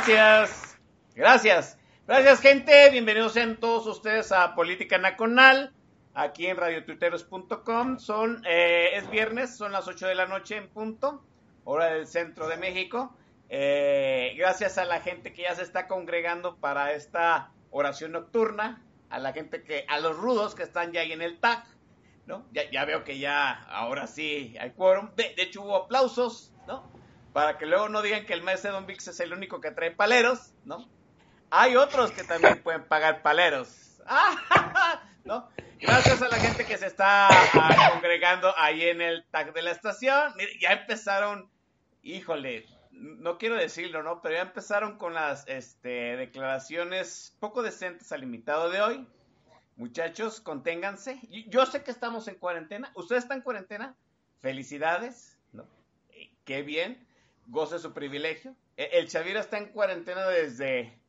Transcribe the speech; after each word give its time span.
Gracias. 0.00 0.78
Gracias. 1.14 1.78
Gracias, 2.06 2.40
gente. 2.40 2.88
Bienvenidos 2.88 3.34
sean 3.34 3.60
todos 3.60 3.86
ustedes 3.86 4.32
a 4.32 4.54
Política 4.54 4.96
Nacional, 4.96 5.74
aquí 6.14 6.46
en 6.46 6.56
radiotuiteros.com. 6.56 7.98
Son, 7.98 8.42
eh, 8.48 8.92
es 8.94 9.10
viernes, 9.10 9.58
son 9.58 9.72
las 9.72 9.86
8 9.86 10.06
de 10.06 10.14
la 10.14 10.24
noche 10.24 10.56
en 10.56 10.70
punto, 10.70 11.22
hora 11.64 11.92
del 11.92 12.06
centro 12.06 12.48
de 12.48 12.56
México. 12.56 13.14
Eh, 13.50 14.32
gracias 14.38 14.78
a 14.78 14.86
la 14.86 15.00
gente 15.00 15.34
que 15.34 15.42
ya 15.42 15.54
se 15.54 15.64
está 15.64 15.86
congregando 15.86 16.56
para 16.56 16.94
esta 16.94 17.50
oración 17.70 18.12
nocturna, 18.12 18.82
a 19.10 19.18
la 19.18 19.34
gente 19.34 19.62
que, 19.62 19.84
a 19.86 20.00
los 20.00 20.16
rudos 20.16 20.54
que 20.54 20.62
están 20.62 20.92
ya 20.92 21.02
ahí 21.02 21.12
en 21.12 21.20
el 21.20 21.38
TAG, 21.40 21.66
¿no? 22.24 22.46
Ya, 22.52 22.86
veo 22.86 23.04
que 23.04 23.18
ya, 23.18 23.50
ahora 23.64 24.06
sí 24.06 24.56
hay 24.58 24.70
quórum. 24.70 25.10
De, 25.14 25.34
de 25.36 25.42
hecho 25.42 25.60
hubo 25.60 25.76
aplausos, 25.76 26.54
¿no? 26.66 26.99
Para 27.32 27.58
que 27.58 27.66
luego 27.66 27.88
no 27.88 28.02
digan 28.02 28.26
que 28.26 28.32
el 28.32 28.42
maestro 28.42 28.72
Don 28.72 28.86
Vix 28.86 29.08
es 29.08 29.20
el 29.20 29.32
único 29.32 29.60
que 29.60 29.70
trae 29.70 29.90
paleros, 29.92 30.52
¿no? 30.64 30.88
Hay 31.50 31.76
otros 31.76 32.10
que 32.12 32.24
también 32.24 32.60
pueden 32.62 32.84
pagar 32.84 33.22
paleros. 33.22 34.00
¿No? 35.24 35.48
Gracias 35.78 36.20
a 36.22 36.28
la 36.28 36.38
gente 36.38 36.64
que 36.64 36.76
se 36.76 36.86
está 36.86 37.28
ah, 37.28 37.90
congregando 37.92 38.52
ahí 38.58 38.82
en 38.82 39.00
el 39.00 39.24
tag 39.30 39.52
de 39.52 39.62
la 39.62 39.70
estación. 39.70 40.32
Mire, 40.36 40.58
ya 40.60 40.72
empezaron, 40.72 41.50
híjole, 42.02 42.66
no 42.90 43.38
quiero 43.38 43.56
decirlo, 43.56 44.02
¿no? 44.02 44.20
Pero 44.20 44.34
ya 44.34 44.42
empezaron 44.42 44.98
con 44.98 45.14
las 45.14 45.46
este, 45.48 46.16
declaraciones 46.16 47.36
poco 47.40 47.62
decentes 47.62 48.12
al 48.12 48.20
limitado 48.20 48.70
de 48.70 48.82
hoy. 48.82 49.06
Muchachos, 49.76 50.40
conténganse. 50.40 51.18
Yo 51.48 51.64
sé 51.64 51.82
que 51.82 51.90
estamos 51.90 52.28
en 52.28 52.34
cuarentena. 52.34 52.92
¿Ustedes 52.94 53.22
están 53.22 53.38
en 53.38 53.44
cuarentena? 53.44 53.94
Felicidades. 54.42 55.38
¿no? 55.52 55.66
Eh, 56.10 56.30
qué 56.44 56.62
bien. 56.62 57.06
Goce 57.50 57.78
su 57.78 57.92
privilegio. 57.92 58.56
E, 58.76 58.90
El 58.94 59.08
Chavira 59.08 59.40
está 59.40 59.58
en 59.58 59.66
cuarentena 59.66 60.26
desde 60.26 61.00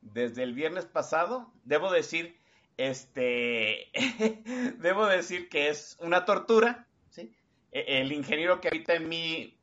desde 0.00 0.42
el 0.42 0.54
viernes 0.54 0.84
pasado. 0.84 1.52
Debo 1.64 1.90
decir, 1.90 2.38
este, 2.76 3.90
debo 4.78 5.06
decir 5.06 5.48
que 5.48 5.68
es 5.68 5.96
una 6.00 6.24
tortura, 6.24 6.86
¿sí? 7.10 7.34
E, 7.72 8.00
El 8.00 8.12
ingeniero 8.12 8.60
que 8.60 8.68
habita 8.68 8.94
en 8.94 9.08
mí 9.08 9.58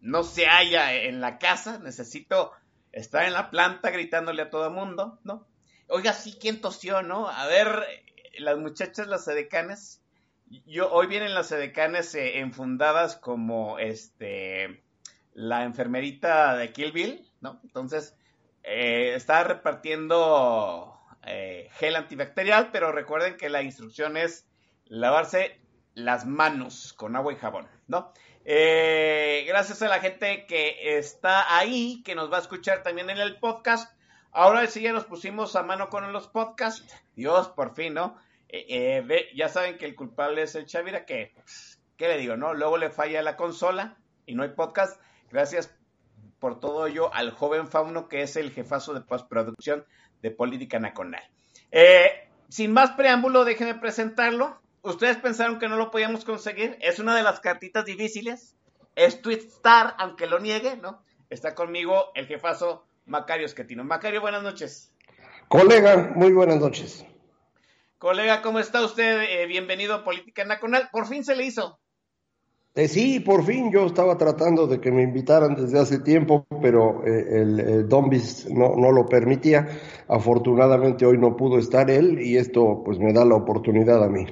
no 0.00 0.22
se 0.22 0.46
halla 0.46 0.94
en 0.94 1.20
la 1.20 1.38
casa, 1.38 1.78
necesito 1.78 2.52
estar 2.92 3.24
en 3.24 3.34
la 3.34 3.50
planta 3.50 3.90
gritándole 3.90 4.42
a 4.42 4.50
todo 4.50 4.70
mundo, 4.70 5.18
¿no? 5.24 5.46
Oiga, 5.88 6.12
sí, 6.12 6.38
¿quién 6.40 6.60
tosió, 6.60 7.02
no? 7.02 7.28
A 7.28 7.46
ver, 7.46 7.84
las 8.38 8.58
muchachas, 8.58 9.08
las 9.08 9.26
edecanes, 9.28 10.00
yo, 10.66 10.90
hoy 10.90 11.06
vienen 11.06 11.34
las 11.34 11.52
edecanes 11.52 12.14
eh, 12.14 12.38
enfundadas 12.38 13.16
como, 13.16 13.78
este, 13.78 14.82
la 15.34 15.64
enfermerita 15.64 16.56
de 16.56 16.72
Kill 16.72 16.92
Bill, 16.92 17.30
¿no? 17.40 17.60
Entonces, 17.62 18.16
eh, 18.62 19.14
está 19.14 19.44
repartiendo 19.44 20.98
eh, 21.26 21.68
gel 21.72 21.96
antibacterial, 21.96 22.70
pero 22.72 22.92
recuerden 22.92 23.36
que 23.36 23.48
la 23.48 23.62
instrucción 23.62 24.16
es 24.16 24.46
lavarse 24.86 25.58
las 25.94 26.26
manos 26.26 26.92
con 26.92 27.16
agua 27.16 27.32
y 27.32 27.36
jabón, 27.36 27.68
¿no? 27.88 28.12
Eh, 28.44 29.44
gracias 29.46 29.82
a 29.82 29.88
la 29.88 30.00
gente 30.00 30.46
que 30.46 30.98
está 30.98 31.56
ahí, 31.56 32.02
que 32.04 32.14
nos 32.14 32.32
va 32.32 32.38
a 32.38 32.40
escuchar 32.40 32.82
también 32.82 33.10
en 33.10 33.18
el 33.18 33.38
podcast. 33.38 33.92
Ahora 34.32 34.66
sí 34.66 34.82
ya 34.82 34.92
nos 34.92 35.04
pusimos 35.04 35.56
a 35.56 35.62
mano 35.62 35.88
con 35.88 36.12
los 36.12 36.28
podcasts. 36.28 36.94
Dios, 37.16 37.48
por 37.48 37.74
fin, 37.74 37.94
¿no? 37.94 38.16
Ve, 38.48 39.28
ya 39.34 39.48
saben 39.48 39.78
que 39.78 39.86
el 39.86 39.94
culpable 39.94 40.42
es 40.42 40.54
el 40.54 40.66
Chavira, 40.66 41.04
que, 41.04 41.32
pues, 41.34 41.80
¿qué 41.96 42.08
le 42.08 42.18
digo, 42.18 42.36
no? 42.36 42.54
Luego 42.54 42.78
le 42.78 42.90
falla 42.90 43.22
la 43.22 43.36
consola 43.36 43.96
y 44.26 44.34
no 44.34 44.42
hay 44.42 44.50
podcast. 44.50 45.00
Gracias 45.30 45.74
por 46.38 46.58
todo 46.58 46.86
ello 46.86 47.12
al 47.14 47.30
joven 47.30 47.68
Fauno, 47.68 48.08
que 48.08 48.22
es 48.22 48.36
el 48.36 48.50
jefazo 48.50 48.94
de 48.94 49.02
postproducción 49.02 49.84
de 50.22 50.30
Política 50.30 50.78
Nacional. 50.78 51.22
Eh, 51.70 52.28
sin 52.48 52.72
más 52.72 52.92
preámbulo, 52.92 53.44
déjenme 53.44 53.74
presentarlo. 53.74 54.60
Ustedes 54.82 55.18
pensaron 55.18 55.58
que 55.58 55.68
no 55.68 55.76
lo 55.76 55.90
podíamos 55.90 56.24
conseguir. 56.24 56.78
Es 56.80 56.98
una 56.98 57.14
de 57.14 57.22
las 57.22 57.40
cartitas 57.40 57.84
difíciles. 57.84 58.56
Es 58.96 59.22
Twitstar, 59.22 59.94
aunque 59.98 60.26
lo 60.26 60.40
niegue, 60.40 60.76
¿no? 60.76 61.02
Está 61.28 61.54
conmigo 61.54 62.10
el 62.14 62.26
jefazo 62.26 62.86
Macario 63.06 63.46
Esquetino. 63.46 63.84
Macario, 63.84 64.20
buenas 64.20 64.42
noches. 64.42 64.92
Colega, 65.48 66.12
muy 66.14 66.32
buenas 66.32 66.58
noches. 66.58 67.04
Colega, 67.98 68.40
¿cómo 68.40 68.60
está 68.60 68.84
usted? 68.84 69.22
Eh, 69.22 69.46
bienvenido 69.46 69.94
a 69.94 70.04
Política 70.04 70.44
Nacional. 70.44 70.88
Por 70.90 71.06
fin 71.06 71.24
se 71.24 71.36
le 71.36 71.44
hizo. 71.44 71.79
Eh, 72.72 72.86
sí, 72.86 73.18
por 73.18 73.44
fin 73.44 73.72
yo 73.72 73.86
estaba 73.86 74.16
tratando 74.16 74.68
de 74.68 74.80
que 74.80 74.92
me 74.92 75.02
invitaran 75.02 75.56
desde 75.56 75.80
hace 75.80 75.98
tiempo, 75.98 76.46
pero 76.62 77.04
eh, 77.04 77.40
el, 77.40 77.60
el 77.60 77.88
Dombis 77.88 78.48
no, 78.48 78.92
lo 78.92 79.06
permitía. 79.06 79.68
Afortunadamente 80.06 81.04
hoy 81.04 81.18
no 81.18 81.36
pudo 81.36 81.58
estar 81.58 81.90
él 81.90 82.20
y 82.20 82.36
esto 82.36 82.82
pues 82.84 82.98
me 83.00 83.12
da 83.12 83.24
la 83.24 83.34
oportunidad 83.34 84.04
a 84.04 84.08
mí. 84.08 84.26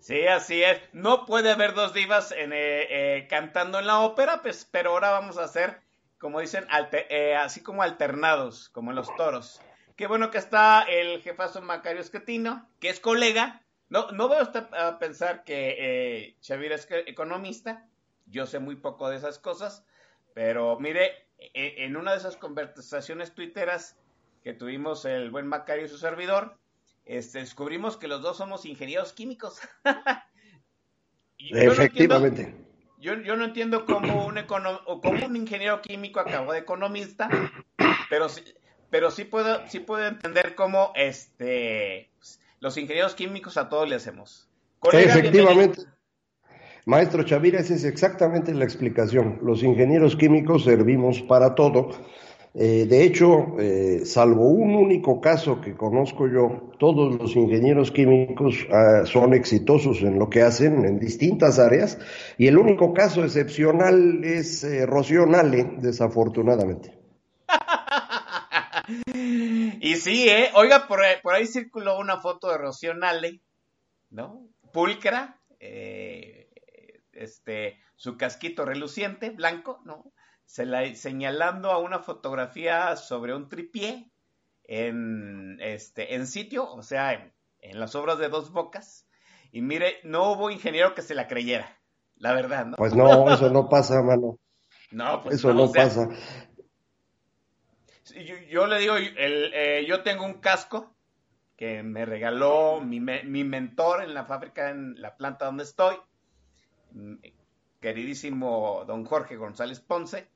Sí, 0.00 0.26
así 0.26 0.62
es. 0.62 0.80
No 0.92 1.24
puede 1.24 1.52
haber 1.52 1.74
dos 1.74 1.94
divas 1.94 2.32
en, 2.32 2.52
eh, 2.52 2.86
eh, 3.18 3.26
cantando 3.28 3.78
en 3.78 3.86
la 3.86 4.00
ópera, 4.00 4.42
pues, 4.42 4.68
pero 4.68 4.90
ahora 4.90 5.10
vamos 5.10 5.38
a 5.38 5.44
hacer, 5.44 5.82
como 6.18 6.40
dicen, 6.40 6.64
alter, 6.68 7.06
así 7.36 7.62
como 7.62 7.82
alternados, 7.82 8.70
como 8.70 8.90
en 8.90 8.96
los 8.96 9.14
toros. 9.16 9.60
Qué 9.96 10.08
bueno 10.08 10.30
que 10.30 10.38
está 10.38 10.82
el 10.82 11.22
jefazo 11.22 11.62
Macario 11.62 12.00
Esquetino, 12.00 12.68
que 12.80 12.88
es 12.88 13.00
colega, 13.00 13.62
no, 13.88 14.10
no 14.12 14.28
veo 14.28 14.42
usted 14.42 14.64
a 14.74 14.98
pensar 14.98 15.44
que 15.44 15.76
eh, 15.78 16.36
Xavier 16.42 16.72
es 16.72 16.88
economista. 16.90 17.86
Yo 18.26 18.46
sé 18.46 18.58
muy 18.58 18.76
poco 18.76 19.08
de 19.08 19.16
esas 19.16 19.38
cosas. 19.38 19.84
Pero 20.34 20.78
mire, 20.80 21.26
en 21.54 21.96
una 21.96 22.12
de 22.12 22.18
esas 22.18 22.36
conversaciones 22.36 23.34
tuiteras 23.34 23.96
que 24.42 24.52
tuvimos 24.52 25.04
el 25.04 25.30
buen 25.30 25.46
Macario 25.46 25.86
y 25.86 25.88
su 25.88 25.98
servidor, 25.98 26.58
este, 27.04 27.38
descubrimos 27.38 27.96
que 27.96 28.08
los 28.08 28.20
dos 28.20 28.36
somos 28.36 28.66
ingenieros 28.66 29.12
químicos. 29.12 29.60
yo 31.38 31.56
Efectivamente. 31.56 32.42
No 32.42 32.48
entiendo, 32.48 32.66
yo, 32.98 33.14
yo, 33.14 33.36
no 33.36 33.44
entiendo 33.44 33.86
cómo 33.86 34.26
un, 34.26 34.38
econo, 34.38 34.80
o 34.86 35.00
cómo 35.00 35.26
un 35.26 35.36
ingeniero 35.36 35.80
químico 35.80 36.20
acabó 36.20 36.52
de 36.52 36.60
economista, 36.60 37.28
pero, 38.10 38.26
pero 38.90 39.10
sí, 39.10 39.24
puedo, 39.24 39.66
sí 39.68 39.80
puedo 39.80 40.06
entender 40.06 40.54
cómo 40.54 40.92
este, 40.94 42.10
los 42.60 42.76
ingenieros 42.76 43.14
químicos 43.14 43.56
a 43.56 43.68
todos 43.68 43.88
le 43.88 43.96
hacemos. 43.96 44.48
Colega, 44.78 45.12
Efectivamente. 45.12 45.76
Bienvenido. 45.76 45.96
Maestro 46.86 47.24
Chavira, 47.24 47.58
esa 47.58 47.74
es 47.74 47.84
exactamente 47.84 48.54
la 48.54 48.64
explicación. 48.64 49.40
Los 49.42 49.64
ingenieros 49.64 50.14
químicos 50.14 50.62
servimos 50.62 51.20
para 51.22 51.54
todo. 51.56 51.90
Eh, 52.54 52.86
de 52.88 53.04
hecho, 53.04 53.58
eh, 53.58 54.02
salvo 54.06 54.48
un 54.48 54.74
único 54.76 55.20
caso 55.20 55.60
que 55.60 55.74
conozco 55.74 56.26
yo, 56.26 56.70
todos 56.78 57.14
los 57.20 57.36
ingenieros 57.36 57.90
químicos 57.90 58.66
uh, 58.70 59.04
son 59.04 59.34
exitosos 59.34 60.00
en 60.00 60.18
lo 60.18 60.30
que 60.30 60.40
hacen 60.40 60.86
en 60.86 60.98
distintas 60.98 61.58
áreas 61.58 61.98
y 62.38 62.46
el 62.46 62.56
único 62.56 62.94
caso 62.94 63.24
excepcional 63.24 64.24
es 64.24 64.64
eh, 64.64 64.86
Rocío 64.86 65.26
Nale, 65.26 65.72
desafortunadamente. 65.80 66.96
Y 69.86 69.96
sí, 69.96 70.28
¿eh? 70.28 70.50
Oiga, 70.54 70.88
por, 70.88 71.00
por, 71.22 71.34
ahí 71.34 71.46
circuló 71.46 71.98
una 71.98 72.18
foto 72.18 72.50
de 72.50 72.58
Rocío 72.58 72.92
Nale, 72.94 73.40
¿no? 74.10 74.48
Pulcra, 74.72 75.40
eh, 75.60 76.50
este, 77.12 77.78
su 77.94 78.16
casquito 78.16 78.64
reluciente, 78.64 79.30
blanco, 79.30 79.80
¿no? 79.84 80.12
Se 80.44 80.66
la, 80.66 80.92
señalando 80.96 81.70
a 81.70 81.78
una 81.78 82.00
fotografía 82.00 82.96
sobre 82.96 83.34
un 83.34 83.48
tripié 83.48 84.10
en, 84.64 85.58
este, 85.60 86.16
en 86.16 86.26
sitio, 86.26 86.68
o 86.68 86.82
sea, 86.82 87.12
en, 87.12 87.32
en 87.60 87.78
las 87.78 87.94
obras 87.94 88.18
de 88.18 88.28
dos 88.28 88.50
bocas. 88.50 89.06
Y 89.52 89.62
mire, 89.62 90.00
no 90.02 90.32
hubo 90.32 90.50
ingeniero 90.50 90.96
que 90.96 91.02
se 91.02 91.14
la 91.14 91.28
creyera, 91.28 91.78
la 92.16 92.32
verdad, 92.32 92.66
¿no? 92.66 92.76
Pues 92.76 92.92
no, 92.92 93.32
eso 93.32 93.50
no 93.50 93.68
pasa, 93.68 94.02
mano. 94.02 94.38
No, 94.92 95.20
pues 95.22 95.36
Eso 95.36 95.52
no 95.52 95.64
o 95.64 95.68
sea, 95.68 95.84
pasa. 95.84 96.08
Yo, 98.14 98.36
yo 98.48 98.66
le 98.66 98.78
digo, 98.78 98.96
el, 98.96 99.50
eh, 99.54 99.84
yo 99.88 100.02
tengo 100.02 100.24
un 100.24 100.34
casco 100.40 100.94
que 101.56 101.82
me 101.82 102.04
regaló 102.04 102.80
mi, 102.80 103.00
me- 103.00 103.22
mi 103.24 103.42
mentor 103.44 104.02
en 104.04 104.14
la 104.14 104.24
fábrica, 104.24 104.70
en 104.70 105.00
la 105.00 105.16
planta 105.16 105.46
donde 105.46 105.64
estoy, 105.64 105.96
mm, 106.92 107.14
queridísimo 107.80 108.84
don 108.86 109.04
Jorge 109.04 109.36
González 109.36 109.80
Ponce. 109.80 110.28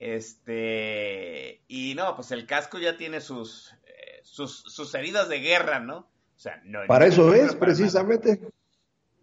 Este, 0.00 1.62
y 1.68 1.94
no, 1.94 2.14
pues 2.16 2.30
el 2.32 2.46
casco 2.46 2.78
ya 2.78 2.96
tiene 2.96 3.20
sus, 3.20 3.72
eh, 3.86 4.20
sus, 4.22 4.58
sus 4.62 4.94
heridas 4.94 5.28
de 5.28 5.40
guerra, 5.40 5.78
¿no? 5.80 5.98
O 5.98 6.38
sea, 6.38 6.60
no. 6.64 6.80
Para 6.86 7.06
no- 7.06 7.12
eso 7.12 7.22
no 7.26 7.34
es, 7.34 7.40
para 7.40 7.48
nada. 7.52 7.58
precisamente. 7.60 8.40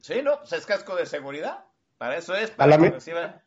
Sí, 0.01 0.21
no, 0.23 0.39
pues 0.39 0.53
es 0.53 0.65
casco 0.65 0.95
de 0.95 1.05
seguridad. 1.05 1.65
Para 1.97 2.17
eso 2.17 2.33
es, 2.35 2.51
A 2.51 2.55
para 2.55 2.77
la 2.77 2.83
que 2.83 2.91
reciba- 2.91 3.43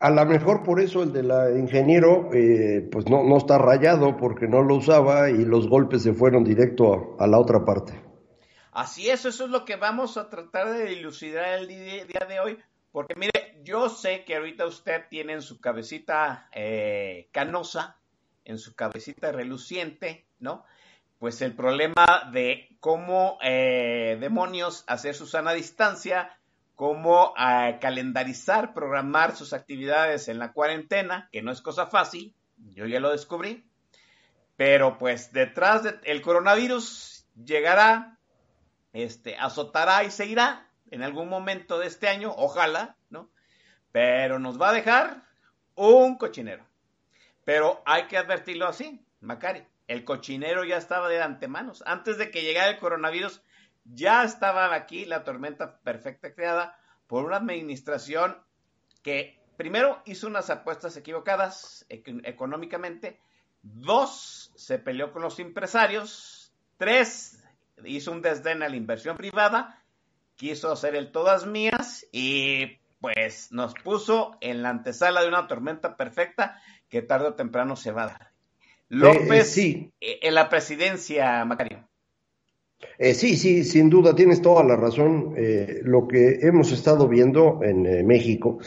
A 0.00 0.10
lo 0.10 0.24
mejor 0.26 0.62
por 0.62 0.80
eso 0.80 1.02
el 1.02 1.12
de 1.12 1.24
la 1.24 1.50
ingeniero, 1.50 2.30
eh, 2.32 2.88
pues 2.92 3.08
no, 3.08 3.24
no 3.24 3.36
está 3.36 3.58
rayado 3.58 4.16
porque 4.16 4.46
no 4.46 4.62
lo 4.62 4.76
usaba 4.76 5.28
y 5.30 5.44
los 5.44 5.68
golpes 5.68 6.02
se 6.04 6.12
fueron 6.14 6.44
directo 6.44 7.16
a, 7.18 7.26
la 7.26 7.38
otra 7.38 7.64
parte. 7.64 8.00
Así 8.70 9.10
es, 9.10 9.24
eso 9.24 9.44
es 9.44 9.50
lo 9.50 9.64
que 9.64 9.74
vamos 9.74 10.16
a 10.16 10.30
tratar 10.30 10.70
de 10.70 10.84
dilucidar 10.84 11.58
el 11.58 11.66
di- 11.66 12.04
día 12.04 12.26
de 12.28 12.38
hoy, 12.38 12.58
porque 12.92 13.14
mire, 13.16 13.60
yo 13.64 13.88
sé 13.88 14.24
que 14.24 14.36
ahorita 14.36 14.66
usted 14.66 15.02
tiene 15.10 15.32
en 15.32 15.42
su 15.42 15.60
cabecita 15.60 16.48
eh, 16.54 17.28
canosa, 17.32 17.96
en 18.44 18.58
su 18.58 18.76
cabecita 18.76 19.32
reluciente, 19.32 20.26
¿no? 20.38 20.64
Pues 21.18 21.42
el 21.42 21.56
problema 21.56 22.30
de 22.32 22.68
cómo 22.78 23.38
eh, 23.42 24.16
demonios 24.20 24.84
hacer 24.86 25.16
su 25.16 25.26
sana 25.26 25.54
distancia, 25.54 26.30
cómo 26.78 27.34
eh, 27.36 27.76
calendarizar, 27.80 28.72
programar 28.72 29.34
sus 29.34 29.52
actividades 29.52 30.28
en 30.28 30.38
la 30.38 30.52
cuarentena, 30.52 31.28
que 31.32 31.42
no 31.42 31.50
es 31.50 31.60
cosa 31.60 31.88
fácil, 31.88 32.36
yo 32.56 32.86
ya 32.86 33.00
lo 33.00 33.10
descubrí, 33.10 33.64
pero 34.54 34.96
pues 34.96 35.32
detrás 35.32 35.82
del 35.82 36.22
coronavirus 36.22 37.26
llegará 37.44 38.16
este, 38.92 39.36
azotará 39.36 40.04
y 40.04 40.12
se 40.12 40.26
irá 40.26 40.68
en 40.92 41.02
algún 41.02 41.28
momento 41.28 41.80
de 41.80 41.88
este 41.88 42.08
año, 42.08 42.32
ojalá, 42.36 42.94
¿no? 43.10 43.28
Pero 43.90 44.38
nos 44.38 44.62
va 44.62 44.68
a 44.68 44.74
dejar 44.74 45.24
un 45.74 46.16
cochinero. 46.16 46.64
Pero 47.44 47.82
hay 47.86 48.04
que 48.04 48.18
advertirlo 48.18 48.68
así, 48.68 49.04
Macari. 49.20 49.64
El 49.88 50.04
cochinero 50.04 50.62
ya 50.62 50.76
estaba 50.76 51.08
de 51.08 51.20
antemano. 51.20 51.72
Antes 51.86 52.18
de 52.18 52.30
que 52.30 52.42
llegara 52.42 52.70
el 52.70 52.78
coronavirus, 52.78 53.42
ya 53.94 54.24
estaba 54.24 54.74
aquí 54.74 55.04
la 55.04 55.24
tormenta 55.24 55.80
perfecta 55.80 56.34
creada 56.34 56.78
por 57.06 57.24
una 57.24 57.36
administración 57.36 58.36
que 59.02 59.40
primero 59.56 60.02
hizo 60.04 60.26
unas 60.26 60.50
apuestas 60.50 60.96
equivocadas 60.96 61.86
ec- 61.88 62.20
económicamente, 62.24 63.20
dos, 63.62 64.52
se 64.54 64.78
peleó 64.78 65.12
con 65.12 65.22
los 65.22 65.38
empresarios, 65.38 66.52
tres, 66.76 67.42
hizo 67.84 68.12
un 68.12 68.22
desdén 68.22 68.62
a 68.62 68.68
la 68.68 68.76
inversión 68.76 69.16
privada, 69.16 69.82
quiso 70.36 70.70
hacer 70.70 70.94
el 70.94 71.10
todas 71.10 71.46
mías 71.46 72.06
y 72.12 72.78
pues 73.00 73.52
nos 73.52 73.74
puso 73.74 74.36
en 74.40 74.62
la 74.62 74.70
antesala 74.70 75.22
de 75.22 75.28
una 75.28 75.46
tormenta 75.46 75.96
perfecta 75.96 76.60
que 76.88 77.02
tarde 77.02 77.28
o 77.28 77.34
temprano 77.34 77.76
se 77.76 77.92
va 77.92 78.02
a 78.04 78.06
dar. 78.06 78.32
López 78.88 79.52
sí. 79.52 79.92
eh, 80.00 80.20
en 80.22 80.34
la 80.34 80.48
presidencia, 80.48 81.44
Macario. 81.44 81.87
Eh, 82.98 83.14
sí, 83.14 83.36
sí, 83.36 83.64
sin 83.64 83.90
duda 83.90 84.14
tienes 84.14 84.40
toda 84.42 84.64
la 84.64 84.76
razón. 84.76 85.34
Eh, 85.36 85.80
lo 85.84 86.06
que 86.06 86.40
hemos 86.42 86.72
estado 86.72 87.08
viendo 87.08 87.60
en 87.62 87.86
eh, 87.86 88.02
México 88.02 88.58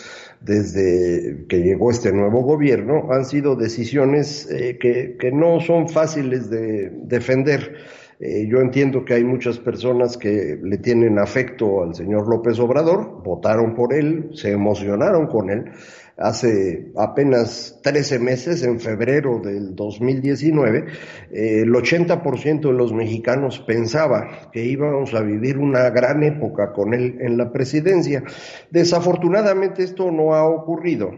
desde 0.42 1.46
que 1.48 1.60
llegó 1.60 1.92
este 1.92 2.12
nuevo 2.12 2.42
gobierno 2.42 3.12
han 3.12 3.25
sido 3.25 3.56
decisiones 3.56 4.50
eh, 4.50 4.78
que, 4.80 5.31
no 5.31 5.60
son 5.60 5.88
fáciles 5.88 6.50
de 6.50 6.90
defender. 6.90 7.75
Eh, 8.19 8.46
yo 8.48 8.60
entiendo 8.60 9.04
que 9.04 9.16
hay 9.16 9.24
muchas 9.24 9.58
personas 9.58 10.16
que 10.18 10.60
le 10.62 10.78
tienen 10.78 11.18
afecto 11.18 11.84
al 11.84 11.96
señor 11.96 12.28
López 12.28 12.60
Obrador, 12.60 13.24
votaron 13.24 13.74
por 13.74 13.94
él, 13.94 14.30
se 14.34 14.52
emocionaron 14.52 15.25
con 15.28 15.50
él. 15.50 15.72
Hace 16.21 16.91
apenas 16.95 17.79
13 17.81 18.19
meses, 18.19 18.63
en 18.63 18.79
febrero 18.79 19.39
del 19.44 19.75
2019, 19.75 20.85
eh, 21.31 21.62
el 21.63 21.73
80% 21.73 22.62
de 22.62 22.73
los 22.73 22.94
mexicanos 22.94 23.59
pensaba 23.59 24.50
que 24.51 24.63
íbamos 24.63 25.13
a 25.13 25.21
vivir 25.21 25.57
una 25.57 25.89
gran 25.89 26.21
época 26.23 26.73
con 26.73 26.94
él 26.94 27.18
en 27.21 27.38
la 27.38 27.51
presidencia. 27.51 28.23
Desafortunadamente 28.69 29.83
esto 29.83 30.12
no 30.12 30.35
ha 30.35 30.45
ocurrido. 30.45 31.12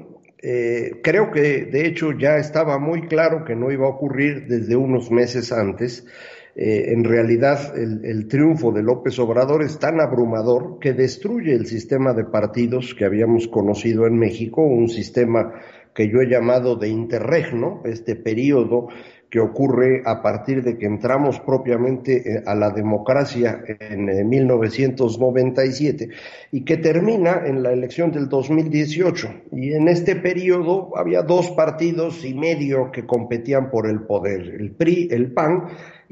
Eh, 0.45 0.99
creo 1.01 1.31
que 1.31 1.65
de 1.65 1.85
hecho 1.85 2.11
ya 2.11 2.37
estaba 2.37 2.77
muy 2.77 3.07
claro 3.07 3.45
que 3.45 3.55
no 3.55 3.71
iba 3.71 3.85
a 3.85 3.91
ocurrir 3.91 4.45
desde 4.47 4.75
unos 4.75 5.09
meses 5.09 5.51
antes. 5.51 6.05
Eh, 6.55 6.93
en 6.93 7.03
realidad 7.03 7.75
el, 7.75 8.05
el, 8.05 8.27
triunfo 8.27 8.71
de 8.71 8.83
López 8.83 9.17
Obrador 9.17 9.63
es 9.63 9.79
tan 9.79 9.99
abrumador 9.99 10.77
que 10.79 10.93
destruye 10.93 11.53
el 11.53 11.65
sistema 11.65 12.13
de 12.13 12.25
partidos 12.25 12.93
que 12.93 13.05
habíamos 13.05 13.47
conocido 13.47 14.05
en 14.05 14.19
México, 14.19 14.61
un 14.61 14.87
sistema 14.87 15.51
que 15.95 16.09
yo 16.09 16.21
he 16.21 16.29
llamado 16.29 16.75
de 16.75 16.89
interregno, 16.89 17.81
este 17.85 18.15
periodo 18.15 18.89
que 19.33 19.39
ocurre 19.39 20.03
a 20.05 20.21
partir 20.21 20.61
de 20.61 20.77
que 20.77 20.85
entramos 20.85 21.39
propiamente 21.39 22.43
a 22.45 22.53
la 22.53 22.69
democracia 22.69 23.63
en 23.67 24.29
1997 24.29 26.09
y 26.51 26.63
que 26.63 26.77
termina 26.77 27.41
en 27.43 27.63
la 27.63 27.71
elección 27.71 28.11
del 28.11 28.29
2018. 28.29 29.45
Y 29.53 29.73
en 29.73 29.87
este 29.87 30.17
periodo 30.17 30.95
había 30.95 31.23
dos 31.23 31.49
partidos 31.49 32.23
y 32.23 32.35
medio 32.35 32.91
que 32.91 33.07
competían 33.07 33.71
por 33.71 33.89
el 33.89 34.01
poder, 34.01 34.41
el 34.41 34.69
PRI, 34.69 35.07
el 35.09 35.33
PAN 35.33 35.63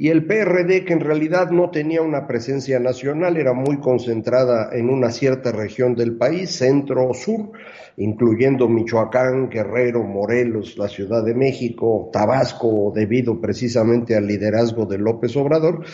y 0.01 0.09
el 0.09 0.25
PRD, 0.25 0.83
que 0.83 0.93
en 0.93 0.99
realidad 0.99 1.51
no 1.51 1.69
tenía 1.69 2.01
una 2.01 2.25
presencia 2.25 2.79
nacional, 2.79 3.37
era 3.37 3.53
muy 3.53 3.77
concentrada 3.77 4.71
en 4.73 4.89
una 4.89 5.11
cierta 5.11 5.51
región 5.51 5.93
del 5.93 6.17
país, 6.17 6.49
centro-sur, 6.57 7.51
incluyendo 7.97 8.67
Michoacán, 8.67 9.47
Guerrero, 9.47 10.01
Morelos, 10.01 10.75
la 10.79 10.87
Ciudad 10.87 11.23
de 11.23 11.35
México, 11.35 12.09
Tabasco, 12.11 12.91
debido 12.95 13.39
precisamente 13.39 14.15
al 14.15 14.25
liderazgo 14.25 14.87
de 14.87 14.97
López 14.97 15.37
Obrador. 15.37 15.85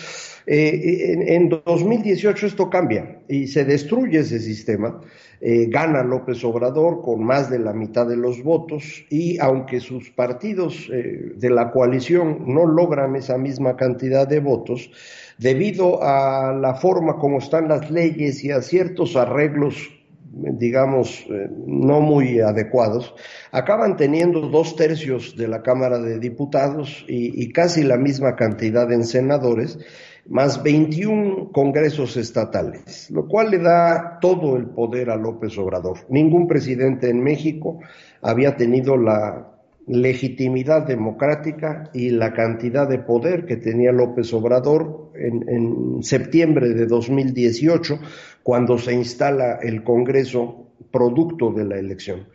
Eh, 0.50 1.12
en, 1.12 1.28
en, 1.28 1.50
2018 1.50 2.46
esto 2.48 2.70
cambia 2.70 3.20
y 3.28 3.48
se 3.48 3.66
destruye 3.66 4.20
ese 4.20 4.40
sistema. 4.40 5.02
Eh, 5.42 5.66
gana 5.68 6.04
López 6.04 6.42
Obrador 6.46 7.02
con 7.02 7.22
más 7.22 7.50
de 7.50 7.60
la 7.60 7.74
mitad 7.74 8.08
de 8.08 8.16
los 8.16 8.42
votos 8.42 9.06
y 9.10 9.38
aunque 9.40 9.82
sus 9.82 10.10
partidos 10.10 10.90
eh, 10.92 11.34
de 11.36 11.50
la 11.50 11.70
coalición 11.70 12.46
no 12.48 12.66
logran 12.66 13.18
esa 13.18 13.38
misma 13.38 13.76
cantidad 13.76 14.26
de 14.26 14.40
votos, 14.40 14.90
debido 15.38 16.02
a 16.02 16.54
la 16.54 16.76
forma 16.76 17.18
como 17.18 17.40
están 17.40 17.68
las 17.68 17.92
leyes 17.92 18.42
y 18.46 18.52
a 18.52 18.62
ciertos 18.62 19.18
arreglos 19.18 19.92
digamos, 20.30 21.26
no 21.66 22.00
muy 22.00 22.42
adecuados, 22.42 23.16
acaban 23.52 23.98
teniendo 23.98 24.42
dos 24.42 24.76
tercios 24.76 25.36
de 25.36 25.48
la 25.48 25.64
Cámara 25.64 25.98
de 26.00 26.20
Diputados 26.20 27.04
y, 27.08 27.42
y, 27.42 27.52
casi 27.52 27.82
la 27.82 27.98
misma 27.98 28.36
cantidad 28.36 28.92
en 28.92 29.04
senadores, 29.04 29.80
más 30.30 30.62
21 30.62 31.52
congresos 31.52 32.18
estatales, 32.18 33.10
lo 33.12 33.28
cual 33.28 33.52
le 33.52 33.60
da 33.60 34.20
todo 34.20 34.58
el 34.58 34.66
poder 34.66 35.10
a 35.10 35.16
López 35.16 35.58
Obrador. 35.58 36.00
Ningún 36.10 36.48
presidente 36.48 37.10
en 37.10 37.24
México 37.24 37.80
había 38.22 38.56
tenido 38.56 38.98
la 38.98 39.54
legitimidad 39.88 40.86
democrática 40.86 41.90
y 41.94 42.10
la 42.10 42.34
cantidad 42.34 42.90
de 42.90 43.00
poder 43.00 43.46
que 43.46 43.56
tenía 43.56 43.94
López 43.94 44.34
Obrador 44.34 45.12
en, 45.16 45.48
en, 45.48 46.04
septiembre 46.04 46.74
de 46.74 46.86
2018, 46.86 48.00
cuando 48.44 48.78
se 48.78 48.94
instala 48.94 49.60
el 49.62 49.84
Congreso 49.84 50.68
producto 50.92 51.52
de 51.54 51.64
la 51.64 51.78
elección. 51.78 52.28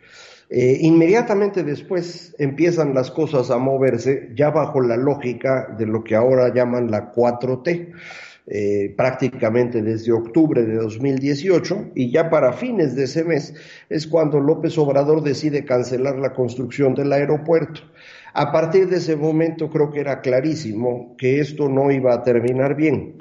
Eh, 0.55 0.77
inmediatamente 0.81 1.63
después 1.63 2.35
empiezan 2.37 2.93
las 2.93 3.09
cosas 3.09 3.49
a 3.49 3.57
moverse 3.57 4.29
ya 4.35 4.51
bajo 4.51 4.81
la 4.81 4.95
lógica 4.95 5.73
de 5.79 5.87
lo 5.87 6.03
que 6.03 6.13
ahora 6.13 6.53
llaman 6.53 6.91
la 6.91 7.11
4T. 7.11 7.91
Eh, 8.45 8.93
prácticamente 8.95 9.81
desde 9.81 10.11
octubre 10.11 10.63
de 10.63 10.75
2018 10.75 11.93
y 11.95 12.11
ya 12.11 12.29
para 12.29 12.51
fines 12.51 12.93
de 12.93 13.05
ese 13.05 13.23
mes 13.23 13.55
es 13.89 14.05
cuando 14.05 14.41
López 14.41 14.77
Obrador 14.77 15.23
decide 15.23 15.65
cancelar 15.65 16.19
la 16.19 16.33
construcción 16.33 16.93
del 16.93 17.13
aeropuerto. 17.13 17.81
A 18.33 18.51
partir 18.51 18.89
de 18.89 18.97
ese 18.97 19.15
momento 19.15 19.71
creo 19.71 19.89
que 19.89 20.01
era 20.01 20.21
clarísimo 20.21 21.15
que 21.17 21.39
esto 21.39 21.67
no 21.67 21.89
iba 21.89 22.13
a 22.13 22.21
terminar 22.21 22.75
bien. 22.75 23.17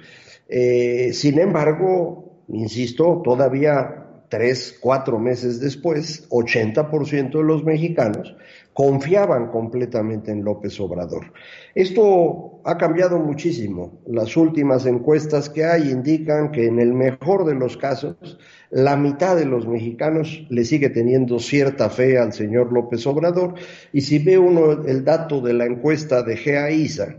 Eh, 0.49 1.13
sin 1.15 1.39
embargo, 1.39 2.43
insisto, 2.49 3.23
todavía 3.25 4.03
tres, 4.33 4.79
cuatro 4.81 5.19
meses 5.19 5.61
después, 5.61 6.27
80% 6.31 7.33
de 7.33 7.45
los 7.45 7.63
mexicanos 7.65 8.35
confiaban 8.73 9.49
completamente 9.49 10.33
en 10.33 10.43
López 10.43 10.81
Obrador. 10.81 11.27
Esto 11.75 12.63
ha 12.65 12.79
cambiado 12.79 13.19
muchísimo. 13.19 14.01
Las 14.07 14.35
últimas 14.39 14.87
encuestas 14.87 15.51
que 15.51 15.67
hay 15.67 15.91
indican 15.91 16.51
que 16.51 16.65
en 16.65 16.79
el 16.81 16.95
mejor 16.95 17.45
de 17.45 17.55
los 17.55 17.77
casos, 17.77 18.39
la 18.71 18.97
mitad 18.97 19.37
de 19.37 19.45
los 19.45 19.69
mexicanos 19.69 20.47
le 20.49 20.65
sigue 20.65 20.89
teniendo 20.89 21.39
cierta 21.39 21.91
fe 21.91 22.17
al 22.17 22.33
señor 22.33 22.73
López 22.73 23.07
Obrador. 23.07 23.53
Y 23.93 24.01
si 24.01 24.19
ve 24.19 24.39
uno 24.39 24.83
el 24.87 25.05
dato 25.05 25.43
de 25.43 25.53
la 25.53 25.67
encuesta 25.67 26.23
de 26.23 26.39
GEAISA, 26.39 27.17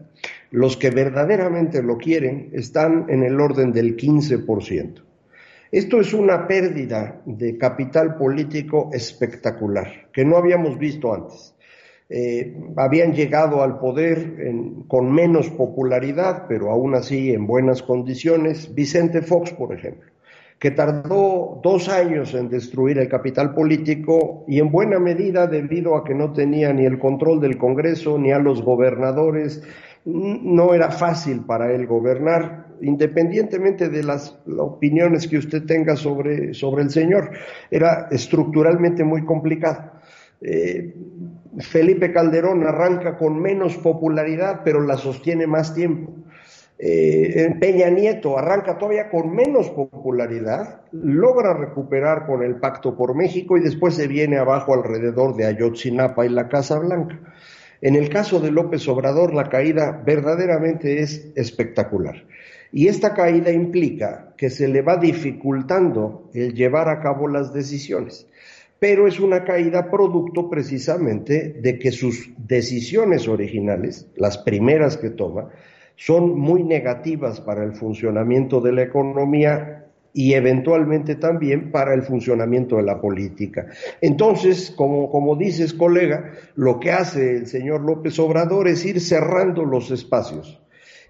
los 0.50 0.77
que 0.77 0.89
verdaderamente 0.89 1.84
lo 1.84 1.98
quieren 1.98 2.50
están 2.53 3.05
en 3.10 3.22
el 3.22 3.39
orden 3.39 3.72
del 3.72 3.98
15%. 3.98 5.12
Esto 5.74 6.00
es 6.00 6.13
una 6.13 6.48
pérdida 6.48 7.24
de 7.25 7.58
capital 7.58 8.15
político 8.15 8.92
espectacular, 8.94 10.08
que 10.13 10.24
no 10.24 10.38
habíamos 10.38 10.77
visto 10.77 11.12
antes. 11.12 11.56
Eh, 12.12 12.56
habían 12.77 13.13
llegado 13.13 13.63
al 13.63 13.80
poder 13.80 14.36
con 14.88 15.12
menos 15.12 15.50
popularidad, 15.50 16.46
pero 16.48 16.70
aún 16.70 16.94
así 16.94 17.34
en 17.34 17.48
buenas 17.48 17.82
condiciones, 17.82 18.72
Vicente 18.75 19.24
Fox, 19.24 19.51
por 19.53 19.74
ejemplo, 19.74 20.12
que 20.60 20.70
tardó 20.70 21.60
dos 21.63 21.89
años 21.89 22.36
en 22.36 22.50
destruir 22.50 23.00
el 23.00 23.10
capital 23.10 23.56
político 23.56 24.46
y 24.48 24.60
en 24.60 24.72
buena 24.72 25.00
medida 25.00 25.48
debido 25.48 25.96
a 25.96 26.03
que 26.03 26.13
no 26.13 26.34
tenía 26.34 26.72
ni 26.72 26.86
el 26.86 27.00
control 27.00 27.42
del 27.42 27.58
Congreso 27.58 28.20
ni 28.20 28.32
a 28.32 28.38
los 28.38 28.62
gobernadores, 28.62 29.63
no 30.06 30.75
era 30.75 30.92
fácil 30.92 31.46
para 31.48 31.74
él 31.74 31.88
gobernar, 31.88 32.68
independientemente 32.83 33.89
de 33.89 34.03
las 34.03 34.37
opiniones 34.57 35.27
que 35.27 35.37
usted 35.37 35.63
tenga 35.65 35.95
sobre, 35.95 36.53
sobre 36.53 36.83
el 36.83 36.89
señor, 36.89 37.31
era 37.71 38.07
estructuralmente 38.11 39.03
muy 39.03 39.23
complicado. 39.25 39.91
Eh, 40.41 40.93
Felipe 41.59 42.11
Calderón 42.11 42.65
arranca 42.65 43.17
con 43.17 43.41
menos 43.41 43.77
popularidad, 43.77 44.61
pero 44.65 44.81
la 44.81 44.97
sostiene 44.97 45.47
más 45.47 45.73
tiempo. 45.73 46.11
Eh, 46.79 47.55
Peña 47.61 47.89
Nieto 47.89 48.37
arranca 48.37 48.77
todavía 48.77 49.09
con 49.09 49.33
menos 49.33 49.69
popularidad, 49.69 50.81
logra 50.91 51.53
recuperar 51.53 52.25
con 52.25 52.43
el 52.43 52.55
Pacto 52.55 52.97
por 52.97 53.15
México 53.15 53.57
y 53.57 53.61
después 53.61 53.95
se 53.95 54.07
viene 54.07 54.37
abajo 54.37 54.73
alrededor 54.73 55.35
de 55.35 55.45
Ayotzinapa 55.45 56.25
y 56.25 56.29
la 56.29 56.49
Casa 56.49 56.79
Blanca. 56.79 57.19
En 57.79 57.95
el 57.95 58.09
caso 58.09 58.39
de 58.39 58.51
López 58.51 58.87
Obrador, 58.87 59.33
la 59.33 59.49
caída 59.49 60.01
verdaderamente 60.05 61.01
es 61.01 61.31
espectacular. 61.35 62.15
Y 62.75 62.88
esta 62.88 63.13
caída 63.13 63.51
implica 63.51 64.34
que 64.36 64.50
se 64.50 64.68
le 64.68 64.82
va 64.82 64.98
dificultando 64.98 66.32
el 66.34 66.56
llevar 66.56 66.89
a 66.89 67.00
cabo 67.00 67.27
las 67.27 67.53
decisiones. 67.53 68.27
Pero 68.80 69.08
es 69.08 69.20
una 69.20 69.44
caída 69.44 69.92
producto 69.92 70.50
precisamente 70.50 71.53
de 71.62 71.77
que 71.77 71.92
sus 71.92 72.32
decisiones 72.36 73.27
originales, 73.27 74.08
las 74.15 74.39
primeras 74.39 74.98
que 74.98 75.12
toma, 75.12 75.51
son 75.96 76.38
muy 76.38 76.63
negativas 76.63 77.39
para 77.39 77.63
el 77.63 77.74
funcionamiento 77.74 78.60
de 78.60 78.72
la 78.72 78.82
economía 78.82 79.86
y 80.12 80.34
eventualmente 80.34 81.15
también 81.15 81.72
para 81.72 81.94
el 81.94 82.01
funcionamiento 82.01 82.77
de 82.77 82.84
la 82.84 83.00
política. 83.00 83.68
Entonces, 84.01 84.74
como, 84.75 85.12
como 85.12 85.36
dices, 85.36 85.75
colega, 85.75 86.32
lo 86.56 86.80
que 86.80 86.92
hace 86.92 87.38
el 87.38 87.46
señor 87.46 87.82
López 87.82 88.18
Obrador 88.18 88.68
es 88.68 88.84
ir 88.84 89.00
cerrando 89.00 89.63
los 89.63 89.92
espacios 89.92 90.60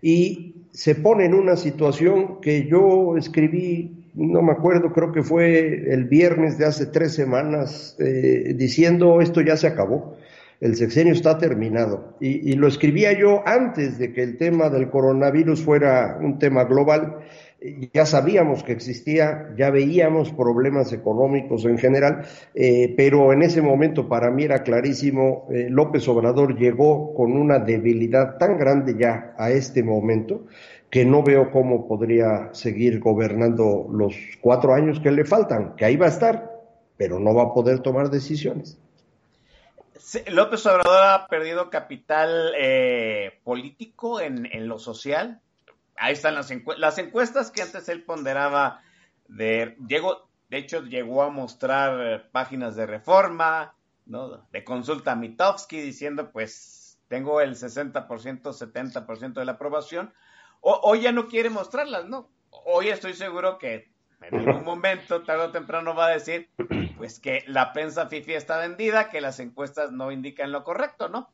y 0.02 0.63
se 0.74 0.96
pone 0.96 1.26
en 1.26 1.36
una 1.36 1.56
situación 1.56 2.42
que 2.42 2.66
yo 2.68 3.16
escribí, 3.16 4.10
no 4.16 4.42
me 4.42 4.52
acuerdo, 4.52 4.92
creo 4.92 5.12
que 5.12 5.22
fue 5.22 5.94
el 5.94 6.06
viernes 6.06 6.58
de 6.58 6.66
hace 6.66 6.88
tres 6.88 7.14
semanas, 7.14 7.96
eh, 8.00 8.54
diciendo 8.56 9.22
esto 9.22 9.42
ya 9.42 9.56
se 9.56 9.68
acabó, 9.68 10.18
el 10.62 10.76
sexenio 10.76 11.14
está 11.14 11.38
terminado. 11.38 12.16
Y, 12.20 12.52
y 12.52 12.54
lo 12.56 12.68
escribía 12.68 13.14
yo 13.14 13.44
antes 13.46 14.00
de 14.00 14.14
que 14.14 14.24
el 14.24 14.38
tema 14.38 14.70
del 14.70 14.90
coronavirus 14.90 15.62
fuera 15.62 16.18
un 16.20 16.40
tema 16.40 16.64
global 16.64 17.20
ya 17.94 18.06
sabíamos 18.06 18.64
que 18.64 18.74
existía, 18.74 19.54
ya 19.58 19.70
veíamos 19.70 20.32
problemas 20.34 20.92
económicos 20.92 21.66
en 21.66 21.78
general, 21.78 22.26
eh, 22.54 22.94
pero 22.98 23.32
en 23.32 23.42
ese 23.42 23.62
momento 23.62 24.10
para 24.10 24.30
mí 24.32 24.44
era 24.44 24.64
clarísimo, 24.64 25.48
eh, 25.52 25.68
López 25.70 26.08
Obrador 26.08 26.58
llegó 26.58 27.14
con 27.14 27.34
una 27.34 27.60
debilidad 27.60 28.38
tan 28.38 28.58
grande 28.58 28.96
ya 28.98 29.34
a 29.38 29.52
este 29.52 29.84
momento 29.84 30.46
que 30.90 31.06
no 31.06 31.24
veo 31.24 31.52
cómo 31.52 31.88
podría 31.88 32.54
seguir 32.54 33.00
gobernando 33.00 33.88
los 33.92 34.16
cuatro 34.42 34.74
años 34.74 35.00
que 35.00 35.12
le 35.12 35.26
faltan, 35.26 35.76
que 35.76 35.86
ahí 35.86 35.96
va 35.96 36.08
a 36.08 36.10
estar, 36.10 36.52
pero 36.98 37.20
no 37.20 37.34
va 37.34 37.44
a 37.44 37.54
poder 37.54 37.80
tomar 37.80 38.10
decisiones. 38.10 38.78
López 40.28 40.66
Obrador 40.66 41.02
ha 41.02 41.28
perdido 41.28 41.70
capital 41.70 42.52
eh, 42.60 43.40
político 43.44 44.22
en 44.22 44.68
lo 44.68 44.78
social, 44.78 45.42
ahí 45.98 46.14
están 46.14 46.36
las, 46.36 46.52
las 46.78 46.98
encuestas 46.98 47.52
que 47.52 47.62
antes 47.62 47.90
él 47.90 48.04
ponderaba 48.04 48.82
de 49.28 49.76
llegó, 49.88 50.28
de 50.50 50.58
hecho 50.58 50.84
llegó 50.84 51.24
a 51.24 51.30
mostrar 51.30 52.00
eh, 52.02 52.20
páginas 52.32 52.76
de 52.76 52.86
reforma, 52.86 53.74
¿no? 54.06 54.46
de 54.52 54.64
consulta 54.64 55.14
a 55.14 55.16
Mitofsky 55.16 55.82
diciendo 55.82 56.32
pues 56.32 57.00
tengo 57.08 57.42
el 57.42 57.56
60%, 57.56 58.08
70% 58.08 59.34
de 59.34 59.46
la 59.46 59.52
aprobación, 59.54 60.14
o, 60.62 60.80
hoy 60.84 61.02
ya 61.02 61.12
no 61.12 61.28
quiere 61.28 61.50
mostrarlas, 61.50 62.06
¿no? 62.06 62.30
Hoy 62.50 62.90
estoy 62.90 63.14
seguro 63.14 63.58
que 63.58 63.92
en 64.22 64.36
algún 64.36 64.64
momento, 64.66 65.24
tarde 65.24 65.44
o 65.44 65.52
temprano, 65.52 65.94
va 65.94 66.08
a 66.08 66.12
decir 66.12 66.50
pues 66.98 67.20
que 67.20 67.44
la 67.48 67.74
prensa 67.74 68.08
FIFI 68.08 68.34
está 68.34 68.58
vendida, 68.58 69.10
que 69.10 69.22
las 69.22 69.40
encuestas 69.40 69.92
no 69.92 70.12
indican 70.12 70.52
lo 70.52 70.64
correcto, 70.64 71.10
¿no? 71.10 71.30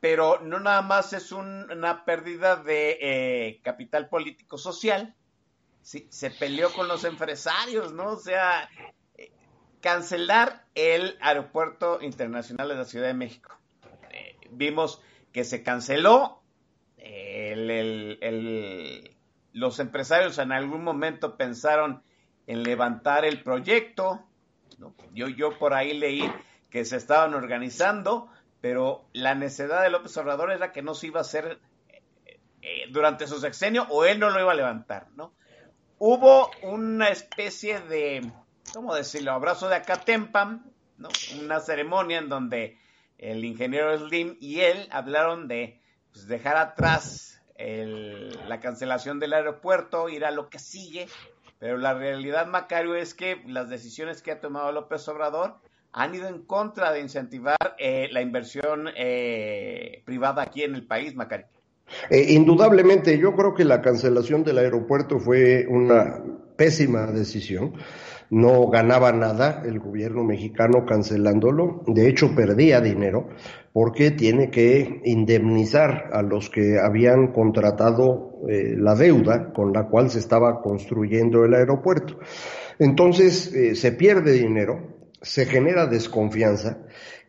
Pero 0.00 0.40
no 0.40 0.60
nada 0.60 0.82
más 0.82 1.12
es 1.12 1.32
una 1.32 2.04
pérdida 2.04 2.56
de 2.56 2.98
eh, 3.00 3.60
capital 3.62 4.08
político 4.08 4.58
social, 4.58 5.14
se 5.82 6.30
peleó 6.30 6.72
con 6.72 6.88
los 6.88 7.04
empresarios, 7.04 7.92
¿no? 7.92 8.10
O 8.10 8.16
sea, 8.16 8.68
eh, 9.16 9.32
cancelar 9.80 10.66
el 10.74 11.16
aeropuerto 11.20 12.00
internacional 12.02 12.68
de 12.68 12.74
la 12.76 12.84
Ciudad 12.84 13.06
de 13.06 13.14
México. 13.14 13.56
Eh, 14.12 14.36
vimos 14.50 15.00
que 15.32 15.44
se 15.44 15.62
canceló, 15.62 16.42
los 19.52 19.80
empresarios 19.80 20.38
en 20.38 20.52
algún 20.52 20.84
momento 20.84 21.36
pensaron 21.36 22.02
en 22.46 22.62
levantar 22.62 23.24
el 23.24 23.42
proyecto, 23.42 24.24
yo, 25.12 25.28
yo 25.28 25.58
por 25.58 25.74
ahí 25.74 25.94
leí 25.94 26.30
que 26.70 26.84
se 26.84 26.96
estaban 26.96 27.34
organizando, 27.34 28.31
pero 28.62 29.04
la 29.12 29.34
necesidad 29.34 29.82
de 29.82 29.90
López 29.90 30.16
Obrador 30.16 30.52
era 30.52 30.72
que 30.72 30.82
no 30.82 30.94
se 30.94 31.08
iba 31.08 31.18
a 31.18 31.22
hacer 31.22 31.58
eh, 31.88 32.02
eh, 32.62 32.84
durante 32.90 33.26
su 33.26 33.40
sexenio 33.40 33.86
o 33.90 34.04
él 34.04 34.20
no 34.20 34.30
lo 34.30 34.40
iba 34.40 34.52
a 34.52 34.54
levantar, 34.54 35.08
¿no? 35.16 35.34
Hubo 35.98 36.50
una 36.62 37.08
especie 37.08 37.80
de, 37.80 38.32
¿cómo 38.72 38.94
decirlo?, 38.94 39.32
abrazo 39.32 39.68
de 39.68 39.76
Acatempam, 39.76 40.70
¿no? 40.96 41.08
Una 41.40 41.58
ceremonia 41.58 42.18
en 42.18 42.28
donde 42.28 42.78
el 43.18 43.44
ingeniero 43.44 43.98
Slim 43.98 44.36
y 44.40 44.60
él 44.60 44.88
hablaron 44.92 45.48
de 45.48 45.80
pues, 46.12 46.28
dejar 46.28 46.56
atrás 46.56 47.42
la 47.58 48.58
cancelación 48.58 49.20
del 49.20 49.34
aeropuerto, 49.34 50.08
ir 50.08 50.24
a 50.24 50.32
lo 50.32 50.50
que 50.50 50.58
sigue, 50.58 51.06
pero 51.60 51.76
la 51.76 51.94
realidad, 51.94 52.46
Macario, 52.46 52.96
es 52.96 53.14
que 53.14 53.40
las 53.46 53.68
decisiones 53.68 54.20
que 54.20 54.32
ha 54.32 54.40
tomado 54.40 54.72
López 54.72 55.06
Obrador 55.06 55.60
han 55.92 56.14
ido 56.14 56.28
en 56.28 56.42
contra 56.42 56.92
de 56.92 57.00
incentivar 57.00 57.76
eh, 57.78 58.08
la 58.10 58.22
inversión 58.22 58.88
eh, 58.96 60.02
privada 60.04 60.42
aquí 60.42 60.62
en 60.62 60.74
el 60.74 60.86
país, 60.86 61.14
Macari. 61.14 61.44
Eh, 62.08 62.32
indudablemente, 62.32 63.18
yo 63.18 63.34
creo 63.34 63.54
que 63.54 63.64
la 63.64 63.82
cancelación 63.82 64.42
del 64.42 64.58
aeropuerto 64.58 65.18
fue 65.18 65.66
una 65.68 66.22
pésima 66.56 67.06
decisión. 67.06 67.74
No 68.30 68.68
ganaba 68.68 69.12
nada 69.12 69.62
el 69.66 69.78
gobierno 69.78 70.24
mexicano 70.24 70.86
cancelándolo. 70.86 71.82
De 71.86 72.08
hecho, 72.08 72.34
perdía 72.34 72.80
dinero 72.80 73.28
porque 73.74 74.10
tiene 74.10 74.50
que 74.50 75.02
indemnizar 75.04 76.08
a 76.14 76.22
los 76.22 76.48
que 76.48 76.78
habían 76.78 77.32
contratado 77.32 78.38
la 78.48 78.94
deuda 78.94 79.52
con 79.52 79.74
la 79.74 79.88
cual 79.88 80.08
se 80.08 80.18
estaba 80.18 80.62
construyendo 80.62 81.44
el 81.44 81.52
aeropuerto. 81.52 82.18
Entonces, 82.78 83.78
se 83.78 83.92
pierde 83.92 84.32
dinero 84.32 84.91
se 85.22 85.46
genera 85.46 85.86
desconfianza 85.86 86.78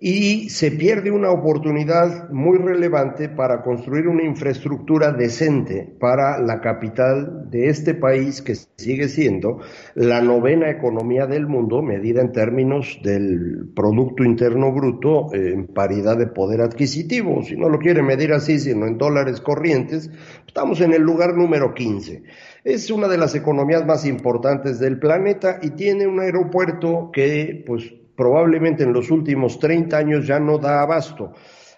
y 0.06 0.50
se 0.50 0.72
pierde 0.72 1.12
una 1.12 1.32
oportunidad 1.32 2.30
muy 2.30 2.58
relevante 2.58 3.30
para 3.30 3.62
construir 3.62 4.10
una 4.10 4.24
infraestructura 4.24 5.14
decente 5.14 5.96
para 5.98 6.40
la 6.40 6.60
capital 6.60 7.50
de 7.50 7.70
este 7.70 7.94
país 7.94 8.42
que 8.42 8.56
sigue 8.56 9.08
siendo 9.08 9.60
la 9.96 10.22
novena 10.22 10.70
economía 10.70 11.26
del 11.26 11.48
mundo 11.48 11.82
medida 11.82 12.20
en 12.20 12.34
términos 12.34 13.00
del 13.02 13.70
Producto 13.74 14.26
Interno 14.26 14.74
Bruto 14.74 15.34
en 15.34 15.68
paridad 15.68 16.18
de 16.18 16.28
poder 16.28 16.60
adquisitivo. 16.60 17.42
Si 17.44 17.56
no 17.56 17.70
lo 17.70 17.80
quiere 17.80 18.02
medir 18.02 18.34
así, 18.34 18.60
sino 18.60 18.88
en 18.88 18.98
dólares 18.98 19.40
corrientes, 19.40 20.12
estamos 20.46 20.82
en 20.82 20.94
el 20.94 21.02
lugar 21.02 21.34
número 21.36 21.74
15. 21.74 22.24
Es 22.64 22.90
una 22.90 23.10
de 23.10 23.18
las 23.18 23.36
economías 23.36 23.86
más 23.86 24.06
importantes 24.06 24.80
del 24.80 24.98
planeta 24.98 25.60
y 25.62 25.72
tiene 25.72 26.08
un 26.08 26.22
aeropuerto 26.22 27.10
que, 27.12 27.62
pues, 27.68 27.94
probablemente 28.16 28.84
en 28.84 28.94
los 28.94 29.12
últimos 29.12 29.60
30 29.60 29.98
años 29.98 30.26
ya 30.26 30.40
no 30.40 30.58
da 30.60 30.82
abasto. 30.82 31.34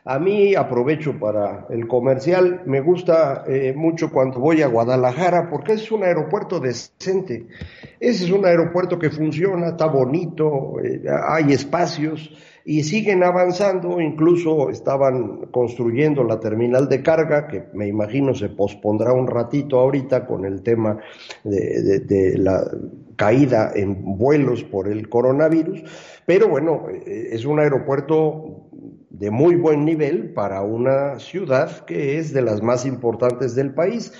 A 0.08 0.20
mí 0.20 0.54
aprovecho 0.54 1.18
para 1.18 1.66
el 1.72 1.88
comercial, 1.88 2.62
me 2.68 2.80
gusta 2.80 3.44
eh, 3.48 3.74
mucho 3.76 4.12
cuando 4.12 4.40
voy 4.40 4.62
a 4.62 4.68
Guadalajara 4.68 5.50
porque 5.50 5.74
es 5.74 5.92
un 5.92 6.04
aeropuerto 6.04 6.60
decente. 6.60 7.48
Ese 8.00 8.26
es 8.26 8.30
un 8.30 8.46
aeropuerto 8.46 9.00
que 9.00 9.10
funciona, 9.10 9.70
está 9.70 9.88
bonito, 9.88 10.76
eh, 10.84 11.02
hay 11.28 11.54
espacios 11.54 12.30
y 12.66 12.84
siguen 12.84 13.24
avanzando, 13.24 14.00
incluso 14.00 14.70
estaban 14.70 15.48
construyendo 15.52 16.24
la 16.24 16.40
terminal 16.40 16.88
de 16.88 17.02
carga, 17.02 17.48
que 17.48 17.64
me 17.74 17.88
imagino 17.88 18.36
se 18.36 18.50
pospondrá 18.50 19.12
un 19.12 19.26
ratito 19.26 19.80
ahorita 19.80 20.28
con 20.28 20.46
el 20.46 20.62
tema 20.62 21.00
de, 21.44 22.34
la 22.38 22.64
caída 23.16 23.72
en 23.74 24.18
vuelos 24.18 24.64
por 24.64 24.88
el 24.88 25.10
coronavirus, 25.10 25.84
pero 26.26 26.48
bueno, 26.48 26.88
eh, 26.90 27.30
es 27.32 27.46
un 27.46 27.60
aeropuerto 27.60 28.65
de 29.20 29.32
muy 29.32 29.56
buen 29.56 29.86
nivel 29.86 30.34
para 30.34 30.62
una 30.62 31.20
ciudad 31.20 31.86
que 31.86 32.18
es 32.18 32.34
de 32.34 32.42
las 32.42 32.62
más 32.62 32.86
importantes 32.86 33.56
del 33.56 33.74
país. 33.74 34.12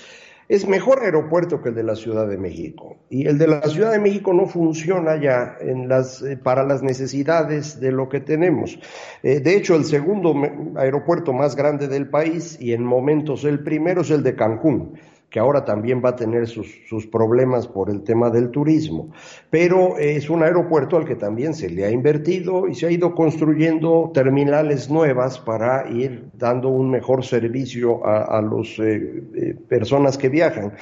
Es 0.48 0.66
mejor 0.68 1.02
aeropuerto 1.02 1.60
que 1.60 1.70
el 1.70 1.74
de 1.74 1.82
la 1.82 1.96
Ciudad 1.96 2.28
de 2.28 2.38
México. 2.38 2.96
Y 3.10 3.26
el 3.26 3.36
de 3.36 3.48
la 3.48 3.62
Ciudad 3.62 3.90
de 3.90 3.98
México 3.98 4.32
no 4.32 4.46
funciona 4.46 5.20
ya 5.20 5.56
en 5.60 5.88
las, 5.88 6.22
eh, 6.22 6.36
para 6.36 6.62
las 6.62 6.84
necesidades 6.84 7.80
de 7.80 7.90
lo 7.90 8.08
que 8.08 8.20
tenemos. 8.20 8.78
Eh, 9.24 9.40
de 9.40 9.56
hecho, 9.56 9.74
el 9.74 9.84
segundo 9.84 10.34
aeropuerto 10.76 11.32
más 11.32 11.56
grande 11.56 11.88
del 11.88 12.08
país 12.08 12.56
y 12.60 12.74
en 12.74 12.84
momentos 12.84 13.44
el 13.44 13.64
primero 13.64 14.02
es 14.02 14.10
el 14.10 14.22
de 14.22 14.36
Cancún 14.36 14.98
que 15.30 15.40
ahora 15.40 15.64
también 15.64 16.02
va 16.04 16.10
a 16.10 16.16
tener 16.16 16.46
sus, 16.46 16.66
sus, 16.88 17.06
problemas 17.06 17.66
por 17.66 17.90
el 17.90 18.02
tema 18.02 18.30
del 18.30 18.50
turismo. 18.50 19.10
Pero 19.50 19.98
es 19.98 20.30
un 20.30 20.42
aeropuerto 20.42 20.96
al 20.96 21.04
que 21.04 21.16
también 21.16 21.54
se 21.54 21.68
le 21.68 21.84
ha 21.84 21.90
invertido 21.90 22.68
y 22.68 22.74
se 22.74 22.86
ha 22.86 22.90
ido 22.90 23.14
construyendo 23.14 24.10
terminales 24.14 24.88
nuevas 24.88 25.38
para 25.38 25.90
ir 25.90 26.30
dando 26.34 26.68
un 26.68 26.90
mejor 26.90 27.24
servicio 27.24 28.06
a, 28.06 28.38
a 28.38 28.42
las 28.42 28.78
eh, 28.78 29.22
eh, 29.34 29.56
personas 29.68 30.16
que 30.16 30.28
viajan. 30.28 30.74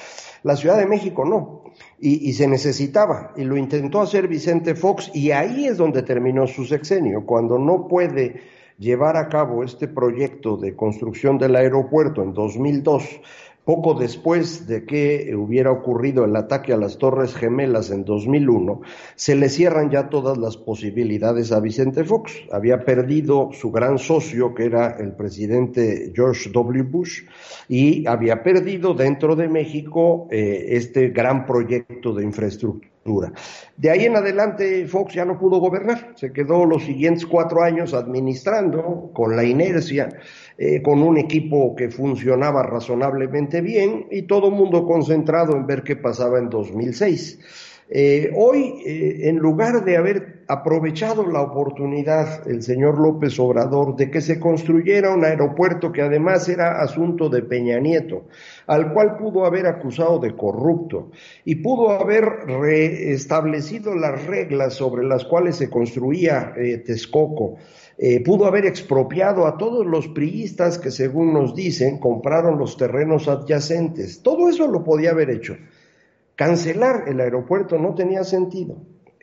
La 0.43 0.57
Ciudad 0.57 0.79
de 0.79 0.87
México 0.87 1.25
no. 1.25 1.65
Y, 1.99 2.29
y, 2.29 2.35
se 2.35 2.47
necesitaba, 2.47 3.33
y 3.37 3.43
lo 3.43 3.57
intentó 3.57 4.01
hacer 4.01 4.29
Vicente 4.29 4.77
Fox, 4.77 5.11
y 5.13 5.33
ahí 5.33 5.67
es 5.67 5.77
donde 5.77 6.03
terminó 6.03 6.47
su 6.47 6.65
sexenio, 6.65 7.27
cuando 7.27 7.59
no 7.59 7.89
puede 7.89 8.43
llevar 8.79 9.17
a 9.17 9.29
cabo 9.29 9.65
este 9.65 9.89
proyecto 9.89 10.57
de 10.57 10.77
construcción 10.77 11.39
del 11.39 11.57
aeropuerto 11.57 12.23
en 12.23 12.33
2002 12.33 13.21
poco 13.65 13.95
después 13.95 14.67
de 14.67 14.85
que 14.85 15.35
hubiera 15.35 15.71
ocurrido 15.71 16.25
el 16.25 16.37
ataque 16.37 16.73
a 16.73 16.77
las 16.77 16.99
Torres 16.99 17.35
Gemelas 17.35 17.91
en 17.91 18.05
2001, 18.05 18.83
se 19.15 19.37
le 19.37 19.49
cierran 19.49 19.91
ya 19.91 20.09
todas 20.11 20.37
las 20.37 20.57
posibilidades 20.57 21.51
a 21.53 21.61
Vicente 21.61 22.05
Fox. 22.05 22.33
Había 22.53 22.85
perdido 22.85 23.51
su 23.53 23.71
gran 23.71 23.99
socio, 23.99 24.55
que 24.55 24.67
era 24.67 24.97
el 24.99 25.13
presidente 25.13 26.13
George 26.15 26.51
W. 26.51 26.83
Bush, 26.83 27.23
y 27.69 28.07
había 28.07 28.43
perdido 28.43 28.95
dentro 28.95 29.35
de 29.35 29.49
México 29.49 30.29
eh, 30.31 30.67
este 30.71 31.09
gran 31.09 31.47
proyecto 31.47 32.13
de 32.13 32.25
infraestructura 32.25 32.95
de 33.77 33.91
ahí 33.91 34.07
en 34.07 34.17
adelante 34.17 34.87
Fox 34.87 35.15
ya 35.15 35.27
no 35.27 35.39
pudo 35.39 35.59
gobernar, 35.59 36.13
se 36.17 36.33
quedó 36.33 36.65
los 36.65 36.85
siguientes 36.85 37.27
cuatro 37.27 37.63
años 37.63 37.93
administrando 37.93 39.11
con 39.13 39.37
la 39.37 39.45
inercia, 39.45 40.09
eh, 40.57 40.83
con 40.83 41.03
un 41.03 41.19
equipo 41.19 41.75
que 41.75 41.91
funcionaba 41.91 42.63
razonablemente 42.63 43.61
bien 43.61 44.07
y 44.11 44.23
todo 44.23 44.49
el 44.49 44.55
mundo 44.55 44.87
concentrado 44.87 45.57
en 45.57 45.67
ver 45.67 45.83
qué 45.83 45.97
pasaba 45.97 46.39
en 46.39 46.49
2006. 46.49 47.74
Eh, 47.91 48.33
hoy, 48.35 48.83
eh, 48.87 49.29
en 49.29 49.37
lugar 49.37 49.85
de 49.85 49.99
haber 49.99 50.45
aprovechado 50.49 51.27
la 51.27 51.43
oportunidad 51.43 52.49
el 52.49 52.63
señor 52.63 52.99
López 52.99 53.39
Obrador 53.39 53.95
de 53.97 54.11
que 54.11 54.23
se 54.23 54.41
construyera 54.41 55.11
un 55.11 55.23
aeropuerto 55.25 55.93
que 55.93 56.01
además 56.01 56.49
era 56.49 56.83
asunto 56.83 57.29
de 57.29 57.43
Peña 57.43 57.79
Nieto, 57.79 58.25
al 58.67 58.93
cual 58.95 59.19
pudo 59.19 59.45
haber 59.45 59.67
acusado 59.67 60.19
de 60.19 60.35
corrupto 60.35 61.11
y 61.45 61.57
pudo 61.57 61.91
haber 61.91 62.25
reestablecido 62.47 63.95
las 63.95 64.25
reglas 64.27 64.75
sobre 64.75 65.05
las 65.07 65.25
cuales 65.25 65.57
se 65.57 65.69
construía 65.69 66.55
eh, 66.57 66.79
Texcoco, 66.79 67.57
pudo 68.25 68.47
haber 68.47 68.67
expropiado 68.67 69.47
a 69.47 69.57
todos 69.57 69.87
los 69.87 70.09
priistas 70.09 70.79
que 70.79 70.91
según 70.91 71.33
nos 71.33 71.55
dicen 71.55 71.99
compraron 71.99 72.59
los 72.59 72.77
terrenos 72.77 73.29
adyacentes. 73.29 74.21
Todo 74.21 74.49
eso 74.49 74.67
lo 74.67 74.83
podía 74.83 75.11
haber 75.11 75.31
hecho 75.31 75.57
Cancelar 76.37 77.05
el 77.09 77.21
aeropuerto 77.21 77.79
no 77.79 77.95
tenía 77.95 78.25
sentido. 78.25 78.77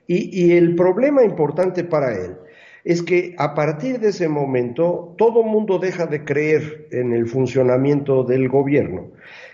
Y, 0.08 0.52
el 0.58 0.76
problema 0.76 1.24
importante 1.24 1.86
para 1.86 2.14
él 2.14 2.36
es 2.84 3.02
que 3.02 3.34
a 3.38 3.54
partir 3.56 4.00
de 4.00 4.10
ese 4.10 4.28
momento 4.28 5.16
todo 5.18 5.44
mundo 5.44 5.80
deja 5.80 6.06
de 6.06 6.26
creer 6.26 6.88
en 6.92 7.14
el 7.14 7.28
funcionamiento 7.28 8.24
del 8.24 8.50
gobierno 8.50 9.12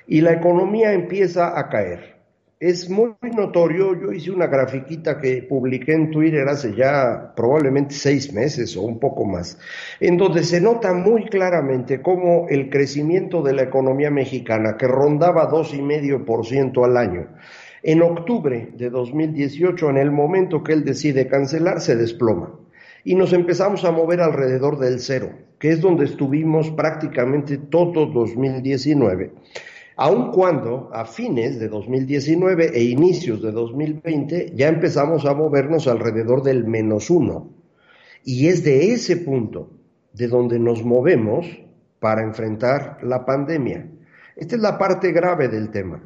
y 0.07 0.21
la 0.21 0.33
economía 0.33 0.93
empieza 0.93 1.59
a 1.59 1.69
caer 1.69 2.16
es 2.59 2.89
muy 2.89 3.13
notorio, 3.35 3.93
yo 3.99 4.11
hice 4.11 4.31
una 4.31 4.47
grafiquita 4.47 5.19
que 5.19 5.43
publiqué 5.43 5.93
en 5.93 6.09
Twitter 6.09 6.47
hace 6.47 6.73
ya 6.75 7.33
probablemente 7.35 7.93
seis 7.93 8.33
meses 8.33 8.75
o 8.75 8.81
un 8.81 8.99
poco 8.99 9.25
más, 9.25 9.59
en 9.99 10.17
donde 10.17 10.43
se 10.43 10.59
nota 10.59 10.93
muy 10.93 11.25
claramente 11.25 12.01
cómo 12.01 12.47
el 12.49 12.71
crecimiento 12.71 13.43
de 13.43 13.53
la 13.53 13.63
economía 13.63 14.09
mexicana, 14.09 14.75
que 14.75 14.87
rondaba 14.87 15.45
dos 15.45 15.73
y 15.75 15.83
medio 15.83 16.25
por 16.25 16.47
ciento 16.47 16.83
al 16.83 16.97
año, 16.97 17.27
en 17.83 18.01
octubre 18.01 18.69
de 18.75 18.89
2018, 18.89 19.91
en 19.91 19.97
el 19.97 20.11
momento 20.11 20.63
que 20.63 20.73
él 20.73 20.83
decide 20.83 21.27
cancelar, 21.27 21.79
se 21.79 21.95
desploma. 21.95 22.59
Y 23.03 23.13
nos 23.13 23.33
empezamos 23.33 23.85
a 23.85 23.91
mover 23.91 24.19
alrededor 24.19 24.79
del 24.79 24.99
cero, 24.99 25.29
que 25.59 25.69
es 25.69 25.79
donde 25.79 26.05
estuvimos 26.05 26.71
prácticamente 26.71 27.57
todo 27.57 28.07
2019 28.07 29.31
aun 29.97 30.31
cuando 30.31 30.89
a 30.93 31.05
fines 31.05 31.59
de 31.59 31.67
2019 31.67 32.69
e 32.73 32.83
inicios 32.83 33.41
de 33.41 33.51
2020 33.51 34.53
ya 34.55 34.67
empezamos 34.67 35.25
a 35.25 35.33
movernos 35.33 35.87
alrededor 35.87 36.43
del 36.43 36.65
menos 36.65 37.09
uno. 37.09 37.49
Y 38.23 38.47
es 38.47 38.63
de 38.63 38.93
ese 38.93 39.17
punto 39.17 39.71
de 40.13 40.27
donde 40.27 40.59
nos 40.59 40.83
movemos 40.83 41.47
para 41.99 42.21
enfrentar 42.21 42.99
la 43.01 43.25
pandemia. 43.25 43.89
Esta 44.35 44.55
es 44.55 44.61
la 44.61 44.77
parte 44.77 45.11
grave 45.11 45.47
del 45.47 45.71
tema. 45.71 46.03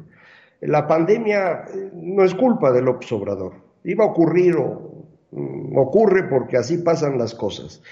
La 0.62 0.86
pandemia 0.86 1.64
eh, 1.74 1.90
no 1.92 2.24
es 2.24 2.34
culpa 2.34 2.72
del 2.72 2.88
Obrador. 2.88 3.54
Iba 3.84 4.04
a 4.04 4.08
ocurrir 4.08 4.56
o 4.56 5.06
mm, 5.32 5.76
ocurre 5.76 6.28
porque 6.30 6.56
así 6.56 6.78
pasan 6.78 7.18
las 7.18 7.34
cosas. 7.34 7.82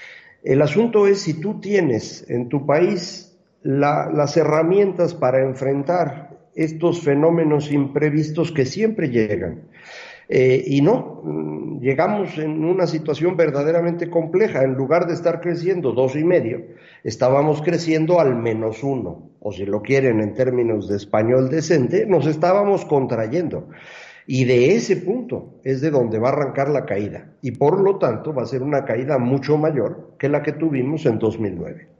El 0.41 0.63
asunto 0.63 1.05
es 1.05 1.21
si 1.21 1.39
tú 1.39 1.59
tienes 1.59 2.27
en 2.27 2.49
tu 2.49 2.65
país 2.65 3.30
las 3.63 4.37
herramientas 4.37 5.13
para 5.13 5.43
enfrentar 5.43 6.31
estos 6.55 7.01
fenómenos 7.01 7.71
imprevistos 7.71 8.51
que 8.51 8.65
siempre 8.65 9.09
llegan. 9.09 9.63
Eh, 10.33 10.63
y 10.65 10.81
no, 10.81 11.21
mm, 11.23 11.79
llegamos 11.81 12.37
en 12.37 12.63
una 12.63 12.87
situación 12.87 13.35
verdaderamente 13.35 14.09
compleja. 14.09 14.63
En 14.63 14.75
lugar 14.75 15.05
de 15.07 15.13
estar 15.13 15.41
creciendo 15.41 15.91
dos 15.91 16.15
y 16.15 16.23
medio, 16.23 16.61
estábamos 17.03 17.61
creciendo 17.61 18.19
al 18.19 18.35
menos 18.35 18.81
uno, 18.81 19.31
o 19.41 19.51
si 19.51 19.65
lo 19.65 19.81
quieren 19.81 20.21
en 20.21 20.33
términos 20.33 20.87
de 20.87 20.95
español 20.95 21.49
decente, 21.49 22.05
nos 22.05 22.27
estábamos 22.27 22.85
contrayendo. 22.85 23.67
Y 24.25 24.45
de 24.45 24.75
ese 24.75 24.97
punto 24.97 25.59
es 25.63 25.81
de 25.81 25.91
donde 25.91 26.19
va 26.19 26.29
a 26.29 26.31
arrancar 26.31 26.69
la 26.69 26.85
caída. 26.85 27.33
Y 27.41 27.51
por 27.51 27.81
lo 27.81 27.97
tanto 27.97 28.33
va 28.33 28.43
a 28.43 28.45
ser 28.45 28.63
una 28.63 28.85
caída 28.85 29.17
mucho 29.17 29.57
mayor 29.57 30.15
que 30.17 30.29
la 30.29 30.41
que 30.43 30.53
tuvimos 30.53 31.05
en 31.05 31.19
2009. 31.19 31.90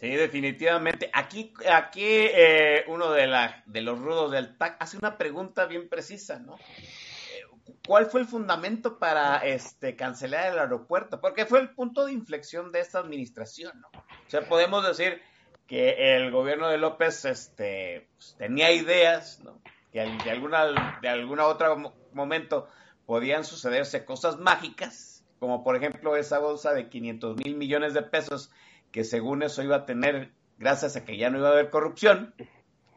Sí, 0.00 0.08
definitivamente. 0.08 1.10
Aquí, 1.12 1.52
aquí 1.70 2.02
eh, 2.02 2.84
uno 2.88 3.12
de, 3.12 3.26
la, 3.26 3.62
de 3.66 3.82
los 3.82 3.98
rudos 3.98 4.32
del 4.32 4.56
TAC 4.56 4.78
hace 4.80 4.96
una 4.96 5.18
pregunta 5.18 5.66
bien 5.66 5.90
precisa, 5.90 6.38
¿no? 6.38 6.56
Eh, 6.56 7.42
¿Cuál 7.86 8.06
fue 8.06 8.22
el 8.22 8.26
fundamento 8.26 8.98
para 8.98 9.36
este, 9.44 9.96
cancelar 9.96 10.54
el 10.54 10.58
aeropuerto? 10.58 11.20
Porque 11.20 11.44
fue 11.44 11.60
el 11.60 11.74
punto 11.74 12.06
de 12.06 12.14
inflexión 12.14 12.72
de 12.72 12.80
esta 12.80 12.98
administración, 12.98 13.78
¿no? 13.78 13.88
O 13.88 14.30
sea, 14.30 14.48
podemos 14.48 14.86
decir 14.88 15.20
que 15.66 16.16
el 16.16 16.30
gobierno 16.30 16.70
de 16.70 16.78
López 16.78 17.26
este, 17.26 18.08
pues, 18.16 18.36
tenía 18.38 18.72
ideas, 18.72 19.40
¿no? 19.40 19.60
Que 19.92 20.00
de 20.00 20.30
alguna, 20.30 20.98
de 21.02 21.08
alguna 21.10 21.44
otra 21.44 21.76
momento 22.14 22.70
podían 23.04 23.44
sucederse 23.44 24.06
cosas 24.06 24.38
mágicas, 24.38 25.26
como 25.38 25.62
por 25.62 25.76
ejemplo 25.76 26.16
esa 26.16 26.38
bolsa 26.38 26.72
de 26.72 26.88
500 26.88 27.36
mil 27.36 27.54
millones 27.56 27.92
de 27.92 28.00
pesos 28.00 28.50
que 28.92 29.04
según 29.04 29.42
eso 29.42 29.62
iba 29.62 29.76
a 29.76 29.86
tener, 29.86 30.32
gracias 30.58 30.96
a 30.96 31.04
que 31.04 31.16
ya 31.16 31.30
no 31.30 31.38
iba 31.38 31.48
a 31.48 31.52
haber 31.52 31.70
corrupción, 31.70 32.34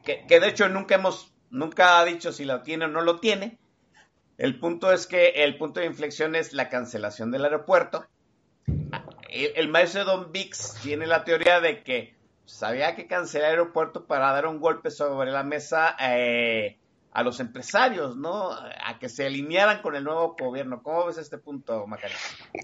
que, 0.04 0.26
de 0.28 0.48
hecho 0.48 0.68
nunca 0.70 0.96
hemos, 0.96 1.34
nunca 1.50 2.00
ha 2.00 2.06
dicho 2.06 2.32
si 2.32 2.46
lo 2.46 2.62
tiene 2.62 2.86
o 2.86 2.90
no 2.90 3.02
lo 3.02 3.20
tiene. 3.20 3.58
El 4.38 4.60
punto 4.60 4.92
es 4.92 5.08
que 5.08 5.30
el 5.44 5.58
punto 5.58 5.80
de 5.80 5.86
inflexión 5.86 6.36
es 6.36 6.54
la 6.54 6.70
cancelación 6.70 7.32
del 7.32 7.46
aeropuerto. 7.46 8.06
El, 9.30 9.70
maestro 9.70 10.06
Don 10.06 10.32
Vix 10.32 10.76
tiene 10.82 11.08
la 11.08 11.24
teoría 11.24 11.60
de 11.60 11.84
que 11.84 12.16
sabía 12.46 12.96
que 12.96 13.08
cancelar 13.08 13.50
el 13.50 13.60
aeropuerto 13.60 14.06
para 14.06 14.32
dar 14.32 14.48
un 14.48 14.60
golpe 14.60 14.92
sobre 14.92 15.32
la 15.32 15.44
mesa 15.44 15.96
eh, 16.00 16.78
a 17.14 17.24
los 17.24 17.40
empresarios, 17.40 18.18
¿no? 18.18 18.52
A 18.52 18.98
que 19.00 19.08
se 19.08 19.26
alinearan 19.26 19.82
con 19.82 19.96
el 19.96 20.04
nuevo 20.04 20.36
gobierno. 20.40 20.82
¿Cómo 20.82 21.06
ves 21.06 21.18
este 21.18 21.38
punto, 21.38 21.86
Macario? 21.86 22.16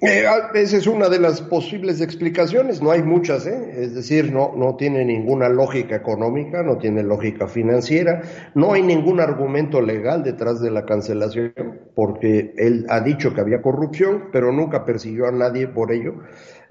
Eh, 0.01 0.25
esa 0.55 0.77
es 0.77 0.87
una 0.87 1.07
de 1.07 1.19
las 1.19 1.41
posibles 1.41 2.01
explicaciones, 2.01 2.81
no 2.81 2.91
hay 2.91 3.03
muchas, 3.03 3.45
¿eh? 3.45 3.83
Es 3.83 3.93
decir, 3.93 4.31
no, 4.31 4.53
no 4.55 4.75
tiene 4.75 5.05
ninguna 5.05 5.49
lógica 5.49 5.95
económica, 5.95 6.63
no 6.63 6.77
tiene 6.77 7.03
lógica 7.03 7.47
financiera, 7.47 8.23
no 8.55 8.73
hay 8.73 8.81
ningún 8.81 9.19
argumento 9.19 9.81
legal 9.81 10.23
detrás 10.23 10.59
de 10.61 10.71
la 10.71 10.85
cancelación, 10.85 11.53
porque 11.99 12.53
él 12.55 12.85
ha 12.87 13.01
dicho 13.01 13.33
que 13.33 13.41
había 13.41 13.61
corrupción, 13.61 14.29
pero 14.31 14.53
nunca 14.53 14.85
persiguió 14.85 15.27
a 15.27 15.33
nadie 15.33 15.67
por 15.67 15.91
ello. 15.91 16.13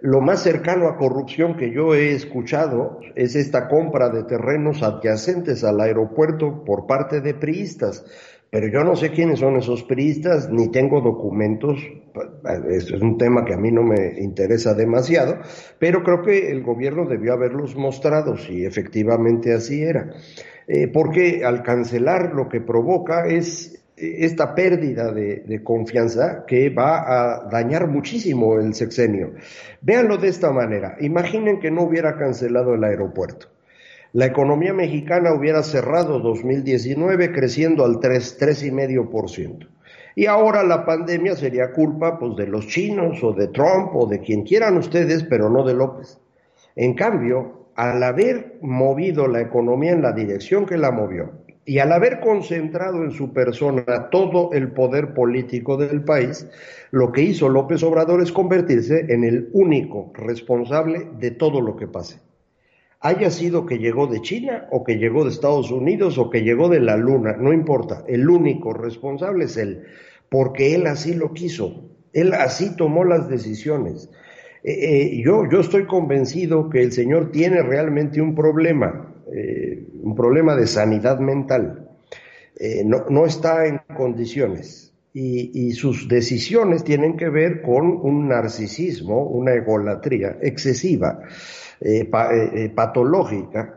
Lo 0.00 0.22
más 0.22 0.42
cercano 0.42 0.88
a 0.88 0.96
corrupción 0.96 1.54
que 1.58 1.70
yo 1.70 1.94
he 1.94 2.12
escuchado 2.14 2.98
es 3.14 3.36
esta 3.36 3.68
compra 3.68 4.08
de 4.08 4.24
terrenos 4.24 4.82
adyacentes 4.82 5.64
al 5.64 5.82
aeropuerto 5.82 6.64
por 6.64 6.86
parte 6.86 7.20
de 7.20 7.34
priistas. 7.34 8.06
Pero 8.48 8.68
yo 8.68 8.82
no 8.84 8.96
sé 8.96 9.10
quiénes 9.10 9.40
son 9.40 9.56
esos 9.56 9.82
priistas, 9.82 10.48
ni 10.48 10.70
tengo 10.70 11.02
documentos. 11.02 11.78
Es 12.70 12.90
un 12.92 13.18
tema 13.18 13.44
que 13.44 13.52
a 13.52 13.58
mí 13.58 13.70
no 13.70 13.82
me 13.82 14.18
interesa 14.20 14.72
demasiado, 14.72 15.40
pero 15.78 16.02
creo 16.04 16.22
que 16.22 16.50
el 16.50 16.62
gobierno 16.62 17.04
debió 17.04 17.34
haberlos 17.34 17.76
mostrado 17.76 18.38
si 18.38 18.64
efectivamente 18.64 19.52
así 19.52 19.82
era. 19.82 20.08
Eh, 20.66 20.88
porque 20.88 21.44
al 21.44 21.62
cancelar 21.62 22.32
lo 22.34 22.48
que 22.48 22.62
provoca 22.62 23.26
es 23.26 23.77
esta 24.00 24.54
pérdida 24.54 25.12
de, 25.12 25.60
confianza 25.64 26.44
que 26.46 26.70
va 26.70 26.98
a 26.98 27.48
dañar 27.50 27.88
muchísimo 27.88 28.58
el 28.58 28.74
sexenio. 28.74 29.34
Véanlo 29.80 30.16
de 30.16 30.28
esta 30.28 30.52
manera. 30.52 30.96
Imaginen 31.00 31.60
que 31.60 31.70
no 31.70 31.82
hubiera 31.82 32.16
cancelado 32.16 32.74
el 32.74 32.84
aeropuerto. 32.84 33.48
La 34.12 34.26
economía 34.26 34.72
mexicana 34.72 35.34
hubiera 35.34 35.62
cerrado 35.62 36.20
2019 36.20 37.32
creciendo 37.32 37.84
al 37.84 38.00
3, 38.00 38.40
3,5%. 38.40 39.68
Y 40.14 40.26
ahora 40.26 40.64
la 40.64 40.84
pandemia 40.84 41.36
sería 41.36 41.72
culpa 41.72 42.18
pues, 42.18 42.36
de 42.36 42.46
los 42.46 42.66
chinos 42.66 43.22
o 43.22 43.32
de 43.32 43.48
Trump 43.48 43.94
o 43.94 44.06
de 44.06 44.20
quien 44.20 44.42
quieran 44.42 44.76
ustedes, 44.76 45.24
pero 45.24 45.50
no 45.50 45.64
de 45.64 45.74
López. 45.74 46.18
En 46.74 46.94
cambio, 46.94 47.68
al 47.76 48.02
haber 48.02 48.58
movido 48.60 49.28
la 49.28 49.40
economía 49.40 49.92
en 49.92 50.02
la 50.02 50.12
dirección 50.12 50.66
que 50.66 50.76
la 50.76 50.90
movió, 50.90 51.30
y 51.68 51.80
al 51.80 51.92
haber 51.92 52.20
concentrado 52.20 53.04
en 53.04 53.10
su 53.10 53.34
persona 53.34 54.08
todo 54.10 54.52
el 54.54 54.72
poder 54.72 55.12
político 55.12 55.76
del 55.76 56.02
país, 56.02 56.48
lo 56.92 57.12
que 57.12 57.20
hizo 57.20 57.50
López 57.50 57.82
Obrador 57.82 58.22
es 58.22 58.32
convertirse 58.32 59.04
en 59.10 59.22
el 59.22 59.50
único 59.52 60.10
responsable 60.14 61.10
de 61.20 61.30
todo 61.30 61.60
lo 61.60 61.76
que 61.76 61.86
pase. 61.86 62.20
Haya 63.00 63.30
sido 63.30 63.66
que 63.66 63.76
llegó 63.76 64.06
de 64.06 64.22
China 64.22 64.66
o 64.70 64.82
que 64.82 64.96
llegó 64.96 65.24
de 65.24 65.30
Estados 65.30 65.70
Unidos 65.70 66.16
o 66.16 66.30
que 66.30 66.40
llegó 66.40 66.70
de 66.70 66.80
la 66.80 66.96
Luna, 66.96 67.36
no 67.38 67.52
importa, 67.52 68.02
el 68.08 68.30
único 68.30 68.72
responsable 68.72 69.44
es 69.44 69.58
él, 69.58 69.84
porque 70.30 70.74
él 70.74 70.86
así 70.86 71.12
lo 71.12 71.34
quiso, 71.34 71.84
él 72.14 72.32
así 72.32 72.76
tomó 72.76 73.04
las 73.04 73.28
decisiones. 73.28 74.08
Eh, 74.64 74.72
eh, 74.72 75.22
yo, 75.22 75.42
yo 75.50 75.60
estoy 75.60 75.84
convencido 75.84 76.70
que 76.70 76.82
el 76.82 76.92
Señor 76.92 77.30
tiene 77.30 77.62
realmente 77.62 78.22
un 78.22 78.34
problema, 78.34 79.14
eh, 79.34 79.84
un 80.02 80.14
problema 80.14 80.56
de 80.56 80.66
sanidad 80.66 81.18
mental. 81.18 81.88
Eh, 82.58 82.82
no, 82.84 83.26
está 83.26 83.66
en 83.66 83.80
condiciones 83.96 84.92
y, 85.12 85.72
sus 85.72 86.08
decisiones 86.08 86.84
tienen 86.84 87.16
que 87.16 87.28
ver 87.28 87.62
con 87.62 87.86
un 87.86 88.28
narcisismo, 88.28 89.22
una 89.24 89.54
egolatría 89.54 90.38
excesiva, 90.40 91.20
eh, 91.80 92.08
patológica, 92.74 93.76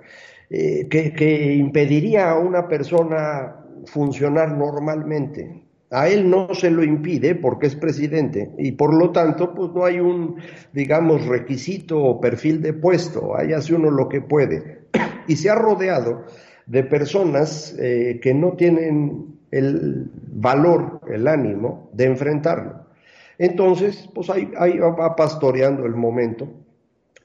que, 0.50 1.14
que 1.16 1.54
impediría 1.54 2.32
a 2.32 2.40
una 2.40 2.68
persona 2.68 3.56
funcionar 3.86 4.58
normalmente. 4.58 5.61
A 5.92 6.08
él 6.08 6.30
no 6.30 6.54
se 6.54 6.72
lo 6.72 6.84
impide 6.84 7.36
porque 7.36 7.68
es 7.68 7.76
presidente 7.76 8.50
y 8.58 8.72
por 8.72 8.94
lo 8.94 9.12
tanto 9.12 9.54
pues 9.54 9.72
no 9.74 9.84
hay 9.84 10.00
un, 10.00 10.38
digamos, 10.72 11.26
requisito 11.26 12.02
o 12.02 12.22
perfil 12.22 12.62
de 12.62 12.72
puesto, 12.72 13.38
ahí 13.38 13.52
hace 13.52 13.76
uno 13.76 13.92
lo 13.92 14.08
que 14.08 14.22
puede. 14.22 14.88
Y 15.28 15.36
se 15.36 15.50
ha 15.50 15.56
rodeado 15.56 16.24
de 16.66 16.84
personas 16.84 17.76
eh, 17.78 18.20
que 18.22 18.34
no 18.34 18.54
tienen 18.54 19.38
el 19.52 20.10
valor, 20.32 21.02
el 21.10 21.28
ánimo 21.28 21.90
de 21.94 22.06
enfrentarlo. 22.06 22.86
Entonces, 23.38 24.10
pues 24.14 24.30
ahí, 24.30 24.52
ahí 24.58 24.78
va 24.80 25.16
pastoreando 25.16 25.86
el 25.86 25.96
momento, 25.96 26.48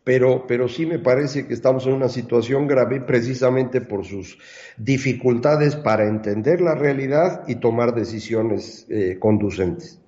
pero, 0.07 0.47
pero 0.47 0.69
sí 0.69 0.87
me 0.87 1.01
parece 1.01 1.49
que 1.49 1.55
estamos 1.55 1.85
en 1.87 1.95
una 1.95 2.09
situación 2.09 2.69
grave 2.69 3.01
precisamente 3.01 3.81
por 3.81 4.07
sus 4.07 4.39
dificultades 4.77 5.75
para 5.75 6.05
entender 6.05 6.61
la 6.61 6.77
realidad 6.77 7.43
y 7.49 7.57
tomar 7.57 7.93
decisiones 7.93 8.87
eh, 8.89 9.19
conducentes. 9.19 10.01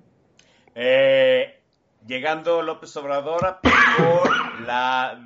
Eh, 0.73 1.59
llegando 2.07 2.61
López 2.61 2.95
Obrador 2.95 3.57
por 3.61 4.61
la 4.61 5.19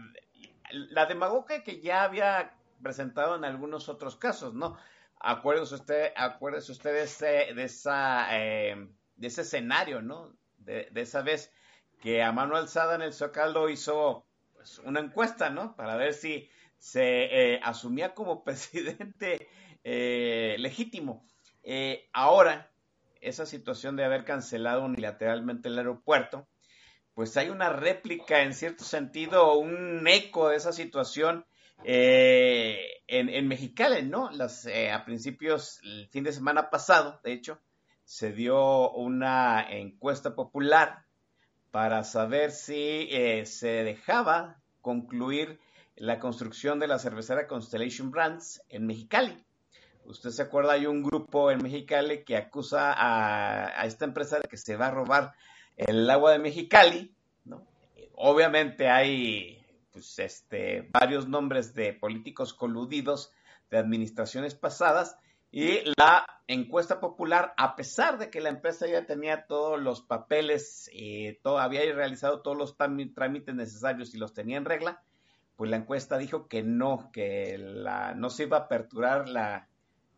la 0.73 1.05
demagogia 1.05 1.63
que 1.63 1.79
ya 1.79 2.03
había 2.03 2.53
presentado 2.81 3.35
en 3.35 3.45
algunos 3.45 3.89
otros 3.89 4.15
casos, 4.15 4.53
¿no? 4.53 4.77
Acuérdense, 5.19 5.75
usted, 5.75 6.11
acuérdense 6.15 6.71
ustedes 6.71 7.19
de, 7.19 7.63
esa, 7.63 8.27
eh, 8.37 8.87
de 9.15 9.27
ese 9.27 9.41
escenario, 9.41 10.01
¿no? 10.01 10.33
De, 10.57 10.89
esa 10.95 11.21
vez 11.21 11.51
que 12.01 12.23
a 12.23 12.31
mano 12.31 12.57
alzada 12.57 12.95
en 12.95 13.03
el 13.03 13.13
Zócalo 13.13 13.69
hizo 13.69 14.25
pues, 14.63 14.79
una 14.79 15.01
encuesta, 15.01 15.49
¿no? 15.49 15.75
Para 15.75 15.97
ver 15.97 16.13
si 16.13 16.49
se 16.77 17.53
eh, 17.53 17.59
asumía 17.61 18.13
como 18.13 18.43
presidente 18.45 19.49
eh, 19.83 20.55
legítimo. 20.59 21.25
ahora, 22.13 22.71
esa 23.21 23.45
situación 23.45 23.95
de 23.95 24.05
haber 24.05 24.25
cancelado 24.25 24.85
unilateralmente 24.85 25.69
el 25.69 25.77
aeropuerto, 25.77 26.47
pues 27.13 27.35
hay 27.37 27.49
una 27.49 27.69
réplica, 27.69 28.41
en 28.41 28.53
cierto 28.53 28.83
sentido, 28.83 29.57
un 29.57 30.07
eco 30.07 30.49
de 30.49 30.57
esa 30.57 30.73
situación 30.73 31.45
eh, 31.83 33.01
en, 33.07 33.29
en, 33.29 34.09
¿no? 34.09 34.31
Las, 34.31 34.65
eh, 34.65 34.91
a 34.91 35.05
principios, 35.05 35.79
el 35.83 36.07
fin 36.09 36.23
de 36.23 36.31
semana 36.31 36.69
pasado, 36.69 37.19
de 37.23 37.33
hecho, 37.33 37.59
se 38.05 38.31
dio 38.31 38.91
una 38.91 39.65
encuesta 39.69 40.35
popular 40.35 41.05
para 41.73 42.03
saber 42.03 42.51
si 42.51 43.07
eh, 43.09 43.47
se 43.47 43.83
dejaba 43.83 44.61
concluir 44.81 45.59
la 45.95 46.19
construcción 46.19 46.79
de 46.79 46.85
la 46.85 46.99
cervecera 46.99 47.47
Constellation 47.47 48.11
Brands 48.11 48.61
en 48.69 48.85
Mexicali. 48.85 49.43
Usted 50.05 50.29
se 50.29 50.43
acuerda, 50.43 50.73
hay 50.73 50.85
un 50.85 51.01
grupo 51.01 51.49
en 51.49 51.63
Mexicali 51.63 52.23
que 52.25 52.37
acusa 52.37 52.93
a, 52.95 53.87
esta 53.87 54.05
empresa 54.05 54.37
de 54.37 54.47
que 54.47 54.57
se 54.57 54.77
va 54.77 54.85
a 54.85 54.91
robar 54.91 55.33
el 55.75 56.07
agua 56.11 56.33
de 56.33 56.37
Mexicali. 56.37 57.11
Obviamente 58.13 58.87
hay 58.87 59.65
pues, 59.91 60.19
este, 60.19 60.87
varios 60.91 61.27
nombres 61.27 61.73
de 61.73 61.93
políticos 61.93 62.53
coludidos 62.53 63.31
de 63.71 63.79
administraciones 63.79 64.53
pasadas 64.53 65.17
y 65.55 65.83
la 65.99 66.25
encuesta 66.47 66.99
popular, 66.99 67.53
a 67.57 67.75
pesar 67.75 68.17
de 68.17 68.31
que 68.31 68.41
la 68.41 68.49
empresa 68.49 68.87
ya 68.87 69.05
tenía 69.05 69.45
todos 69.45 69.79
los 69.79 70.01
papeles 70.01 70.89
y 70.91 71.33
todo, 71.43 71.59
había 71.59 71.81
realizado 71.93 72.41
todos 72.41 72.57
los 72.57 72.75
trámites 72.75 73.53
necesarios 73.53 74.15
y 74.15 74.17
los 74.17 74.33
tenía 74.33 74.57
en 74.57 74.65
regla, 74.65 75.03
pues 75.55 75.69
la 75.69 75.77
encuesta 75.77 76.17
dijo 76.17 76.47
que 76.47 76.63
no, 76.63 77.11
que 77.13 77.59
la, 77.59 78.15
no 78.15 78.31
se 78.31 78.45
iba 78.45 78.57
a 78.57 78.61
aperturar 78.61 79.29
la, 79.29 79.69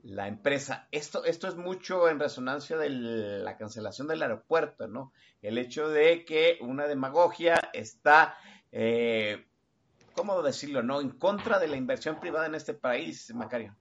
la 0.03 0.29
empresa. 0.29 0.87
Esto, 0.89 1.25
esto 1.25 1.49
es 1.49 1.57
mucho 1.57 2.07
en 2.07 2.17
resonancia 2.21 2.77
de 2.77 2.89
la 2.89 3.57
cancelación 3.57 4.07
del 4.07 4.21
aeropuerto, 4.21 4.87
¿no? 4.87 5.11
El 5.41 5.57
hecho 5.57 5.89
de 5.89 6.23
que 6.23 6.59
una 6.61 6.87
demagogia 6.87 7.55
está, 7.73 8.37
eh, 8.71 9.45
¿cómo 10.13 10.41
decirlo, 10.41 10.81
no? 10.81 11.01
En 11.01 11.09
contra 11.09 11.59
de 11.59 11.67
la 11.67 11.75
inversión 11.75 12.21
privada 12.21 12.45
en 12.45 12.55
este 12.55 12.73
país, 12.73 13.35
Macario. 13.35 13.75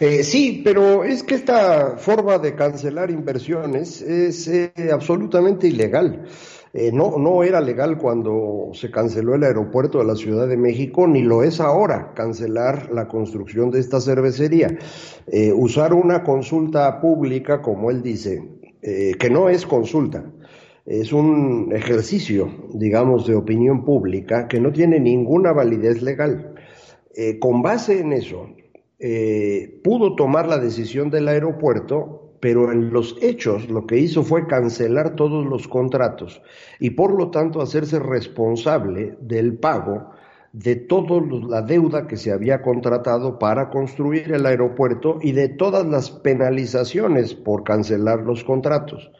Eh, 0.00 0.22
sí, 0.22 0.60
pero 0.62 1.02
es 1.02 1.24
que 1.24 1.34
esta 1.34 1.96
forma 1.96 2.38
de 2.38 2.54
cancelar 2.54 3.10
inversiones 3.10 4.00
es 4.00 4.46
eh, 4.46 4.72
absolutamente 4.92 5.66
ilegal. 5.66 6.24
Eh, 6.72 6.92
no, 6.92 7.18
no 7.18 7.42
era 7.42 7.60
legal 7.60 7.98
cuando 7.98 8.70
se 8.74 8.92
canceló 8.92 9.34
el 9.34 9.42
aeropuerto 9.42 9.98
de 9.98 10.04
la 10.04 10.14
Ciudad 10.14 10.46
de 10.46 10.56
México, 10.56 11.08
ni 11.08 11.22
lo 11.22 11.42
es 11.42 11.58
ahora 11.58 12.12
cancelar 12.14 12.92
la 12.92 13.08
construcción 13.08 13.72
de 13.72 13.80
esta 13.80 14.00
cervecería. 14.00 14.78
Eh, 15.26 15.52
usar 15.52 15.92
una 15.92 16.22
consulta 16.22 17.00
pública, 17.00 17.60
como 17.60 17.90
él 17.90 18.00
dice, 18.00 18.56
que 18.80 19.28
no 19.28 19.48
es 19.48 19.66
consulta, 19.66 20.24
es 20.86 21.12
un 21.12 21.72
ejercicio, 21.74 22.48
digamos, 22.72 23.26
de 23.26 23.34
opinión 23.34 23.84
pública 23.84 24.46
que 24.46 24.60
no 24.60 24.70
tiene 24.70 25.00
ninguna 25.00 25.52
validez 25.52 26.00
legal. 26.00 26.54
con 27.40 27.60
base 27.60 27.98
en 28.00 28.12
eso, 28.12 28.46
pudo 28.98 30.16
tomar 30.16 30.48
la 30.48 30.58
decisión 30.58 31.10
del 31.10 31.28
aeropuerto 31.28 32.28
pero 32.40 32.72
en 32.72 32.92
los 32.92 33.16
hechos 33.20 33.68
lo 33.68 33.86
que 33.86 33.98
hizo 33.98 34.22
fue 34.22 34.46
cancelar 34.46 35.16
todos 35.16 35.44
los 35.46 35.66
contratos 35.68 36.42
y 36.78 36.90
por 36.90 37.12
lo 37.14 37.30
tanto 37.30 37.60
hacerse 37.60 37.98
responsable 37.98 39.16
del 39.20 39.58
pago 39.58 40.10
de 40.52 40.76
toda 40.76 41.20
la 41.48 41.62
deuda 41.62 42.06
que 42.06 42.16
se 42.16 42.32
había 42.32 42.62
contratado 42.62 43.38
para 43.38 43.70
construir 43.70 44.32
el 44.32 44.46
aeropuerto 44.46 45.18
y 45.20 45.32
de 45.32 45.48
todas 45.48 45.86
las 45.86 46.10
penalizaciones 46.10 47.34
por 47.34 47.64
cancelar 47.64 48.20
los 48.20 48.44
contratos. 48.44 49.10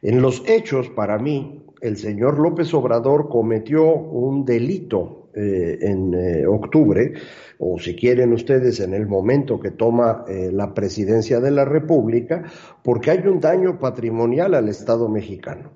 En 0.00 0.22
los 0.22 0.42
hechos, 0.48 0.88
para 0.88 1.18
mí, 1.18 1.62
el 1.82 1.96
señor 1.98 2.38
López 2.38 2.72
Obrador 2.74 3.28
cometió 3.28 3.84
un 3.84 4.44
delito 4.44 5.21
eh, 5.34 5.78
en 5.80 6.12
eh, 6.12 6.46
octubre, 6.46 7.14
o 7.56 7.78
si 7.78 7.96
quieren 7.96 8.34
ustedes, 8.34 8.80
en 8.80 8.92
el 8.92 9.06
momento 9.06 9.58
que 9.58 9.70
toma 9.70 10.26
eh, 10.28 10.50
la 10.52 10.74
presidencia 10.74 11.40
de 11.40 11.50
la 11.50 11.64
República, 11.64 12.44
porque 12.82 13.12
hay 13.12 13.26
un 13.26 13.40
daño 13.40 13.78
patrimonial 13.78 14.54
al 14.54 14.68
Estado 14.68 15.08
mexicano. 15.08 15.70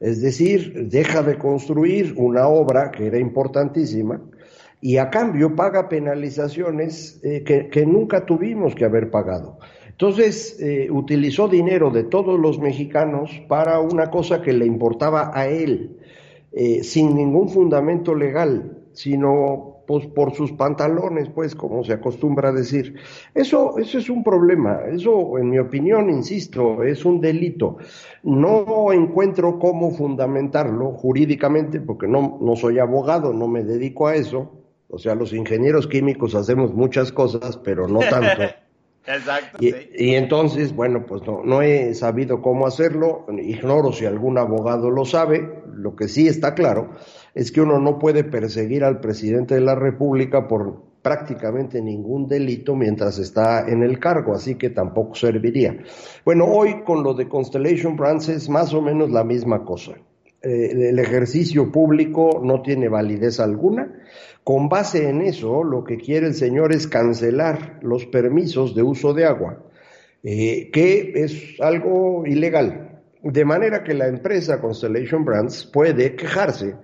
Es 0.00 0.20
decir, 0.20 0.88
deja 0.90 1.22
de 1.22 1.38
construir 1.38 2.12
una 2.18 2.46
obra 2.48 2.90
que 2.90 3.06
era 3.06 3.18
importantísima 3.18 4.20
y 4.82 4.98
a 4.98 5.08
cambio 5.08 5.56
paga 5.56 5.88
penalizaciones 5.88 7.22
que, 7.22 7.86
nunca 7.86 8.26
tuvimos 8.26 8.74
que 8.74 8.84
haber 8.84 9.10
pagado. 9.10 9.58
Entonces, 9.88 10.58
utilizó 10.90 11.48
dinero 11.48 11.90
de 11.90 12.04
todos 12.04 12.40
los 12.40 12.58
mexicanos 12.58 13.30
para 13.46 13.80
una 13.80 14.10
cosa 14.10 14.40
que 14.40 14.54
le 14.54 14.64
importaba 14.64 15.32
a 15.34 15.48
él, 15.48 15.98
sin 16.82 17.14
ningún 17.14 17.50
fundamento 17.50 18.14
legal 18.14 18.79
sino 18.92 19.82
pues, 19.86 20.06
por 20.06 20.34
sus 20.34 20.52
pantalones, 20.52 21.28
pues, 21.28 21.54
como 21.54 21.82
se 21.84 21.92
acostumbra 21.92 22.50
a 22.50 22.52
decir. 22.52 22.94
Eso, 23.34 23.78
eso 23.78 23.98
es 23.98 24.08
un 24.08 24.22
problema, 24.22 24.82
eso, 24.90 25.38
en 25.38 25.50
mi 25.50 25.58
opinión, 25.58 26.10
insisto, 26.10 26.82
es 26.82 27.04
un 27.04 27.20
delito. 27.20 27.78
No 28.22 28.92
encuentro 28.92 29.58
cómo 29.58 29.90
fundamentarlo 29.90 30.92
jurídicamente, 30.92 31.80
porque 31.80 32.06
no, 32.06 32.38
no 32.40 32.56
soy 32.56 32.78
abogado, 32.78 33.32
no 33.32 33.48
me 33.48 33.64
dedico 33.64 34.06
a 34.06 34.14
eso. 34.14 34.52
O 34.88 34.98
sea, 34.98 35.14
los 35.14 35.32
ingenieros 35.32 35.86
químicos 35.86 36.34
hacemos 36.34 36.74
muchas 36.74 37.12
cosas, 37.12 37.56
pero 37.56 37.86
no 37.86 38.00
tanto. 38.00 38.42
Exacto. 39.06 39.58
Y, 39.60 39.74
y, 39.96 40.14
entonces, 40.14 40.74
bueno, 40.74 41.06
pues 41.06 41.22
no, 41.26 41.42
no 41.42 41.62
he 41.62 41.94
sabido 41.94 42.42
cómo 42.42 42.66
hacerlo, 42.66 43.26
ignoro 43.42 43.92
si 43.92 44.04
algún 44.04 44.36
abogado 44.36 44.90
lo 44.90 45.04
sabe, 45.04 45.62
lo 45.74 45.96
que 45.96 46.06
sí 46.06 46.28
está 46.28 46.54
claro 46.54 46.90
es 47.34 47.52
que 47.52 47.60
uno 47.60 47.78
no 47.78 47.98
puede 47.98 48.24
perseguir 48.24 48.84
al 48.84 49.00
presidente 49.00 49.54
de 49.54 49.60
la 49.60 49.74
República 49.74 50.48
por 50.48 50.90
prácticamente 51.02 51.80
ningún 51.80 52.28
delito 52.28 52.74
mientras 52.76 53.18
está 53.18 53.68
en 53.68 53.82
el 53.82 53.98
cargo, 53.98 54.34
así 54.34 54.56
que 54.56 54.70
tampoco 54.70 55.14
serviría. 55.14 55.78
Bueno, 56.24 56.44
hoy 56.44 56.82
con 56.84 57.02
lo 57.02 57.14
de 57.14 57.28
Constellation 57.28 57.96
Brands 57.96 58.28
es 58.28 58.48
más 58.48 58.74
o 58.74 58.82
menos 58.82 59.10
la 59.10 59.24
misma 59.24 59.64
cosa. 59.64 59.92
Eh, 60.42 60.88
el 60.90 60.98
ejercicio 60.98 61.70
público 61.70 62.40
no 62.42 62.62
tiene 62.62 62.88
validez 62.88 63.40
alguna. 63.40 63.92
Con 64.42 64.68
base 64.68 65.08
en 65.08 65.20
eso, 65.20 65.62
lo 65.64 65.84
que 65.84 65.98
quiere 65.98 66.28
el 66.28 66.34
señor 66.34 66.72
es 66.72 66.86
cancelar 66.86 67.78
los 67.82 68.06
permisos 68.06 68.74
de 68.74 68.82
uso 68.82 69.12
de 69.12 69.26
agua, 69.26 69.62
eh, 70.22 70.70
que 70.72 71.12
es 71.14 71.60
algo 71.60 72.24
ilegal. 72.26 73.02
De 73.22 73.44
manera 73.44 73.84
que 73.84 73.92
la 73.92 74.08
empresa 74.08 74.60
Constellation 74.62 75.26
Brands 75.26 75.66
puede 75.66 76.16
quejarse 76.16 76.74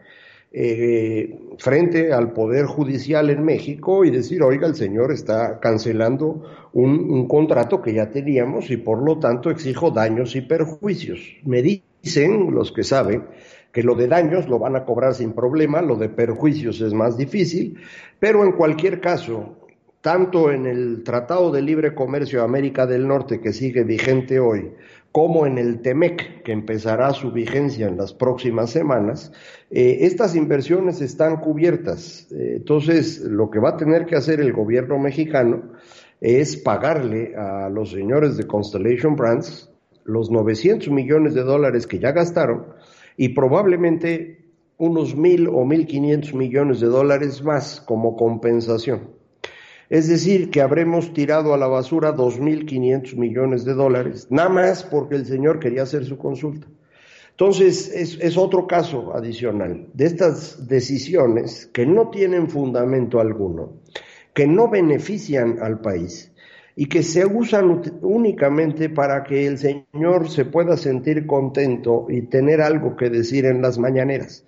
eh, 0.52 1.38
frente 1.58 2.12
al 2.12 2.32
Poder 2.32 2.66
Judicial 2.66 3.30
en 3.30 3.44
México 3.44 4.04
y 4.04 4.10
decir, 4.10 4.42
oiga, 4.42 4.66
el 4.66 4.74
señor 4.74 5.12
está 5.12 5.60
cancelando 5.60 6.42
un, 6.72 7.26
contrato 7.28 7.82
que 7.82 7.92
ya 7.92 8.10
teníamos 8.10 8.70
y 8.70 8.76
por 8.76 9.02
lo 9.02 9.18
tanto 9.18 9.50
exijo 9.50 9.90
daños 9.90 10.36
y 10.36 10.42
perjuicios. 10.42 11.20
Me 11.44 11.62
dicen 11.62 12.54
los 12.54 12.72
que 12.72 12.84
saben 12.84 13.24
que 13.72 13.82
lo 13.82 13.94
de 13.94 14.08
daños 14.08 14.48
lo 14.48 14.58
van 14.58 14.76
a 14.76 14.84
cobrar 14.84 15.14
sin 15.14 15.32
problema, 15.32 15.82
lo 15.82 15.96
de 15.96 16.08
perjuicios 16.08 16.80
es 16.80 16.94
más 16.94 17.16
difícil, 17.18 17.78
pero 18.18 18.44
en 18.44 18.52
cualquier 18.52 19.00
caso, 19.00 19.56
tanto 20.00 20.50
en 20.50 20.66
el 20.66 21.02
Tratado 21.02 21.50
de 21.50 21.60
Libre 21.62 21.94
Comercio 21.94 22.38
de 22.38 22.44
América 22.44 22.86
del 22.86 23.06
Norte 23.06 23.40
que 23.40 23.52
sigue 23.52 23.84
vigente 23.84 24.40
hoy, 24.40 24.70
como 25.16 25.46
en 25.46 25.56
el 25.56 25.80
TEMEC, 25.80 26.42
que 26.42 26.52
empezará 26.52 27.14
su 27.14 27.32
vigencia 27.32 27.86
en 27.88 27.96
las 27.96 28.12
próximas 28.12 28.68
semanas, 28.68 29.32
eh, 29.70 30.00
estas 30.02 30.36
inversiones 30.36 31.00
están 31.00 31.38
cubiertas. 31.38 32.30
Eh, 32.32 32.56
entonces, 32.56 33.20
lo 33.20 33.48
que 33.48 33.58
va 33.58 33.70
a 33.70 33.76
tener 33.78 34.04
que 34.04 34.14
hacer 34.14 34.40
el 34.40 34.52
gobierno 34.52 34.98
mexicano 34.98 35.72
es 36.20 36.58
pagarle 36.58 37.34
a 37.34 37.70
los 37.70 37.92
señores 37.92 38.36
de 38.36 38.46
Constellation 38.46 39.16
Brands 39.16 39.72
los 40.04 40.30
900 40.30 40.90
millones 40.90 41.32
de 41.32 41.44
dólares 41.44 41.86
que 41.86 41.98
ya 41.98 42.12
gastaron 42.12 42.66
y 43.16 43.30
probablemente 43.30 44.50
unos 44.76 45.16
mil 45.16 45.48
o 45.48 45.64
mil 45.64 45.86
quinientos 45.86 46.34
millones 46.34 46.80
de 46.80 46.88
dólares 46.88 47.42
más 47.42 47.80
como 47.80 48.16
compensación. 48.16 49.16
Es 49.88 50.08
decir, 50.08 50.50
que 50.50 50.60
habremos 50.60 51.12
tirado 51.12 51.54
a 51.54 51.58
la 51.58 51.68
basura 51.68 52.14
2.500 52.14 53.16
millones 53.16 53.64
de 53.64 53.74
dólares, 53.74 54.26
nada 54.30 54.48
más 54.48 54.82
porque 54.82 55.14
el 55.14 55.26
señor 55.26 55.60
quería 55.60 55.82
hacer 55.82 56.04
su 56.04 56.18
consulta. 56.18 56.66
Entonces, 57.30 57.92
es, 57.94 58.18
es, 58.20 58.36
otro 58.36 58.66
caso 58.66 59.14
adicional 59.14 59.88
de 59.92 60.06
estas 60.06 60.66
decisiones 60.66 61.66
que 61.66 61.84
no 61.84 62.08
tienen 62.08 62.48
fundamento 62.48 63.20
alguno, 63.20 63.74
que 64.32 64.46
no 64.46 64.68
benefician 64.68 65.58
al 65.60 65.80
país 65.80 66.32
y 66.74 66.86
que 66.86 67.02
se 67.02 67.24
usan 67.24 67.82
únicamente 68.00 68.88
para 68.88 69.22
que 69.22 69.46
el 69.46 69.58
señor 69.58 70.30
se 70.30 70.46
pueda 70.46 70.76
sentir 70.76 71.26
contento 71.26 72.06
y 72.08 72.22
tener 72.22 72.60
algo 72.60 72.96
que 72.96 73.10
decir 73.10 73.46
en 73.46 73.62
las 73.62 73.78
mañaneras. 73.78 74.44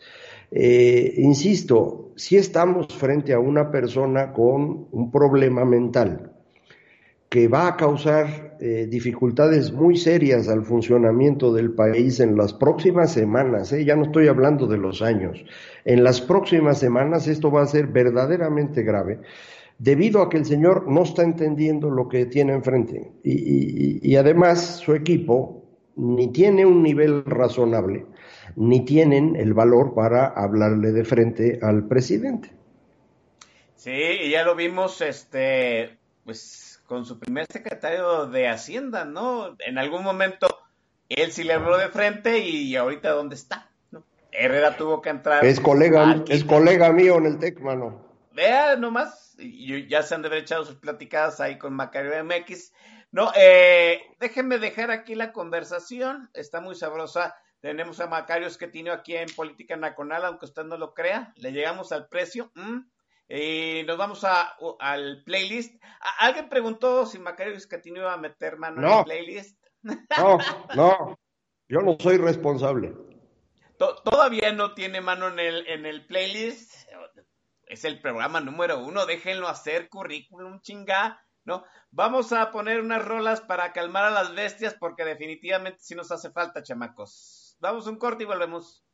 Eh, 0.51 1.15
insisto, 1.19 2.13
si 2.17 2.37
estamos 2.37 2.89
frente 2.89 3.33
a 3.33 3.39
una 3.39 3.71
persona 3.71 4.33
con 4.33 4.89
un 4.91 5.11
problema 5.11 5.65
mental 5.65 6.33
que 7.29 7.47
va 7.47 7.69
a 7.69 7.77
causar 7.77 8.57
eh, 8.59 8.87
dificultades 8.89 9.71
muy 9.71 9.99
serias 9.99 10.49
al 10.49 10.65
funcionamiento 10.65 11.53
del 11.53 11.73
país 11.73 12.21
en 12.21 12.37
las 12.39 12.55
próximas 12.55 13.13
semanas, 13.13 13.71
¿eh? 13.73 13.85
ya 13.85 13.97
no 13.97 14.05
estoy 14.05 14.29
hablando 14.29 14.67
de 14.67 14.79
los 14.79 15.03
años, 15.03 15.45
en 15.85 16.03
las 16.03 16.23
próximas 16.23 16.79
semanas 16.79 17.29
esto 17.29 17.51
va 17.51 17.63
a 17.63 17.67
ser 17.67 17.89
verdaderamente 17.89 18.83
grave, 18.83 19.21
debido 19.79 20.23
a 20.23 20.31
que 20.31 20.39
el 20.39 20.47
señor 20.47 20.91
no 20.91 21.03
está 21.03 21.23
entendiendo 21.23 21.91
lo 21.91 22.09
que 22.09 22.25
tiene 22.25 22.55
enfrente 22.55 23.13
y 23.23 24.17
además 24.17 24.79
su 24.79 24.95
equipo 24.95 25.63
ni 25.95 26.33
tiene 26.33 26.65
un 26.65 26.83
nivel 26.83 27.25
razonable 27.25 28.07
ni 28.59 28.85
tienen 28.85 29.37
el 29.37 29.55
valor 29.55 29.95
para 29.95 30.27
hablarle 30.27 30.91
de 30.91 31.05
frente 31.05 31.61
al 31.63 31.87
presidente. 31.87 32.51
Sí, 33.77 33.93
y 33.93 34.31
ya 34.31 34.43
lo 34.43 34.57
vimos, 34.57 35.01
este, 35.01 35.99
pues, 36.25 36.83
con 36.87 37.05
su 37.05 37.21
primer 37.21 37.47
secretario 37.47 38.27
de 38.27 38.49
Hacienda, 38.49 39.05
¿no? 39.05 39.57
En 39.61 39.79
algún 39.79 40.03
momento 40.03 40.49
él 41.09 41.31
sí 41.31 41.45
le 41.45 41.53
habló 41.55 41.79
de 41.79 41.89
frente 41.89 42.41
y 42.41 42.75
ahorita 42.75 43.11
dónde 43.11 43.37
está, 43.37 43.71
¿no? 43.93 44.05
Herrera 44.33 44.77
tuvo 44.77 45.01
que 45.01 45.11
entrar. 45.11 45.45
Es 45.45 45.61
colega, 45.61 46.25
es 46.29 46.43
colega 46.45 46.93
mío 46.93 47.19
en 47.19 47.27
el 47.27 47.39
TEC, 47.39 47.61
mano. 47.61 48.05
Vea 48.33 48.75
nomás, 48.75 49.37
y 49.39 49.87
ya 49.87 50.03
se 50.03 50.17
han 50.17 50.23
de 50.23 50.29
haber 50.29 50.41
echado 50.41 50.65
sus 50.65 50.77
platicadas 50.77 51.41
ahí 51.41 51.59
con 51.59 51.75
Macario 51.75 52.13
MX. 52.25 52.73
No, 53.13 53.31
eh, 53.37 54.01
déjenme 54.19 54.59
dejar 54.59 54.91
aquí 54.91 55.15
la 55.15 55.33
conversación, 55.33 56.29
está 56.35 56.61
muy 56.61 56.75
sabrosa. 56.75 57.37
Tenemos 57.61 57.99
a 58.01 58.07
Macario 58.07 58.49
tiene 58.71 58.91
aquí 58.91 59.17
en 59.17 59.29
Política 59.35 59.77
Nacional, 59.77 60.25
aunque 60.25 60.47
usted 60.47 60.65
no 60.65 60.77
lo 60.77 60.95
crea. 60.95 61.33
Le 61.37 61.53
llegamos 61.53 61.91
al 61.91 62.09
precio. 62.09 62.53
Y 63.29 63.83
nos 63.87 63.99
vamos 63.99 64.25
a, 64.25 64.57
al 64.79 65.23
playlist. 65.25 65.83
¿Alguien 66.21 66.49
preguntó 66.49 67.05
si 67.05 67.19
Macario 67.19 67.55
Escatino 67.55 68.01
iba 68.01 68.13
a 68.13 68.19
meter 68.19 68.57
mano 68.57 68.87
en 68.87 68.99
el 68.99 69.05
playlist? 69.05 69.59
No, 69.83 70.39
no. 70.75 71.19
Yo 71.69 71.81
no 71.81 71.97
soy 72.01 72.17
responsable. 72.17 72.95
Todavía 73.77 74.53
no 74.53 74.75
tiene 74.75 75.01
mano 75.01 75.29
en 75.29 75.39
el, 75.39 75.67
en 75.67 75.85
el 75.87 76.07
playlist. 76.07 76.73
Es 77.67 77.85
el 77.85 78.01
programa 78.01 78.41
número 78.41 78.79
uno. 78.79 79.05
Déjenlo 79.05 79.49
hacer 79.49 79.89
currículum 79.89 80.61
chinga. 80.61 81.23
¿no? 81.49 81.65
Vamos 81.91 82.33
a 82.33 82.51
poner 82.51 82.81
unas 82.81 83.05
rolas 83.05 83.41
para 83.41 83.73
calmar 83.73 84.05
a 84.05 84.11
las 84.11 84.35
bestias 84.35 84.75
porque 84.79 85.05
definitivamente 85.05 85.81
sí 85.81 85.95
nos 85.95 86.13
hace 86.13 86.31
falta, 86.31 86.63
chamacos. 86.63 87.48
Damos 87.61 87.87
un 87.87 87.97
corte 87.97 88.25
y 88.25 88.27
volvemos. 88.27 88.88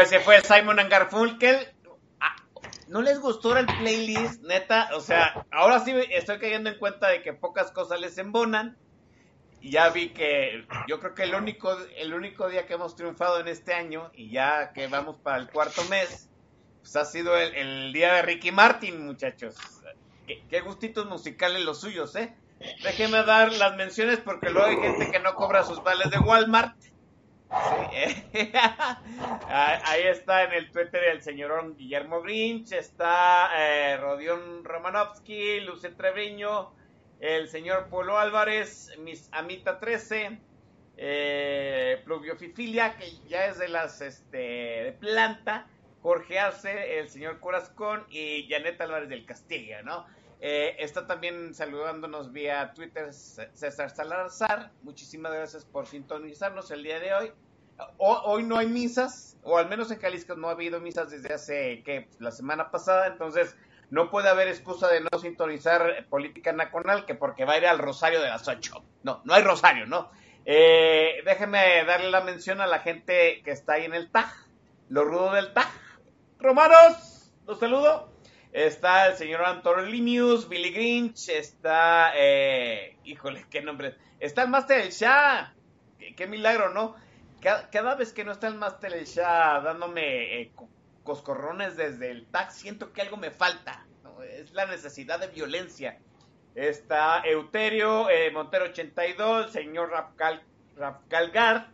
que 0.00 0.06
se 0.06 0.20
fue 0.20 0.40
Simon 0.40 0.80
and 0.80 0.90
Garfunkel. 0.90 1.68
Ah, 2.20 2.34
¿No 2.88 3.02
les 3.02 3.20
gustó 3.20 3.56
el 3.56 3.66
playlist, 3.66 4.42
neta? 4.42 4.88
O 4.94 5.00
sea, 5.00 5.46
ahora 5.50 5.80
sí 5.80 5.92
estoy 6.10 6.38
cayendo 6.38 6.70
en 6.70 6.78
cuenta 6.78 7.08
de 7.08 7.20
que 7.22 7.34
pocas 7.34 7.70
cosas 7.70 8.00
les 8.00 8.16
embonan. 8.16 8.78
Ya 9.60 9.90
vi 9.90 10.08
que 10.10 10.66
yo 10.88 11.00
creo 11.00 11.14
que 11.14 11.24
el 11.24 11.34
único, 11.34 11.76
el 11.98 12.14
único 12.14 12.48
día 12.48 12.66
que 12.66 12.74
hemos 12.74 12.96
triunfado 12.96 13.40
en 13.40 13.48
este 13.48 13.74
año, 13.74 14.10
y 14.14 14.30
ya 14.30 14.72
que 14.72 14.86
vamos 14.86 15.16
para 15.22 15.36
el 15.36 15.50
cuarto 15.50 15.84
mes, 15.90 16.30
pues 16.80 16.96
ha 16.96 17.04
sido 17.04 17.36
el, 17.36 17.92
día 17.92 18.14
de 18.14 18.22
Ricky 18.22 18.52
Martin, 18.52 19.04
muchachos. 19.04 19.54
Qué, 20.26 20.42
qué 20.48 20.62
gustitos 20.62 21.06
musicales 21.06 21.62
los 21.62 21.82
suyos, 21.82 22.16
¿eh? 22.16 22.34
Déjenme 22.82 23.22
dar 23.24 23.52
las 23.52 23.76
menciones 23.76 24.18
porque 24.20 24.48
luego 24.48 24.68
hay 24.68 24.76
gente 24.76 25.10
que 25.10 25.20
no 25.20 25.34
cobra 25.34 25.62
sus 25.62 25.82
vales 25.82 26.10
de 26.10 26.18
Walmart. 26.18 26.74
Sí. 27.50 28.22
Ahí 29.48 30.02
está 30.04 30.44
en 30.44 30.52
el 30.52 30.70
Twitter 30.70 31.02
el 31.04 31.22
señorón 31.22 31.76
Guillermo 31.76 32.22
Grinch, 32.22 32.72
está 32.72 33.50
eh, 33.56 33.96
Rodión 33.96 34.64
Romanovsky, 34.64 35.60
Luce 35.60 35.90
Treviño, 35.90 36.72
el 37.18 37.48
señor 37.48 37.88
Polo 37.88 38.18
Álvarez, 38.18 38.96
Miss 39.00 39.28
Amita 39.32 39.80
13, 39.80 40.38
eh, 40.96 42.00
Pluviofifilia, 42.04 42.96
que 42.96 43.10
ya 43.28 43.46
es 43.46 43.58
de 43.58 43.68
las 43.68 44.00
este, 44.00 44.38
de 44.38 44.92
planta, 44.92 45.66
Jorge 46.02 46.38
Arce, 46.38 47.00
el 47.00 47.08
señor 47.08 47.40
Corazcón 47.40 48.06
y 48.10 48.48
Janet 48.48 48.80
Álvarez 48.80 49.08
del 49.08 49.26
Castillo, 49.26 49.82
¿no? 49.82 50.06
Eh, 50.42 50.76
está 50.78 51.06
también 51.06 51.54
saludándonos 51.54 52.32
vía 52.32 52.72
Twitter 52.74 53.12
César 53.12 53.90
Salazar. 53.90 54.70
Muchísimas 54.82 55.32
gracias 55.32 55.64
por 55.64 55.86
sintonizarnos 55.86 56.70
el 56.70 56.82
día 56.82 56.98
de 56.98 57.12
hoy. 57.14 57.32
Ho- 57.98 58.22
hoy 58.24 58.42
no 58.44 58.56
hay 58.58 58.66
misas, 58.66 59.36
o 59.42 59.56
al 59.58 59.68
menos 59.68 59.90
en 59.90 59.98
Jalisco 60.00 60.34
no 60.36 60.48
ha 60.48 60.52
habido 60.52 60.80
misas 60.80 61.10
desde 61.10 61.32
hace 61.34 61.82
¿qué? 61.84 62.08
la 62.18 62.30
semana 62.30 62.70
pasada, 62.70 63.06
entonces 63.06 63.56
no 63.90 64.10
puede 64.10 64.28
haber 64.28 64.48
excusa 64.48 64.88
de 64.88 65.00
no 65.00 65.18
sintonizar 65.18 66.06
Política 66.08 66.52
Nacional 66.52 67.06
que 67.06 67.14
porque 67.14 67.44
va 67.44 67.54
a 67.54 67.58
ir 67.58 67.66
al 67.66 67.78
Rosario 67.78 68.20
de 68.20 68.28
las 68.28 68.46
8. 68.48 68.84
No, 69.02 69.20
no 69.24 69.34
hay 69.34 69.42
Rosario, 69.42 69.86
¿no? 69.86 70.10
Eh, 70.44 71.22
déjeme 71.24 71.84
darle 71.84 72.10
la 72.10 72.20
mención 72.22 72.60
a 72.60 72.66
la 72.66 72.80
gente 72.80 73.42
que 73.44 73.50
está 73.50 73.74
ahí 73.74 73.84
en 73.84 73.94
el 73.94 74.10
TAG, 74.10 74.30
los 74.88 75.04
rudos 75.06 75.34
del 75.34 75.52
TAG. 75.52 75.68
Romanos, 76.38 77.32
los 77.46 77.58
saludo. 77.58 78.10
Está 78.52 79.06
el 79.08 79.16
señor 79.16 79.44
Antorlimius, 79.44 80.48
Billy 80.48 80.70
Grinch, 80.72 81.28
está, 81.28 82.12
eh, 82.16 82.96
híjole, 83.04 83.46
qué 83.48 83.62
nombre. 83.62 83.94
Está 84.18 84.42
el 84.42 84.48
Master 84.48 84.82
del 84.82 84.90
Shah. 84.92 85.54
Qué, 86.16 86.26
milagro, 86.26 86.70
¿no? 86.70 86.96
Cada, 87.40 87.70
cada 87.70 87.94
vez 87.94 88.12
que 88.12 88.24
no 88.24 88.32
está 88.32 88.48
el 88.48 88.56
Master 88.56 88.92
del 88.92 89.04
Shah 89.06 89.60
dándome 89.60 90.40
eh, 90.40 90.50
co- 90.54 90.68
coscorrones 91.04 91.76
desde 91.76 92.10
el 92.10 92.26
tag, 92.26 92.50
siento 92.50 92.92
que 92.92 93.02
algo 93.02 93.16
me 93.16 93.30
falta. 93.30 93.86
Es 94.28 94.52
la 94.52 94.66
necesidad 94.66 95.20
de 95.20 95.28
violencia. 95.28 95.98
Está 96.56 97.22
Euterio, 97.24 98.10
eh, 98.10 98.30
Montero 98.32 98.64
82, 98.66 99.46
el 99.46 99.52
señor 99.52 99.90
Rapcal, 99.90 100.42
Rapcalgar. 100.76 101.68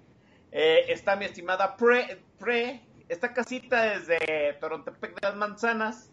Eh, 0.53 0.85
está 0.89 1.16
mi 1.16 1.24
estimada 1.24 1.77
Pre, 1.77 2.20
Pre, 2.39 2.83
esta 3.09 3.33
casita 3.33 3.83
desde 3.99 4.53
Torontepec 4.61 5.14
de 5.20 5.27
las 5.27 5.37
Manzanas. 5.37 6.11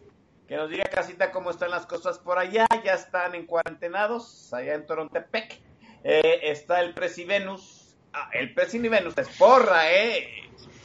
Que 0.48 0.56
nos 0.56 0.68
diga 0.68 0.84
casita 0.84 1.30
cómo 1.30 1.50
están 1.50 1.70
las 1.70 1.86
cosas 1.86 2.18
por 2.18 2.38
allá. 2.38 2.66
Ya 2.84 2.94
están 2.94 3.34
en 3.34 3.46
cuarentenados 3.46 4.52
allá 4.52 4.74
en 4.74 4.86
Torontepec. 4.86 5.60
Eh, 6.04 6.40
está 6.42 6.80
el 6.80 6.92
Presi 6.92 7.24
Venus. 7.24 7.96
Ah, 8.12 8.28
el 8.32 8.52
Presi 8.52 8.78
Venus 8.78 9.16
es 9.16 9.28
porra, 9.38 9.90
¿eh? 9.90 10.28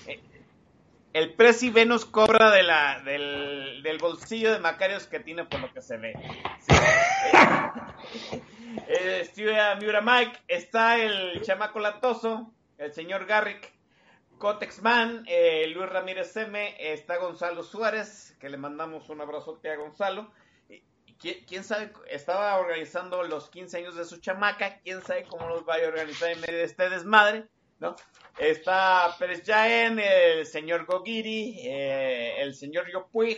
Eh, 0.08 0.20
El 1.12 1.34
Presi 1.34 1.70
Venus 1.70 2.06
cobra 2.06 2.52
de 2.52 2.64
la, 2.64 3.02
del, 3.02 3.84
del 3.84 3.98
bolsillo 3.98 4.54
de 4.54 4.60
Macarios 4.60 5.08
que 5.08 5.20
tiene 5.20 5.44
por 5.44 5.60
lo 5.60 5.74
que 5.74 5.82
se 5.82 5.98
ve. 5.98 6.14
Sí. 6.62 6.76
Eh, 8.88 9.30
eh, 9.38 9.76
Miura 9.80 10.02
Mike. 10.02 10.40
Está 10.48 10.98
el 10.98 11.42
chamaco 11.42 11.80
latoso. 11.80 12.54
El 12.78 12.94
señor 12.94 13.26
Garrick. 13.26 13.79
Cotexman, 14.40 15.26
eh, 15.28 15.68
Luis 15.68 15.90
Ramírez 15.90 16.36
M, 16.38 16.76
está 16.80 17.18
Gonzalo 17.18 17.62
Suárez, 17.62 18.36
que 18.40 18.50
le 18.50 18.58
mandamos 18.58 19.10
un 19.10 19.22
abrazote 19.22 19.70
a 19.70 19.76
Gonzalo. 19.76 20.32
Y- 20.70 20.82
y 21.06 21.14
¿Quién, 21.20 21.44
quién 21.46 21.64
sabe? 21.64 21.92
Estaba 22.10 22.58
organizando 22.58 23.22
los 23.24 23.50
15 23.50 23.78
años 23.78 23.96
de 23.96 24.06
su 24.06 24.20
chamaca, 24.22 24.80
quién 24.80 25.02
sabe 25.02 25.26
cómo 25.26 25.48
los 25.50 25.66
vaya 25.66 25.86
a 25.86 25.90
organizar 25.90 26.32
en 26.32 26.40
medio 26.42 26.58
de 26.58 26.64
este 26.64 26.90
desmadre, 26.90 27.46
¿no? 27.80 27.96
Está 28.40 29.14
Pérez 29.20 29.44
Jaén, 29.46 30.00
el 30.00 30.46
señor 30.46 30.86
Gogiri, 30.86 31.60
eh, 31.66 32.42
el 32.42 32.56
señor 32.56 32.90
Yopuig, 32.92 33.38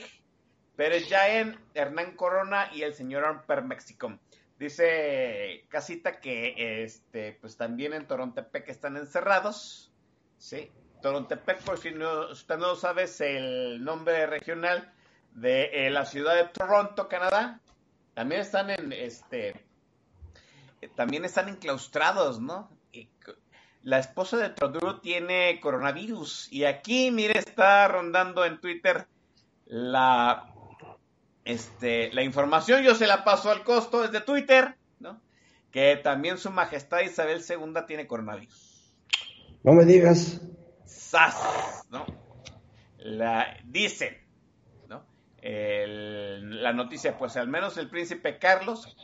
Pérez 0.75 1.09
Jaén, 1.09 1.59
Hernán 1.73 2.15
Corona 2.15 2.69
y 2.73 2.83
el 2.83 2.93
señor 2.93 3.25
Amper 3.25 3.63
Mexicom. 3.63 4.19
Dice 4.59 5.65
Casita 5.69 6.19
que 6.21 6.83
este, 6.83 7.33
pues 7.41 7.57
también 7.57 7.93
en 7.93 8.05
Torontepec 8.07 8.69
están 8.69 8.95
encerrados. 8.95 9.91
Sí, 10.37 10.71
Torontepec, 11.01 11.61
por 11.63 11.77
si 11.77 11.91
no, 11.91 12.31
usted 12.31 12.57
no 12.57 12.75
sabe, 12.75 13.05
el 13.19 13.83
nombre 13.83 14.25
regional 14.27 14.91
de 15.33 15.87
eh, 15.87 15.89
la 15.89 16.05
ciudad 16.05 16.35
de 16.35 16.45
Toronto, 16.45 17.07
Canadá. 17.07 17.59
También 18.13 18.41
están 18.41 18.69
en 18.69 18.91
este 18.93 19.65
también 20.95 21.25
están 21.25 21.47
enclaustrados, 21.47 22.39
¿no? 22.39 22.69
Y 22.91 23.09
la 23.83 23.99
esposa 23.99 24.37
de 24.37 24.49
Trudeau 24.49 24.99
tiene 24.99 25.59
coronavirus 25.59 26.51
y 26.51 26.65
aquí, 26.65 27.11
mire, 27.11 27.37
está 27.37 27.87
rondando 27.87 28.45
en 28.45 28.59
Twitter 28.59 29.07
la 29.65 30.47
este 31.45 32.11
la 32.13 32.23
información, 32.23 32.83
yo 32.83 32.95
se 32.95 33.07
la 33.07 33.23
paso 33.23 33.49
al 33.51 33.63
costo 33.63 34.01
desde 34.01 34.21
Twitter, 34.21 34.75
¿no? 34.99 35.21
Que 35.71 35.95
también 35.97 36.37
su 36.37 36.51
majestad 36.51 37.01
Isabel 37.01 37.41
II 37.47 37.73
tiene 37.87 38.07
coronavirus. 38.07 38.93
No 39.63 39.73
me 39.73 39.85
digas. 39.85 40.41
¡Sas! 40.91 41.87
¿no? 41.89 42.05
La, 42.97 43.57
dicen, 43.63 44.17
¿no? 44.87 45.05
La 45.41 46.73
noticia, 46.73 47.17
pues 47.17 47.37
al 47.37 47.47
menos 47.47 47.77
el 47.77 47.89
príncipe 47.89 48.37
Carlos, 48.37 48.95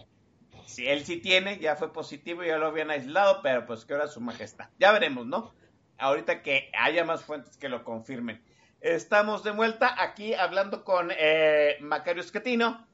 si 0.65 0.87
él 0.87 1.05
sí 1.05 1.17
tiene, 1.17 1.59
ya 1.59 1.75
fue 1.75 1.93
positivo, 1.93 2.43
ya 2.43 2.57
lo 2.57 2.67
habían 2.67 2.91
aislado, 2.91 3.41
pero 3.41 3.65
pues 3.65 3.85
que 3.85 3.93
ahora 3.93 4.07
su 4.07 4.21
majestad. 4.21 4.69
Ya 4.79 4.91
veremos, 4.91 5.25
¿no? 5.25 5.53
Ahorita 5.97 6.43
que 6.43 6.69
haya 6.77 7.05
más 7.05 7.23
fuentes 7.23 7.57
que 7.57 7.69
lo 7.69 7.83
confirmen. 7.83 8.43
Estamos 8.81 9.43
de 9.43 9.51
vuelta 9.51 9.95
aquí 9.97 10.33
hablando 10.33 10.83
con 10.83 11.11
eh, 11.17 11.77
Macario 11.79 12.21
Esquetino. 12.21 12.85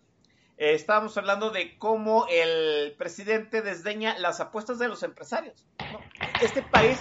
Eh, 0.58 0.74
estábamos 0.74 1.18
hablando 1.18 1.50
de 1.50 1.78
cómo 1.78 2.28
el 2.30 2.94
presidente 2.98 3.62
desdeña 3.62 4.18
las 4.20 4.40
apuestas 4.40 4.80
de 4.80 4.88
los 4.88 5.04
empresarios. 5.04 5.66
Este 6.42 6.62
país 6.62 7.00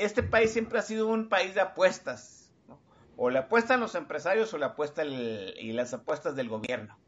este 0.00 0.22
país 0.22 0.52
siempre 0.52 0.78
ha 0.78 0.82
sido 0.82 1.06
un 1.06 1.28
país 1.28 1.54
de 1.54 1.60
apuestas. 1.60 2.50
¿no? 2.68 2.80
O 3.16 3.30
le 3.30 3.38
apuestan 3.38 3.80
los 3.80 3.94
empresarios 3.94 4.52
o 4.54 4.58
le 4.58 4.66
apuesta 4.66 5.04
y 5.04 5.72
las 5.72 5.94
apuestas 5.94 6.36
del 6.36 6.48
gobierno. 6.48 6.98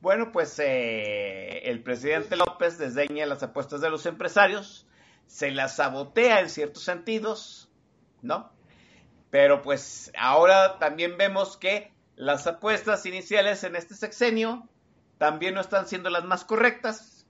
Bueno, 0.00 0.32
pues 0.32 0.58
eh, 0.58 1.70
el 1.70 1.82
presidente 1.82 2.36
López 2.36 2.76
desdeña 2.76 3.24
las 3.24 3.42
apuestas 3.42 3.80
de 3.80 3.88
los 3.88 4.04
empresarios, 4.04 4.86
se 5.26 5.50
las 5.50 5.76
sabotea 5.76 6.40
en 6.40 6.50
ciertos 6.50 6.82
sentidos, 6.82 7.70
¿no? 8.20 8.52
Pero 9.30 9.62
pues 9.62 10.12
ahora 10.18 10.78
también 10.78 11.16
vemos 11.16 11.56
que 11.56 11.90
las 12.16 12.46
apuestas 12.46 13.06
iniciales 13.06 13.64
en 13.64 13.76
este 13.76 13.94
sexenio 13.94 14.68
también 15.16 15.54
no 15.54 15.62
están 15.62 15.88
siendo 15.88 16.10
las 16.10 16.24
más 16.24 16.44
correctas. 16.44 17.26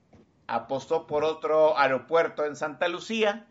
Apostó 0.48 1.06
por 1.06 1.22
otro 1.22 1.78
aeropuerto 1.78 2.44
en 2.44 2.56
Santa 2.56 2.88
Lucía, 2.88 3.46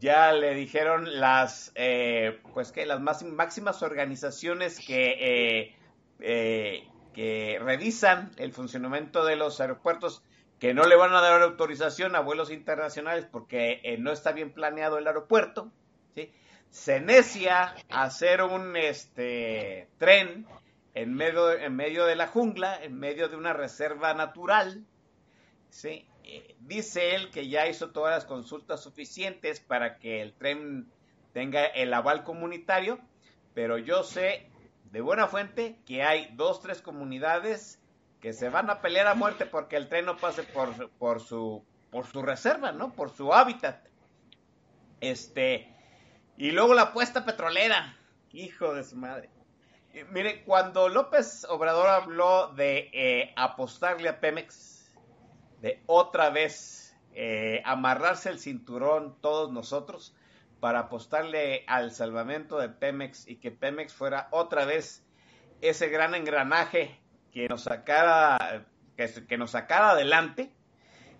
ya 0.00 0.32
le 0.32 0.54
dijeron 0.54 1.20
las 1.20 1.72
eh, 1.74 2.40
pues 2.54 2.72
que 2.72 2.86
las 2.86 3.00
máximas 3.00 3.82
organizaciones 3.82 4.80
que 4.84 5.16
eh, 5.20 5.76
eh, 6.20 6.88
que 7.12 7.58
revisan 7.60 8.30
el 8.38 8.52
funcionamiento 8.52 9.24
de 9.24 9.36
los 9.36 9.60
aeropuertos 9.60 10.22
que 10.58 10.74
no 10.74 10.84
le 10.84 10.96
van 10.96 11.12
a 11.12 11.20
dar 11.20 11.42
autorización 11.42 12.16
a 12.16 12.20
vuelos 12.20 12.50
internacionales 12.50 13.26
porque 13.30 13.80
eh, 13.82 13.98
no 13.98 14.12
está 14.12 14.32
bien 14.32 14.52
planeado 14.52 14.98
el 14.98 15.06
aeropuerto 15.06 15.70
¿sí? 16.14 16.32
se 16.70 17.00
necia 17.00 17.74
hacer 17.90 18.42
un 18.42 18.76
este 18.76 19.88
tren 19.98 20.46
en 20.94 21.14
medio 21.14 21.52
en 21.52 21.76
medio 21.76 22.06
de 22.06 22.16
la 22.16 22.26
jungla 22.26 22.82
en 22.82 22.98
medio 22.98 23.28
de 23.28 23.36
una 23.36 23.52
reserva 23.52 24.14
natural 24.14 24.84
¿sí? 25.68 26.06
Eh, 26.24 26.56
dice 26.60 27.14
él 27.14 27.30
que 27.30 27.48
ya 27.48 27.66
hizo 27.66 27.90
todas 27.90 28.14
las 28.14 28.24
consultas 28.24 28.82
suficientes 28.82 29.60
para 29.60 29.98
que 29.98 30.22
el 30.22 30.32
tren 30.32 30.90
tenga 31.32 31.64
el 31.64 31.92
aval 31.94 32.24
comunitario, 32.24 32.98
pero 33.54 33.78
yo 33.78 34.02
sé 34.02 34.46
de 34.90 35.00
buena 35.00 35.26
fuente 35.26 35.78
que 35.86 36.02
hay 36.02 36.32
dos, 36.34 36.60
tres 36.60 36.82
comunidades 36.82 37.80
que 38.20 38.32
se 38.32 38.48
van 38.48 38.70
a 38.70 38.80
pelear 38.80 39.06
a 39.06 39.14
muerte 39.14 39.46
porque 39.46 39.76
el 39.76 39.88
tren 39.88 40.04
no 40.04 40.16
pase 40.16 40.42
por, 40.42 40.90
por, 40.98 41.20
su, 41.20 41.64
por 41.90 42.06
su 42.06 42.22
reserva, 42.22 42.72
¿no? 42.72 42.92
Por 42.92 43.10
su 43.10 43.32
hábitat. 43.32 43.86
Este, 45.00 45.74
y 46.36 46.50
luego 46.50 46.74
la 46.74 46.82
apuesta 46.82 47.24
petrolera, 47.24 47.96
hijo 48.32 48.74
de 48.74 48.84
su 48.84 48.96
madre. 48.96 49.30
Eh, 49.92 50.04
mire, 50.10 50.44
cuando 50.44 50.88
López 50.88 51.44
Obrador 51.48 51.88
habló 51.88 52.48
de 52.48 52.90
eh, 52.92 53.32
apostarle 53.36 54.08
a 54.08 54.20
Pemex, 54.20 54.79
de 55.60 55.82
otra 55.86 56.30
vez 56.30 56.96
eh, 57.14 57.62
amarrarse 57.64 58.28
el 58.30 58.38
cinturón 58.38 59.16
todos 59.20 59.52
nosotros 59.52 60.14
para 60.60 60.80
apostarle 60.80 61.64
al 61.66 61.90
salvamento 61.90 62.58
de 62.58 62.68
Pemex 62.68 63.26
y 63.26 63.36
que 63.36 63.50
Pemex 63.50 63.94
fuera 63.94 64.28
otra 64.30 64.64
vez 64.64 65.04
ese 65.60 65.88
gran 65.88 66.14
engranaje 66.14 66.98
que 67.32 67.48
nos 67.48 67.62
sacara 67.62 68.66
que, 68.96 69.26
que 69.26 69.38
nos 69.38 69.52
sacara 69.52 69.90
adelante. 69.90 70.52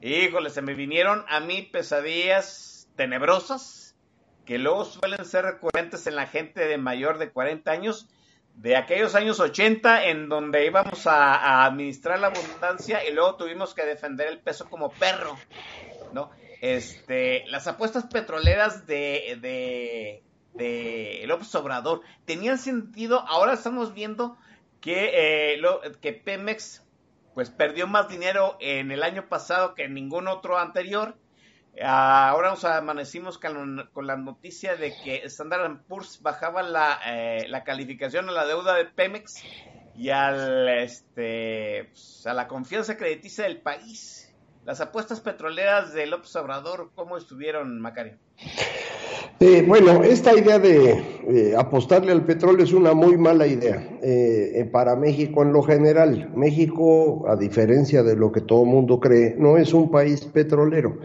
Híjole, 0.02 0.50
se 0.50 0.62
me 0.62 0.74
vinieron 0.74 1.24
a 1.28 1.40
mí 1.40 1.62
pesadillas 1.62 2.88
tenebrosas 2.96 3.96
que 4.44 4.58
luego 4.58 4.84
suelen 4.84 5.24
ser 5.24 5.44
recurrentes 5.44 6.06
en 6.06 6.16
la 6.16 6.26
gente 6.26 6.66
de 6.66 6.78
mayor 6.78 7.18
de 7.18 7.30
40 7.30 7.70
años 7.70 8.08
de 8.54 8.76
aquellos 8.76 9.14
años 9.14 9.40
80 9.40 10.06
en 10.06 10.28
donde 10.28 10.66
íbamos 10.66 11.06
a, 11.06 11.64
administrar 11.64 12.18
la 12.18 12.28
abundancia 12.28 13.06
y 13.08 13.12
luego 13.12 13.36
tuvimos 13.36 13.74
que 13.74 13.84
defender 13.86 14.28
el 14.28 14.40
peso 14.42 14.68
como 14.68 14.98
perro, 14.98 15.46
¿no? 16.10 16.30
Este, 16.60 17.44
las 17.48 17.66
apuestas 17.66 18.06
petroleras 18.06 18.86
de, 18.86 19.38
de, 19.40 20.24
de 20.52 21.22
López 21.26 21.54
Obrador 21.54 22.02
tenían 22.26 22.58
sentido, 22.58 23.20
ahora 23.26 23.54
estamos 23.54 23.94
viendo 23.94 24.36
que, 24.80 25.54
eh, 25.54 25.56
lo- 25.58 25.80
que 26.00 26.12
Pemex 26.12 26.86
pues 27.34 27.50
perdió 27.50 27.86
más 27.86 28.08
dinero 28.08 28.56
en 28.60 28.90
el 28.90 29.02
año 29.02 29.28
pasado 29.28 29.74
que 29.74 29.84
en 29.84 29.94
ningún 29.94 30.28
otro 30.28 30.58
anterior. 30.58 31.16
Ahora 31.82 32.50
nos 32.50 32.64
amanecimos 32.64 33.38
con, 33.38 34.06
la 34.06 34.16
noticia 34.16 34.76
de 34.76 34.92
que 35.02 35.22
Standard 35.24 35.82
Poor's 35.88 36.20
bajaba 36.20 36.62
la, 36.62 36.98
eh, 37.06 37.46
la 37.48 37.64
calificación 37.64 38.28
a 38.28 38.32
la 38.32 38.46
deuda 38.46 38.74
de 38.74 38.84
Pemex 38.86 39.42
y 39.96 40.10
al, 40.10 40.68
este, 40.68 41.88
pues, 41.90 42.26
a 42.26 42.34
la 42.34 42.48
confianza 42.48 42.96
crediticia 42.96 43.44
del 43.44 43.58
país. 43.58 44.32
Las 44.64 44.80
apuestas 44.80 45.20
petroleras 45.20 45.94
de 45.94 46.06
López 46.06 46.34
Obrador, 46.36 46.90
¿cómo 46.94 47.16
estuvieron, 47.16 47.80
Macario? 47.80 48.18
Eh, 49.42 49.64
bueno, 49.66 50.02
esta 50.02 50.36
idea 50.36 50.58
de 50.58 51.02
eh, 51.26 51.54
apostarle 51.56 52.12
al 52.12 52.26
petróleo 52.26 52.62
es 52.62 52.74
una 52.74 52.92
muy 52.92 53.16
mala 53.16 53.46
idea 53.46 53.76
eh, 54.02 54.52
eh, 54.54 54.64
para 54.66 54.96
México 54.96 55.42
en 55.42 55.54
lo 55.54 55.62
general. 55.62 56.30
México, 56.36 57.24
a 57.26 57.36
diferencia 57.36 58.02
de 58.02 58.16
lo 58.16 58.32
que 58.32 58.42
todo 58.42 58.64
el 58.64 58.68
mundo 58.68 59.00
cree, 59.00 59.34
no 59.38 59.56
es 59.56 59.72
un 59.72 59.90
país 59.90 60.26
petrolero. 60.26 60.98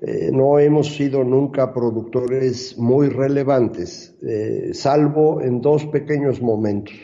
Eh, 0.00 0.30
no 0.30 0.58
hemos 0.58 0.94
sido 0.94 1.24
nunca 1.24 1.72
productores 1.72 2.76
muy 2.76 3.08
relevantes, 3.08 4.14
eh, 4.22 4.70
salvo 4.74 5.40
en 5.40 5.62
dos 5.62 5.86
pequeños 5.86 6.42
momentos. 6.42 6.94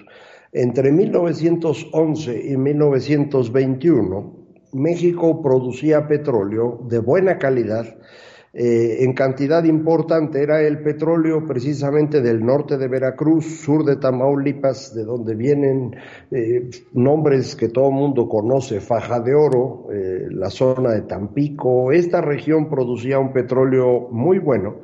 Entre 0.52 0.92
1911 0.92 2.52
y 2.52 2.56
1921, 2.58 4.42
México 4.72 5.40
producía 5.42 6.06
petróleo 6.06 6.80
de 6.88 6.98
buena 6.98 7.38
calidad, 7.38 7.96
eh, 8.52 8.98
en 9.00 9.14
cantidad 9.14 9.64
importante. 9.64 10.42
Era 10.42 10.60
el 10.60 10.82
petróleo 10.82 11.46
precisamente 11.46 12.20
del 12.20 12.44
norte 12.44 12.76
de 12.76 12.88
Veracruz, 12.88 13.60
sur 13.60 13.84
de 13.84 13.96
Tamaulipas, 13.96 14.94
de 14.94 15.04
donde 15.04 15.34
vienen 15.34 15.96
eh, 16.30 16.68
nombres 16.92 17.56
que 17.56 17.68
todo 17.68 17.88
el 17.88 17.94
mundo 17.94 18.28
conoce, 18.28 18.80
Faja 18.80 19.20
de 19.20 19.34
Oro, 19.34 19.86
eh, 19.92 20.26
la 20.30 20.50
zona 20.50 20.92
de 20.92 21.02
Tampico. 21.02 21.92
Esta 21.92 22.20
región 22.20 22.68
producía 22.68 23.18
un 23.18 23.32
petróleo 23.32 24.08
muy 24.10 24.38
bueno. 24.38 24.82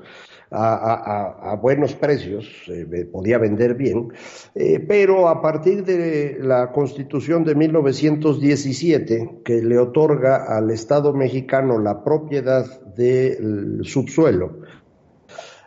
A, 0.51 1.59
buenos 1.61 1.95
precios, 1.95 2.49
eh, 2.69 3.07
podía 3.13 3.37
vender 3.37 3.75
bien, 3.75 4.13
eh, 4.55 4.81
pero 4.81 5.29
a 5.29 5.43
partir 5.43 5.85
de 5.85 6.39
la 6.41 6.73
constitución 6.73 7.45
de 7.45 7.55
1917, 7.55 9.41
que 9.45 9.63
le 9.63 9.79
otorga 9.79 10.57
al 10.57 10.71
Estado 10.71 11.13
mexicano 11.13 11.79
la 11.79 12.03
propiedad 12.03 12.65
del 12.97 13.81
subsuelo, 13.83 14.61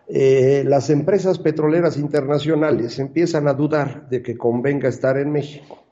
eh, 0.08 0.64
las 0.66 0.90
empresas 0.90 1.38
petroleras 1.38 1.98
internacionales 1.98 2.98
empiezan 2.98 3.48
a 3.48 3.54
dudar 3.54 4.10
de 4.10 4.24
que 4.24 4.36
convenga 4.36 4.90
estar 4.90 5.16
en 5.18 5.32
México. 5.32 5.86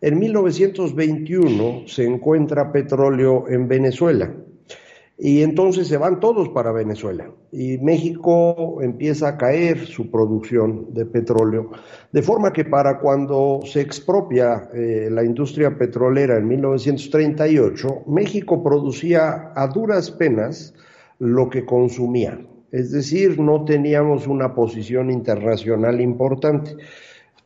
En 0.00 0.16
1921 0.16 1.88
se 1.88 2.04
encuentra 2.04 2.70
petróleo 2.70 3.48
en 3.48 3.66
Venezuela 3.66 4.32
y 5.18 5.42
entonces 5.42 5.88
se 5.88 5.96
van 5.96 6.20
todos 6.20 6.48
para 6.50 6.70
Venezuela 6.70 7.28
y 7.50 7.78
México 7.78 8.78
empieza 8.80 9.28
a 9.28 9.36
caer 9.36 9.86
su 9.86 10.10
producción 10.10 10.94
de 10.94 11.06
petróleo, 11.06 11.70
de 12.12 12.22
forma 12.22 12.52
que 12.52 12.64
para 12.64 13.00
cuando 13.00 13.60
se 13.64 13.80
expropia 13.80 14.68
eh, 14.72 15.08
la 15.10 15.24
industria 15.24 15.76
petrolera 15.76 16.36
en 16.36 16.46
1938, 16.46 18.04
México 18.06 18.62
producía 18.62 19.52
a 19.56 19.66
duras 19.66 20.10
penas 20.12 20.74
lo 21.18 21.50
que 21.50 21.66
consumía, 21.66 22.38
es 22.70 22.92
decir, 22.92 23.40
no 23.40 23.64
teníamos 23.64 24.26
una 24.26 24.54
posición 24.54 25.10
internacional 25.10 26.00
importante. 26.00 26.76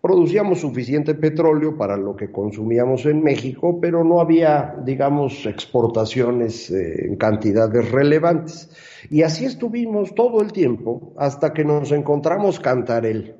Producíamos 0.02 0.58
suficiente 0.58 1.14
petróleo 1.14 1.76
para 1.76 1.96
lo 1.96 2.16
que 2.16 2.32
consumíamos 2.32 3.06
en 3.06 3.22
México, 3.22 3.78
pero 3.80 4.02
no 4.02 4.20
había, 4.20 4.74
digamos, 4.84 5.46
exportaciones 5.46 6.72
eh, 6.72 7.06
en 7.06 7.14
cantidades 7.14 7.88
relevantes. 7.92 8.68
Y 9.10 9.22
así 9.22 9.44
estuvimos 9.44 10.12
todo 10.16 10.42
el 10.42 10.52
tiempo 10.52 11.14
hasta 11.16 11.52
que 11.52 11.64
nos 11.64 11.92
encontramos 11.92 12.58
Cantarel. 12.58 13.36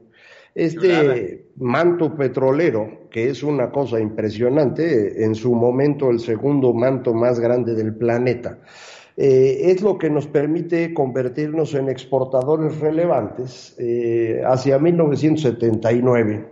Este 0.55 1.51
manto 1.57 2.15
petrolero, 2.15 3.09
que 3.11 3.29
es 3.29 3.43
una 3.43 3.73
cosa 3.73 3.99
impresionante, 3.99 5.25
en 5.25 5.35
su 5.35 5.53
momento 5.57 6.11
el 6.11 6.21
segundo 6.21 6.73
manto 6.73 7.13
más 7.13 7.41
grande 7.41 7.75
del 7.75 7.93
planeta, 7.97 8.61
eh, 9.17 9.71
es 9.71 9.83
lo 9.83 9.99
que 9.99 10.11
nos 10.11 10.27
permite 10.27 10.95
convertirnos 10.95 11.75
en 11.75 11.89
exportadores 11.89 12.79
relevantes 12.81 13.75
eh, 13.79 14.43
hacia 14.47 14.79
1979. 14.79 16.47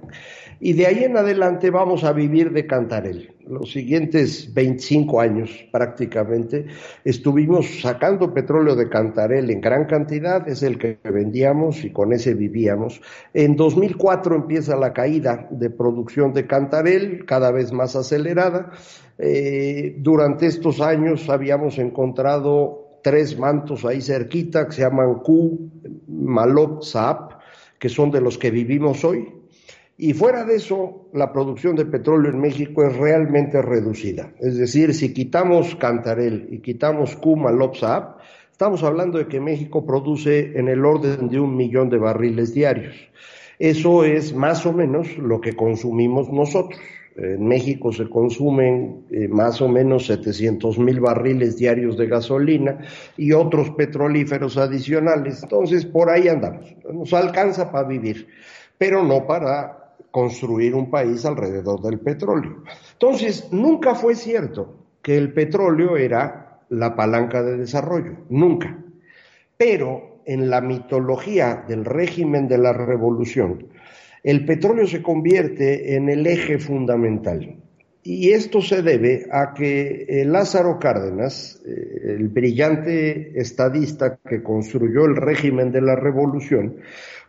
Y 0.63 0.75
de 0.75 0.87
ahí 0.87 1.05
en 1.05 1.17
adelante 1.17 1.71
vamos 1.71 2.05
a 2.05 2.13
vivir 2.13 2.53
de 2.53 2.67
Cantarel. 2.67 3.33
Los 3.49 3.73
siguientes 3.73 4.53
25 4.53 5.19
años 5.19 5.51
prácticamente 5.73 6.67
estuvimos 7.03 7.81
sacando 7.81 8.35
petróleo 8.35 8.77
de 8.77 8.91
Cantarel 8.91 9.51
en 9.51 9.63
gran 9.63 9.87
cantidad, 9.87 10.47
es 10.47 10.63
el 10.63 10.79
que 10.79 10.99
vendíamos 11.03 11.83
y 11.83 11.91
con 11.91 12.13
ese 12.13 12.35
vivíamos. 12.35 13.01
En 13.33 13.57
2004 13.57 14.37
empieza 14.37 14.77
la 14.77 14.93
caída 14.93 15.49
de 15.51 15.71
producción 15.71 16.35
de 16.35 16.47
Cantarel, 16.47 17.25
cada 17.25 17.51
vez 17.53 17.73
más 17.73 17.97
acelerada. 17.97 18.71
Eh, 19.23 19.97
durante 19.99 20.47
estos 20.47 20.81
años 20.81 21.29
habíamos 21.29 21.79
encontrado 21.79 23.01
tres 23.03 23.39
mantos 23.39 23.85
ahí 23.85 24.01
cerquita 24.01 24.67
que 24.67 24.73
se 24.73 24.83
llaman 24.83 25.21
Q, 25.21 25.71
Saap, 26.81 27.33
que 27.79 27.91
son 27.91 28.11
de 28.11 28.23
los 28.23 28.39
que 28.39 28.51
vivimos 28.51 29.05
hoy. 29.05 29.29
Y 29.99 30.15
fuera 30.15 30.45
de 30.45 30.57
eso, 30.57 31.11
la 31.13 31.31
producción 31.31 31.77
de 31.77 31.85
petróleo 31.85 32.31
en 32.31 32.41
México 32.41 32.83
es 32.83 32.97
realmente 32.97 33.61
reducida. 33.61 34.33
Es 34.41 34.57
decir, 34.57 34.95
si 34.95 35.13
quitamos 35.13 35.75
Cantarel 35.77 36.49
y 36.51 36.61
quitamos 36.61 37.17
Q, 37.17 37.37
Malop, 37.37 37.75
Saap, 37.75 38.21
estamos 38.51 38.83
hablando 38.83 39.19
de 39.19 39.29
que 39.29 39.41
México 39.41 39.85
produce 39.85 40.59
en 40.59 40.69
el 40.69 40.87
orden 40.87 41.29
de 41.29 41.39
un 41.39 41.55
millón 41.55 41.91
de 41.91 41.99
barriles 41.99 42.55
diarios. 42.55 42.95
Eso 43.59 44.05
es 44.05 44.35
más 44.35 44.65
o 44.65 44.73
menos 44.73 45.19
lo 45.19 45.43
que 45.43 45.55
consumimos 45.55 46.31
nosotros. 46.31 46.81
En 47.21 47.47
México 47.47 47.93
se 47.93 48.09
consumen 48.09 49.05
eh, 49.11 49.29
más 49.29 49.61
o 49.61 49.69
menos 49.69 50.07
700 50.07 50.79
mil 50.79 51.01
barriles 51.01 51.57
diarios 51.57 51.99
de 51.99 52.07
gasolina 52.07 52.79
y 53.17 53.33
otros 53.33 53.71
petrolíferos 53.71 54.57
adicionales. 54.57 55.43
Entonces, 55.43 55.85
por 55.85 56.09
ahí 56.09 56.29
andamos. 56.29 56.75
Nos 56.91 57.13
alcanza 57.13 57.71
para 57.71 57.87
vivir, 57.87 58.27
pero 58.79 59.05
no 59.05 59.27
para 59.27 59.95
construir 60.11 60.75
un 60.75 60.91
país 60.91 61.25
alrededor 61.27 61.83
del 61.83 62.01
petróleo. 62.01 62.65
Entonces, 62.93 63.49
nunca 63.53 63.95
fue 63.95 64.15
cierto 64.15 64.75
que 65.03 65.19
el 65.19 65.33
petróleo 65.33 65.97
era 65.99 66.61
la 66.71 66.97
palanca 66.97 67.43
de 67.43 67.59
desarrollo, 67.59 68.17
nunca. 68.31 68.79
Pero 69.59 70.23
en 70.25 70.49
la 70.49 70.61
mitología 70.61 71.65
del 71.69 71.85
régimen 71.85 72.49
de 72.49 72.59
la 72.59 72.73
revolución, 72.73 73.67
el 74.23 74.45
petróleo 74.45 74.87
se 74.87 75.03
convierte 75.03 75.97
en 75.97 76.09
el 76.09 76.27
eje 76.27 76.59
fundamental. 76.59 77.57
Y 78.03 78.31
esto 78.31 78.63
se 78.63 78.81
debe 78.83 79.27
a 79.31 79.53
que 79.53 80.07
eh, 80.09 80.25
Lázaro 80.25 80.79
Cárdenas, 80.79 81.61
eh, 81.67 82.15
el 82.17 82.29
brillante 82.29 83.39
estadista 83.39 84.19
que 84.27 84.43
construyó 84.43 85.05
el 85.05 85.17
régimen 85.17 85.71
de 85.71 85.83
la 85.83 85.97
revolución, 85.97 86.77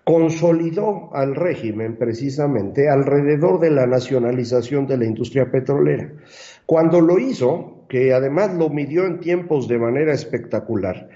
consolidó 0.06 1.14
al 1.14 1.36
régimen 1.36 1.98
precisamente 1.98 2.90
alrededor 2.90 3.60
de 3.60 3.70
la 3.70 3.86
nacionalización 3.86 4.88
de 4.88 4.98
la 4.98 5.06
industria 5.06 5.52
petrolera. 5.52 6.14
Cuando 6.66 7.02
lo 7.02 7.20
hizo, 7.20 7.86
que 7.90 8.14
además 8.14 8.54
lo 8.54 8.70
midió 8.70 9.06
en 9.06 9.20
tiempos 9.20 9.68
de 9.68 9.78
manera 9.78 10.14
espectacular, 10.14 11.10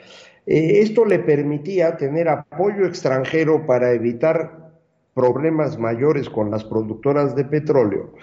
eh, 0.46 0.80
esto 0.82 1.06
le 1.06 1.20
permitía 1.20 1.96
tener 1.96 2.28
apoyo 2.28 2.86
extranjero 2.86 3.66
para 3.66 3.94
evitar 3.94 4.65
problemas 5.16 5.80
mayores 5.80 6.30
con 6.30 6.52
las 6.52 6.64
productoras 6.64 7.36
de 7.36 7.46
petróleo 7.46 8.14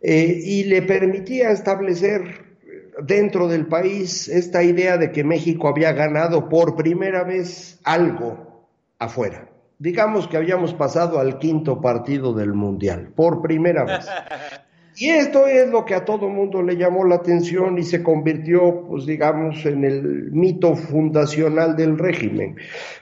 eh, 0.00 0.40
y 0.42 0.64
le 0.64 0.80
permitía 0.80 1.50
establecer 1.50 2.46
dentro 3.02 3.48
del 3.48 3.66
país 3.66 4.28
esta 4.28 4.62
idea 4.62 4.96
de 4.96 5.12
que 5.12 5.24
México 5.24 5.68
había 5.68 5.92
ganado 5.92 6.48
por 6.48 6.76
primera 6.76 7.24
vez 7.24 7.80
algo 7.84 8.66
afuera. 8.98 9.50
Digamos 9.78 10.26
que 10.28 10.38
habíamos 10.38 10.72
pasado 10.72 11.18
al 11.18 11.38
quinto 11.38 11.82
partido 11.82 12.32
del 12.32 12.54
Mundial, 12.54 13.12
por 13.14 13.42
primera 13.42 13.84
vez. 13.84 14.06
Y 14.98 15.10
esto 15.10 15.46
es 15.46 15.68
lo 15.68 15.84
que 15.84 15.94
a 15.94 16.06
todo 16.06 16.30
mundo 16.30 16.62
le 16.62 16.74
llamó 16.76 17.04
la 17.04 17.16
atención 17.16 17.76
y 17.76 17.82
se 17.82 18.02
convirtió, 18.02 18.86
pues 18.88 19.04
digamos, 19.04 19.66
en 19.66 19.84
el 19.84 20.32
mito 20.32 20.74
fundacional 20.74 21.76
del 21.76 21.98
régimen. 21.98 22.56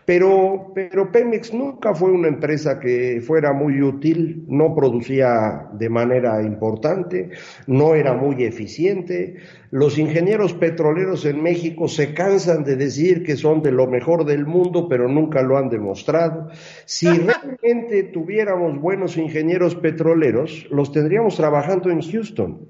Pero, 0.04 0.72
pero 0.74 1.12
Pemex 1.12 1.54
nunca 1.54 1.94
fue 1.94 2.10
una 2.10 2.26
empresa 2.26 2.80
que 2.80 3.22
fuera 3.24 3.52
muy 3.52 3.80
útil, 3.80 4.44
no 4.48 4.74
producía 4.74 5.68
de 5.72 5.88
manera 5.88 6.42
importante, 6.42 7.30
no 7.68 7.94
era 7.94 8.12
muy 8.12 8.42
eficiente. 8.42 9.36
Los 9.74 9.98
ingenieros 9.98 10.54
petroleros 10.54 11.24
en 11.24 11.42
México 11.42 11.88
se 11.88 12.14
cansan 12.14 12.62
de 12.62 12.76
decir 12.76 13.24
que 13.24 13.34
son 13.34 13.60
de 13.60 13.72
lo 13.72 13.88
mejor 13.88 14.24
del 14.24 14.46
mundo, 14.46 14.88
pero 14.88 15.08
nunca 15.08 15.42
lo 15.42 15.58
han 15.58 15.68
demostrado. 15.68 16.48
Si 16.84 17.08
realmente 17.18 18.04
tuviéramos 18.04 18.80
buenos 18.80 19.16
ingenieros 19.16 19.74
petroleros, 19.74 20.68
los 20.70 20.92
tendríamos 20.92 21.34
trabajando 21.36 21.90
en 21.90 22.02
Houston. 22.02 22.68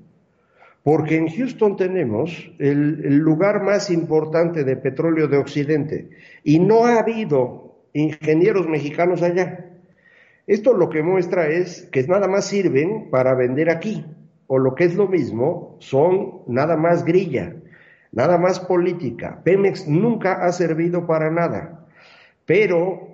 Porque 0.82 1.18
en 1.18 1.28
Houston 1.28 1.76
tenemos 1.76 2.50
el, 2.58 3.02
el 3.04 3.18
lugar 3.18 3.62
más 3.62 3.90
importante 3.90 4.64
de 4.64 4.78
petróleo 4.78 5.28
de 5.28 5.36
Occidente 5.36 6.08
y 6.42 6.58
no 6.58 6.86
ha 6.86 7.00
habido 7.00 7.80
ingenieros 7.92 8.66
mexicanos 8.66 9.20
allá. 9.20 9.72
Esto 10.46 10.72
lo 10.72 10.88
que 10.88 11.02
muestra 11.02 11.48
es 11.48 11.82
que 11.92 12.02
nada 12.04 12.28
más 12.28 12.46
sirven 12.46 13.10
para 13.10 13.34
vender 13.34 13.68
aquí, 13.68 14.06
o 14.54 14.58
lo 14.58 14.76
que 14.76 14.84
es 14.84 14.94
lo 14.94 15.08
mismo, 15.08 15.76
son 15.80 16.42
nada 16.46 16.76
más 16.76 17.04
grilla, 17.04 17.56
nada 18.12 18.38
más 18.38 18.60
política. 18.60 19.40
Pemex 19.42 19.88
nunca 19.88 20.44
ha 20.44 20.52
servido 20.52 21.08
para 21.08 21.28
nada, 21.28 21.88
pero 22.46 23.08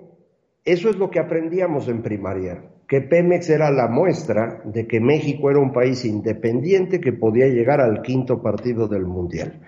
eso 0.63 0.91
es 0.91 0.97
lo 0.97 1.09
que 1.09 1.17
aprendíamos 1.17 1.87
en 1.87 2.03
primaria, 2.03 2.61
que 2.87 3.01
Pemex 3.01 3.49
era 3.49 3.71
la 3.71 3.87
muestra 3.87 4.61
de 4.65 4.85
que 4.85 4.99
México 4.99 5.49
era 5.49 5.57
un 5.57 5.73
país 5.73 6.05
independiente 6.05 7.01
que 7.01 7.13
podía 7.13 7.47
llegar 7.47 7.81
al 7.81 8.03
quinto 8.03 8.43
partido 8.43 8.87
del 8.87 9.07
Mundial. 9.07 9.61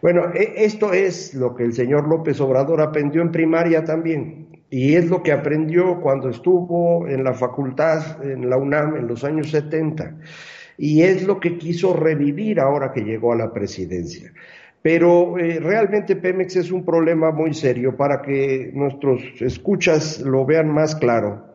Bueno, 0.00 0.32
e- 0.32 0.52
esto 0.64 0.92
es 0.92 1.34
lo 1.34 1.56
que 1.56 1.64
el 1.64 1.72
señor 1.72 2.06
López 2.06 2.40
Obrador 2.40 2.80
aprendió 2.80 3.22
en 3.22 3.32
primaria 3.32 3.82
también. 3.82 4.46
Y 4.70 4.94
es 4.94 5.08
lo 5.08 5.22
que 5.22 5.32
aprendió 5.32 6.00
cuando 6.00 6.28
estuvo 6.28 7.08
en 7.08 7.24
la 7.24 7.32
facultad, 7.32 8.22
en 8.22 8.50
la 8.50 8.58
UNAM, 8.58 8.96
en 8.96 9.08
los 9.08 9.24
años 9.24 9.50
70. 9.50 10.14
Y 10.78 11.02
es 11.02 11.24
lo 11.24 11.40
que 11.40 11.58
quiso 11.58 11.92
revivir 11.92 12.60
ahora 12.60 12.92
que 12.92 13.02
llegó 13.02 13.32
a 13.32 13.36
la 13.36 13.52
presidencia. 13.52 14.32
Pero 14.80 15.36
eh, 15.38 15.58
realmente 15.60 16.16
Pemex 16.16 16.56
es 16.56 16.70
un 16.70 16.84
problema 16.84 17.32
muy 17.32 17.52
serio 17.52 17.96
para 17.96 18.22
que 18.22 18.70
nuestros 18.72 19.20
escuchas 19.40 20.20
lo 20.20 20.46
vean 20.46 20.68
más 20.72 20.94
claro. 20.94 21.48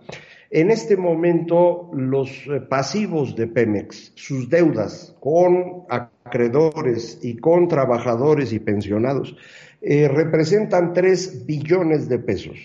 En 0.51 0.69
este 0.69 0.97
momento, 0.97 1.89
los 1.95 2.29
eh, 2.45 2.59
pasivos 2.59 3.35
de 3.35 3.47
Pemex, 3.47 4.11
sus 4.13 4.49
deudas 4.49 5.15
con 5.19 5.85
acreedores 5.89 7.17
y 7.23 7.37
con 7.37 7.67
trabajadores 7.67 8.53
y 8.53 8.59
pensionados, 8.59 9.35
eh, 9.81 10.07
representan 10.07 10.93
3 10.93 11.47
billones 11.47 12.07
de 12.07 12.19
pesos. 12.19 12.59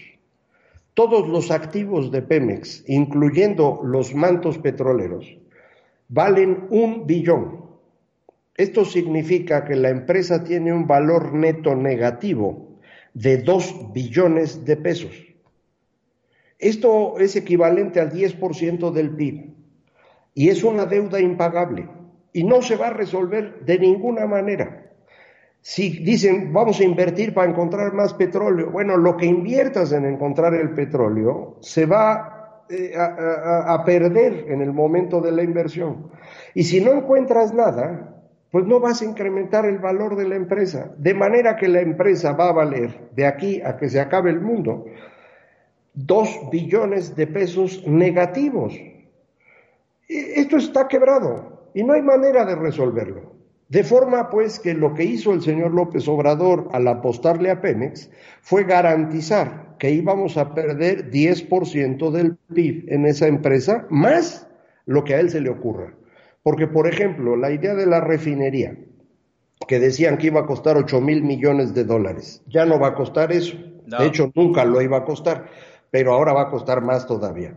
Todos 0.92 1.28
los 1.28 1.50
activos 1.50 2.10
de 2.10 2.20
Pemex, 2.20 2.84
incluyendo 2.88 3.80
los 3.82 4.14
mantos 4.14 4.58
petroleros, 4.58 5.38
valen 6.08 6.66
un 6.70 7.06
billón. 7.06 7.68
Esto 8.56 8.84
significa 8.84 9.64
que 9.64 9.76
la 9.76 9.90
empresa 9.90 10.42
tiene 10.42 10.72
un 10.72 10.86
valor 10.86 11.32
neto 11.32 11.76
negativo 11.76 12.80
de 13.14 13.38
2 13.38 13.92
billones 13.92 14.64
de 14.64 14.76
pesos. 14.76 15.28
Esto 16.58 17.18
es 17.18 17.36
equivalente 17.36 18.00
al 18.00 18.10
10% 18.10 18.90
del 18.90 19.14
PIB 19.14 19.54
y 20.34 20.48
es 20.48 20.64
una 20.64 20.86
deuda 20.86 21.20
impagable 21.20 21.88
y 22.32 22.42
no 22.42 22.62
se 22.62 22.76
va 22.76 22.88
a 22.88 22.92
resolver 22.92 23.60
de 23.64 23.78
ninguna 23.78 24.26
manera. 24.26 24.92
Si 25.60 26.02
dicen 26.04 26.52
vamos 26.52 26.80
a 26.80 26.84
invertir 26.84 27.32
para 27.32 27.50
encontrar 27.50 27.92
más 27.92 28.14
petróleo, 28.14 28.70
bueno, 28.70 28.96
lo 28.96 29.16
que 29.16 29.26
inviertas 29.26 29.92
en 29.92 30.04
encontrar 30.04 30.54
el 30.54 30.70
petróleo 30.70 31.58
se 31.60 31.86
va 31.86 32.37
eh, 32.70 32.92
a, 32.96 33.74
a- 33.74 33.84
perder 33.84 34.46
en 34.48 34.60
el 34.62 34.72
momento 34.72 35.20
de 35.20 35.32
la 35.32 35.42
inversión. 35.42 36.10
Y 36.54 36.64
si 36.64 36.80
no 36.80 36.92
encuentras 36.92 37.54
nada, 37.54 38.14
pues 38.50 38.64
no 38.66 38.80
vas 38.80 39.02
a 39.02 39.04
incrementar 39.04 39.66
el 39.66 39.78
valor 39.78 40.16
de 40.16 40.28
la 40.28 40.36
empresa. 40.36 40.92
De 40.98 41.14
manera 41.14 41.56
que 41.56 41.68
la 41.68 41.80
empresa 41.80 42.32
va 42.32 42.48
a 42.48 42.52
valer 42.52 43.10
de 43.14 43.26
aquí 43.26 43.60
a 43.62 43.76
que 43.76 43.88
se 43.88 44.00
acabe 44.00 44.30
el 44.30 44.40
mundo 44.40 44.86
dos 45.94 46.28
billones 46.50 47.14
de 47.16 47.26
pesos 47.26 47.84
negativos. 47.86 48.72
Esto 50.08 50.56
está 50.56 50.88
quebrado 50.88 51.68
y 51.74 51.82
no 51.84 51.92
hay 51.92 52.02
manera 52.02 52.44
de 52.44 52.56
resolverlo. 52.56 53.27
De 53.68 53.84
forma 53.84 54.30
pues 54.30 54.58
que 54.58 54.72
lo 54.72 54.94
que 54.94 55.04
hizo 55.04 55.32
el 55.34 55.42
señor 55.42 55.74
López 55.74 56.08
Obrador 56.08 56.68
al 56.72 56.88
apostarle 56.88 57.50
a 57.50 57.60
Pemex 57.60 58.10
fue 58.40 58.64
garantizar 58.64 59.76
que 59.78 59.90
íbamos 59.90 60.38
a 60.38 60.54
perder 60.54 61.10
10% 61.10 62.10
del 62.10 62.36
PIB 62.54 62.86
en 62.88 63.04
esa 63.04 63.26
empresa, 63.26 63.86
más 63.90 64.48
lo 64.86 65.04
que 65.04 65.14
a 65.14 65.20
él 65.20 65.28
se 65.28 65.42
le 65.42 65.50
ocurra. 65.50 65.94
Porque, 66.42 66.66
por 66.66 66.88
ejemplo, 66.88 67.36
la 67.36 67.50
idea 67.50 67.74
de 67.74 67.86
la 67.86 68.00
refinería, 68.00 68.74
que 69.66 69.78
decían 69.78 70.16
que 70.16 70.28
iba 70.28 70.40
a 70.40 70.46
costar 70.46 70.78
8 70.78 71.00
mil 71.02 71.22
millones 71.22 71.74
de 71.74 71.84
dólares, 71.84 72.42
ya 72.46 72.64
no 72.64 72.80
va 72.80 72.88
a 72.88 72.94
costar 72.94 73.32
eso. 73.32 73.58
No. 73.86 73.98
De 73.98 74.06
hecho, 74.06 74.32
nunca 74.34 74.64
lo 74.64 74.80
iba 74.80 74.96
a 74.96 75.04
costar, 75.04 75.46
pero 75.90 76.14
ahora 76.14 76.32
va 76.32 76.42
a 76.42 76.50
costar 76.50 76.80
más 76.80 77.06
todavía. 77.06 77.54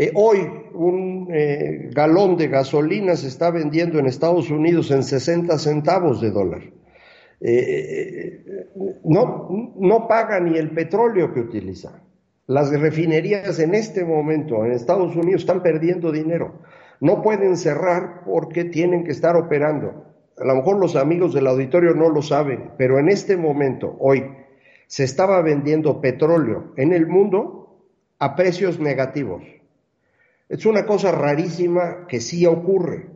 Eh, 0.00 0.12
hoy 0.14 0.38
un 0.72 1.28
eh, 1.30 1.90
galón 1.92 2.38
de 2.38 2.48
gasolina 2.48 3.16
se 3.16 3.28
está 3.28 3.50
vendiendo 3.50 3.98
en 3.98 4.06
Estados 4.06 4.50
Unidos 4.50 4.90
en 4.90 5.02
60 5.02 5.58
centavos 5.58 6.22
de 6.22 6.30
dólar. 6.30 6.62
Eh, 7.42 8.66
no, 9.04 9.74
no 9.76 10.08
paga 10.08 10.40
ni 10.40 10.56
el 10.56 10.70
petróleo 10.70 11.34
que 11.34 11.40
utiliza. 11.40 12.00
Las 12.46 12.70
refinerías 12.70 13.58
en 13.58 13.74
este 13.74 14.02
momento 14.02 14.64
en 14.64 14.72
Estados 14.72 15.14
Unidos 15.16 15.42
están 15.42 15.62
perdiendo 15.62 16.10
dinero. 16.10 16.62
No 17.00 17.20
pueden 17.20 17.58
cerrar 17.58 18.24
porque 18.24 18.64
tienen 18.64 19.04
que 19.04 19.12
estar 19.12 19.36
operando. 19.36 20.06
A 20.38 20.46
lo 20.46 20.54
mejor 20.54 20.78
los 20.78 20.96
amigos 20.96 21.34
del 21.34 21.46
auditorio 21.46 21.92
no 21.92 22.08
lo 22.08 22.22
saben, 22.22 22.70
pero 22.78 22.98
en 22.98 23.10
este 23.10 23.36
momento, 23.36 23.98
hoy, 24.00 24.24
se 24.86 25.04
estaba 25.04 25.42
vendiendo 25.42 26.00
petróleo 26.00 26.72
en 26.78 26.94
el 26.94 27.06
mundo 27.06 27.84
a 28.18 28.34
precios 28.34 28.80
negativos. 28.80 29.59
Es 30.50 30.66
una 30.66 30.84
cosa 30.84 31.12
rarísima 31.12 32.08
que 32.08 32.20
sí 32.20 32.44
ocurre. 32.44 33.06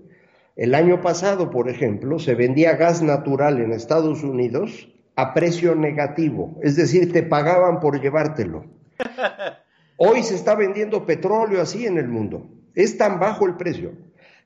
El 0.54 0.72
año 0.72 1.00
pasado, 1.00 1.50
por 1.50 1.68
ejemplo, 1.68 2.20
se 2.20 2.36
vendía 2.36 2.76
gas 2.76 3.02
natural 3.02 3.60
en 3.60 3.72
Estados 3.72 4.22
Unidos 4.22 4.88
a 5.16 5.34
precio 5.34 5.74
negativo, 5.74 6.60
es 6.62 6.76
decir, 6.76 7.12
te 7.12 7.24
pagaban 7.24 7.80
por 7.80 8.00
llevártelo. 8.00 8.66
Hoy 9.96 10.22
se 10.22 10.36
está 10.36 10.54
vendiendo 10.54 11.06
petróleo 11.06 11.60
así 11.60 11.86
en 11.86 11.98
el 11.98 12.06
mundo. 12.06 12.48
Es 12.76 12.96
tan 12.98 13.18
bajo 13.18 13.46
el 13.46 13.56
precio 13.56 13.94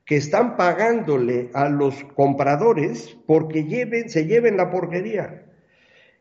que 0.07 0.17
están 0.17 0.57
pagándole 0.57 1.51
a 1.53 1.69
los 1.69 2.03
compradores 2.15 3.19
porque 3.27 3.65
lleven, 3.65 4.09
se 4.09 4.25
lleven 4.25 4.57
la 4.57 4.71
porquería. 4.71 5.45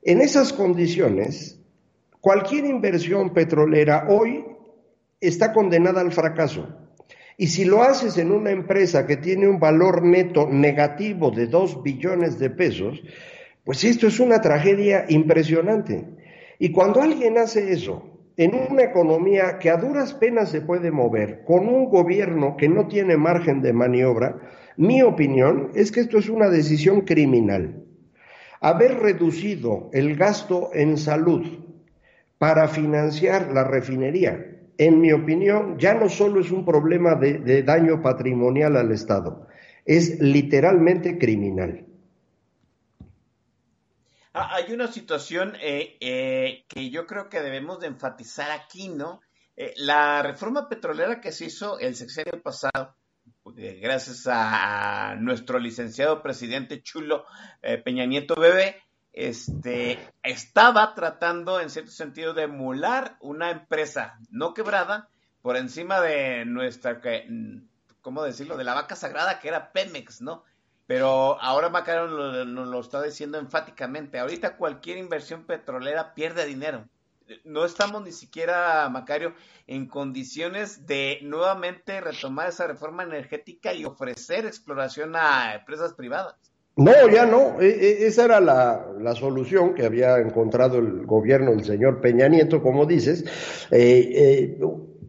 En 0.01 0.19
esas 0.19 0.51
condiciones, 0.51 1.61
cualquier 2.19 2.65
inversión 2.65 3.33
petrolera 3.33 4.07
hoy 4.09 4.56
está 5.19 5.53
condenada 5.53 6.01
al 6.01 6.11
fracaso. 6.11 6.67
Y 7.37 7.47
si 7.47 7.65
lo 7.65 7.83
haces 7.83 8.17
en 8.17 8.31
una 8.31 8.51
empresa 8.51 9.05
que 9.05 9.17
tiene 9.17 9.47
un 9.47 9.59
valor 9.59 10.03
neto 10.03 10.47
negativo 10.49 11.29
de 11.29 11.47
2 11.47 11.83
billones 11.83 12.39
de 12.39 12.49
pesos, 12.49 13.01
pues 13.63 13.83
esto 13.83 14.07
es 14.07 14.19
una 14.19 14.41
tragedia 14.41 15.05
impresionante. 15.09 16.05
Y 16.57 16.71
cuando 16.71 17.01
alguien 17.01 17.37
hace 17.37 17.71
eso, 17.71 18.17
en 18.37 18.55
una 18.55 18.83
economía 18.83 19.59
que 19.59 19.69
a 19.69 19.77
duras 19.77 20.13
penas 20.13 20.49
se 20.49 20.61
puede 20.61 20.89
mover, 20.89 21.43
con 21.43 21.67
un 21.67 21.89
gobierno 21.89 22.55
que 22.57 22.69
no 22.69 22.87
tiene 22.87 23.17
margen 23.17 23.61
de 23.61 23.73
maniobra, 23.73 24.39
mi 24.75 25.01
opinión 25.01 25.71
es 25.75 25.91
que 25.91 25.99
esto 25.99 26.17
es 26.17 26.29
una 26.29 26.49
decisión 26.49 27.01
criminal. 27.01 27.83
Haber 28.61 28.99
reducido 28.99 29.89
el 29.93 30.15
gasto 30.15 30.71
en 30.73 30.97
salud 30.97 31.45
para 32.39 32.67
financiar 32.67 33.51
la 33.51 33.63
refinería, 33.63 34.56
en 34.77 35.01
mi 35.01 35.11
opinión, 35.11 35.77
ya 35.79 35.93
no 35.93 36.09
solo 36.09 36.39
es 36.39 36.51
un 36.51 36.63
problema 36.63 37.15
de, 37.15 37.63
daño 37.63 38.01
patrimonial 38.01 38.77
al 38.77 38.91
Estado, 38.91 39.47
es 39.85 40.19
literalmente 40.19 41.17
criminal. 41.17 41.85
Ah, 44.33 44.55
Hay 44.55 44.71
una 44.71 44.91
situación 44.91 45.55
eh, 45.61 45.97
eh, 45.99 46.65
que 46.67 46.89
yo 46.89 47.07
creo 47.07 47.29
que 47.29 47.41
debemos 47.41 47.79
de 47.79 47.87
enfatizar 47.87 48.51
aquí, 48.51 48.89
¿no? 48.89 49.21
Eh, 49.55 49.73
la 49.77 50.21
reforma 50.21 50.69
petrolera 50.69 51.19
que 51.19 51.31
se 51.31 51.45
hizo 51.45 51.79
el 51.79 51.95
sexenio 51.95 52.39
pasado, 52.43 52.95
gracias 53.43 54.27
a, 54.29 55.15
nuestro 55.19 55.57
licenciado 55.57 56.21
presidente 56.21 56.83
chulo 56.83 57.25
Peña 57.83 58.05
Nieto 58.05 58.35
Bebé, 58.35 58.75
este, 59.17 59.99
estaba 60.21 60.93
tratando 60.93 61.59
en 61.59 61.69
cierto 61.71 61.89
sentido 61.91 62.33
de 62.33 62.43
emular 62.43 63.17
una 63.19 63.49
empresa 63.49 64.19
no 64.29 64.53
quebrada 64.53 65.09
por 65.41 65.57
encima 65.57 65.99
de 66.01 66.45
nuestra 66.45 67.01
¿cómo 68.01 68.23
decirlo? 68.23 68.57
De 68.57 68.63
la 68.63 68.73
vaca 68.75 68.95
sagrada 68.95 69.39
que 69.39 69.47
era 69.47 69.71
Pemex, 69.71 70.21
¿no? 70.21 70.43
Pero 70.85 71.41
ahora 71.41 71.69
Macario 71.69 72.07
lo- 72.07 72.45
nos 72.45 72.67
lo 72.67 72.79
está 72.79 73.01
diciendo 73.01 73.37
enfáticamente. 73.39 74.19
Ahorita 74.19 74.55
cualquier 74.55 74.97
inversión 74.97 75.45
petrolera 75.45 76.13
pierde 76.13 76.45
dinero. 76.45 76.87
No 77.43 77.65
estamos 77.65 78.03
ni 78.03 78.13
siquiera, 78.13 78.87
Macario, 78.89 79.33
en 79.65 79.87
condiciones 79.87 80.85
de 80.85 81.19
nuevamente 81.23 81.99
retomar 81.99 82.47
esa 82.49 82.67
reforma 82.67 83.03
energética 83.03 83.73
y 83.73 83.83
ofrecer 83.83 84.45
exploración 84.45 85.15
a 85.17 85.55
empresas 85.55 85.93
privadas. 85.93 86.35
No, 86.77 86.91
ya 87.11 87.25
no. 87.25 87.59
E- 87.59 87.67
e- 87.67 88.07
esa 88.07 88.25
era 88.25 88.39
la, 88.39 88.85
la 88.99 89.15
solución 89.15 89.73
que 89.73 89.85
había 89.85 90.17
encontrado 90.19 90.77
el 90.77 91.05
gobierno 91.05 91.51
del 91.51 91.65
señor 91.65 92.01
Peña 92.01 92.27
Nieto, 92.27 92.61
como 92.61 92.85
dices. 92.85 93.25
Eh, 93.71 94.09
eh, 94.13 94.59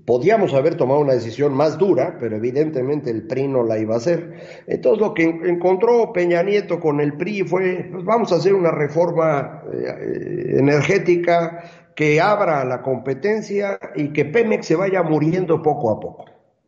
podíamos 0.07 0.55
haber 0.55 0.77
tomado 0.77 1.01
una 1.01 1.12
decisión 1.12 1.53
más 1.53 1.77
dura, 1.77 2.16
pero 2.19 2.37
evidentemente 2.37 3.11
el 3.11 3.27
PRI 3.27 3.49
no 3.49 3.62
la 3.64 3.79
iba 3.79 3.95
a 3.95 3.99
hacer. 3.99 4.62
Entonces 4.66 5.01
lo 5.03 5.12
que 5.12 5.25
en- 5.25 5.45
encontró 5.47 6.11
Peña 6.12 6.43
Nieto 6.43 6.81
con 6.81 7.01
el 7.01 7.12
PRI 7.19 7.43
fue, 7.45 7.89
pues 7.93 8.05
vamos 8.05 8.33
a 8.33 8.37
hacer 8.37 8.55
una 8.55 8.71
reforma 8.71 9.62
eh, 9.73 10.57
energética 10.59 11.62
que 11.95 12.21
abra 12.21 12.64
la 12.64 12.81
competencia 12.81 13.79
y 13.95 14.12
que 14.12 14.25
Pemex 14.25 14.66
se 14.66 14.77
vaya 14.77 15.03
muriendo 15.03 15.61
poco 15.62 15.91
a 15.91 16.01
poco. 16.01 16.25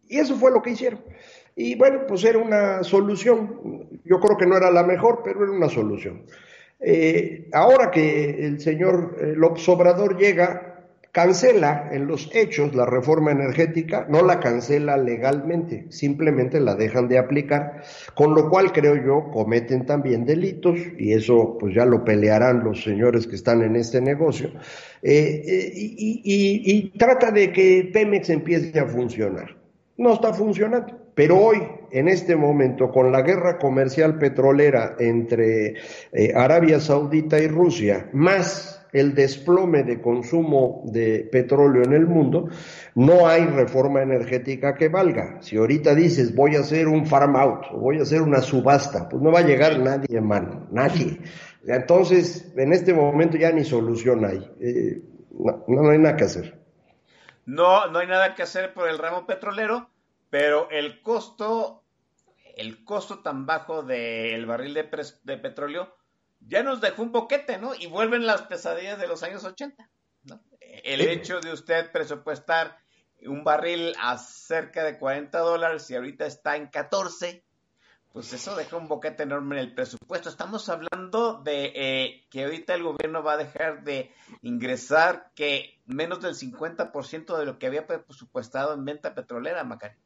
Y 0.08 0.18
eso 0.18 0.34
fue 0.34 0.50
lo 0.50 0.60
que 0.60 0.70
hicieron. 0.70 1.00
Y 1.62 1.74
bueno, 1.74 2.06
pues 2.08 2.24
era 2.24 2.38
una 2.38 2.82
solución. 2.82 3.86
Yo 4.02 4.18
creo 4.18 4.38
que 4.38 4.46
no 4.46 4.56
era 4.56 4.70
la 4.70 4.82
mejor, 4.82 5.20
pero 5.22 5.42
era 5.42 5.52
una 5.52 5.68
solución. 5.68 6.22
Eh, 6.80 7.50
ahora 7.52 7.90
que 7.90 8.46
el 8.46 8.60
señor 8.60 9.18
eh, 9.20 9.34
López 9.36 9.68
Obrador 9.68 10.16
llega, 10.16 10.86
cancela 11.12 11.90
en 11.92 12.06
los 12.06 12.30
hechos 12.32 12.74
la 12.74 12.86
reforma 12.86 13.32
energética, 13.32 14.06
no 14.08 14.22
la 14.22 14.40
cancela 14.40 14.96
legalmente, 14.96 15.84
simplemente 15.90 16.60
la 16.60 16.76
dejan 16.76 17.08
de 17.08 17.18
aplicar, 17.18 17.82
con 18.14 18.34
lo 18.34 18.48
cual 18.48 18.72
creo 18.72 18.96
yo 18.96 19.30
cometen 19.30 19.84
también 19.84 20.24
delitos 20.24 20.78
y 20.96 21.12
eso 21.12 21.58
pues 21.60 21.74
ya 21.74 21.84
lo 21.84 22.04
pelearán 22.04 22.64
los 22.64 22.82
señores 22.82 23.26
que 23.26 23.34
están 23.34 23.60
en 23.60 23.76
este 23.76 24.00
negocio 24.00 24.50
eh, 25.02 25.72
y 25.74 26.90
trata 26.96 27.30
de 27.30 27.52
que 27.52 27.90
Pemex 27.92 28.30
empiece 28.30 28.80
a 28.80 28.86
funcionar. 28.86 29.58
No 29.98 30.14
está 30.14 30.32
funcionando. 30.32 31.09
Pero 31.20 31.36
hoy, 31.36 31.60
en 31.90 32.08
este 32.08 32.34
momento, 32.34 32.90
con 32.90 33.12
la 33.12 33.20
guerra 33.20 33.58
comercial 33.58 34.16
petrolera 34.16 34.96
entre 34.98 35.74
eh, 36.12 36.32
Arabia 36.34 36.80
Saudita 36.80 37.38
y 37.38 37.46
Rusia, 37.46 38.08
más 38.14 38.88
el 38.94 39.14
desplome 39.14 39.82
de 39.82 40.00
consumo 40.00 40.82
de 40.86 41.28
petróleo 41.30 41.82
en 41.82 41.92
el 41.92 42.06
mundo, 42.06 42.48
no 42.94 43.28
hay 43.28 43.44
reforma 43.44 44.00
energética 44.00 44.74
que 44.76 44.88
valga. 44.88 45.42
Si 45.42 45.58
ahorita 45.58 45.94
dices 45.94 46.34
voy 46.34 46.56
a 46.56 46.60
hacer 46.60 46.88
un 46.88 47.04
farm 47.04 47.36
out, 47.36 47.66
voy 47.72 47.98
a 47.98 48.02
hacer 48.04 48.22
una 48.22 48.40
subasta, 48.40 49.06
pues 49.06 49.22
no 49.22 49.30
va 49.30 49.40
a 49.40 49.46
llegar 49.46 49.78
nadie, 49.78 50.16
hermano, 50.16 50.68
nadie. 50.70 51.18
Entonces, 51.66 52.50
en 52.56 52.72
este 52.72 52.94
momento 52.94 53.36
ya 53.36 53.52
ni 53.52 53.64
solución 53.64 54.24
hay. 54.24 54.50
Eh, 54.58 55.02
no, 55.38 55.64
no 55.68 55.90
hay 55.90 55.98
nada 55.98 56.16
que 56.16 56.24
hacer. 56.24 56.58
No, 57.44 57.88
no 57.88 57.98
hay 57.98 58.06
nada 58.06 58.34
que 58.34 58.42
hacer 58.42 58.72
por 58.72 58.88
el 58.88 58.96
ramo 58.96 59.26
petrolero, 59.26 59.90
pero 60.30 60.70
el 60.70 61.02
costo, 61.02 61.84
el 62.56 62.84
costo 62.84 63.18
tan 63.20 63.46
bajo 63.46 63.82
del 63.82 64.46
barril 64.46 64.74
de, 64.74 64.90
pres- 64.90 65.20
de 65.24 65.36
petróleo 65.36 65.94
ya 66.40 66.62
nos 66.62 66.80
dejó 66.80 67.02
un 67.02 67.12
boquete, 67.12 67.58
¿no? 67.58 67.74
Y 67.74 67.86
vuelven 67.86 68.26
las 68.26 68.42
pesadillas 68.42 68.98
de 68.98 69.06
los 69.08 69.22
años 69.22 69.44
80, 69.44 69.90
¿no? 70.24 70.40
El 70.60 71.00
hecho 71.02 71.40
de 71.40 71.52
usted 71.52 71.90
presupuestar 71.92 72.78
un 73.26 73.44
barril 73.44 73.92
a 74.00 74.16
cerca 74.16 74.82
de 74.84 74.98
40 74.98 75.38
dólares 75.40 75.90
y 75.90 75.96
ahorita 75.96 76.24
está 76.24 76.56
en 76.56 76.68
14, 76.68 77.44
pues 78.12 78.32
eso 78.32 78.56
deja 78.56 78.76
un 78.76 78.88
boquete 78.88 79.24
enorme 79.24 79.56
en 79.56 79.62
el 79.68 79.74
presupuesto. 79.74 80.30
Estamos 80.30 80.68
hablando 80.70 81.42
de 81.42 81.72
eh, 81.74 82.26
que 82.30 82.44
ahorita 82.44 82.72
el 82.74 82.82
gobierno 82.84 83.22
va 83.22 83.34
a 83.34 83.36
dejar 83.36 83.84
de 83.84 84.10
ingresar 84.42 85.30
que 85.34 85.78
menos 85.84 86.20
del 86.22 86.34
50% 86.34 87.36
de 87.36 87.44
lo 87.44 87.58
que 87.58 87.66
había 87.66 87.86
presupuestado 87.86 88.72
en 88.74 88.84
venta 88.84 89.14
petrolera, 89.14 89.62
Macari. 89.64 89.96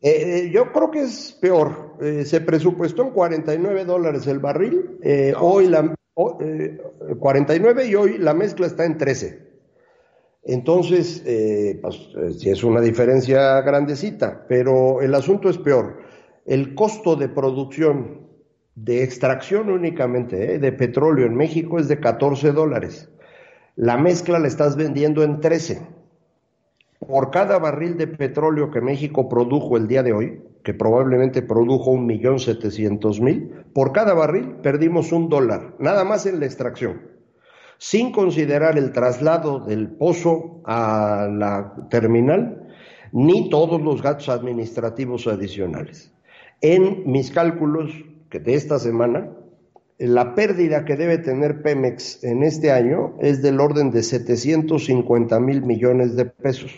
Eh, 0.00 0.46
eh, 0.46 0.50
yo 0.52 0.70
creo 0.72 0.90
que 0.90 1.02
es 1.02 1.32
peor. 1.40 1.96
Eh, 2.00 2.24
se 2.24 2.40
presupuestó 2.40 3.02
en 3.02 3.10
49 3.10 3.84
dólares 3.84 4.26
el 4.26 4.38
barril. 4.38 4.98
eh, 5.02 5.32
No. 5.32 5.40
Hoy 5.40 5.66
la 5.68 5.94
o- 6.14 6.38
eh, 6.40 6.78
49 7.18 7.86
y 7.86 7.94
hoy 7.94 8.18
la 8.18 8.34
mezcla 8.34 8.66
está 8.66 8.84
en 8.84 8.98
13. 8.98 9.44
Entonces, 10.46 11.22
pues, 11.80 12.08
sí 12.38 12.50
es 12.50 12.62
una 12.62 12.80
diferencia 12.82 13.62
grandecita, 13.62 14.44
pero 14.46 15.00
el 15.00 15.14
asunto 15.14 15.48
es 15.48 15.56
peor. 15.56 16.00
El 16.44 16.74
costo 16.74 17.16
de 17.16 17.30
producción 17.30 18.28
de 18.74 19.02
extracción 19.02 19.70
únicamente 19.70 20.58
de 20.58 20.72
petróleo 20.72 21.24
en 21.26 21.34
México 21.34 21.78
es 21.78 21.88
de 21.88 21.98
14 21.98 22.52
dólares. 22.52 23.08
La 23.74 23.96
mezcla 23.96 24.38
la 24.38 24.48
estás 24.48 24.76
vendiendo 24.76 25.22
en 25.22 25.40
13 25.40 25.80
por 27.06 27.30
cada 27.30 27.58
barril 27.58 27.96
de 27.96 28.06
petróleo 28.06 28.70
que 28.70 28.80
México 28.80 29.28
produjo 29.28 29.76
el 29.76 29.88
día 29.88 30.02
de 30.02 30.12
hoy, 30.12 30.42
que 30.62 30.74
probablemente 30.74 31.42
produjo 31.42 31.90
un 31.90 32.06
millón 32.06 32.38
setecientos 32.38 33.20
mil, 33.20 33.50
por 33.72 33.92
cada 33.92 34.14
barril 34.14 34.56
perdimos 34.62 35.12
un 35.12 35.28
dólar, 35.28 35.74
nada 35.78 36.04
más 36.04 36.26
en 36.26 36.40
la 36.40 36.46
extracción, 36.46 37.02
sin 37.78 38.12
considerar 38.12 38.78
el 38.78 38.92
traslado 38.92 39.60
del 39.60 39.88
pozo 39.88 40.62
a 40.64 41.28
la 41.30 41.88
terminal, 41.90 42.68
ni 43.12 43.48
todos 43.50 43.80
los 43.80 44.02
gastos 44.02 44.28
administrativos 44.28 45.26
adicionales. 45.26 46.12
En 46.60 47.10
mis 47.10 47.30
cálculos, 47.30 47.92
de 48.38 48.54
esta 48.54 48.78
semana, 48.78 49.30
la 49.98 50.34
pérdida 50.34 50.84
que 50.84 50.96
debe 50.96 51.18
tener 51.18 51.62
Pemex 51.62 52.24
en 52.24 52.42
este 52.42 52.72
año 52.72 53.14
es 53.20 53.42
del 53.42 53.60
orden 53.60 53.90
de 53.90 54.02
750 54.02 55.38
mil 55.40 55.62
millones 55.62 56.16
de 56.16 56.26
pesos. 56.26 56.72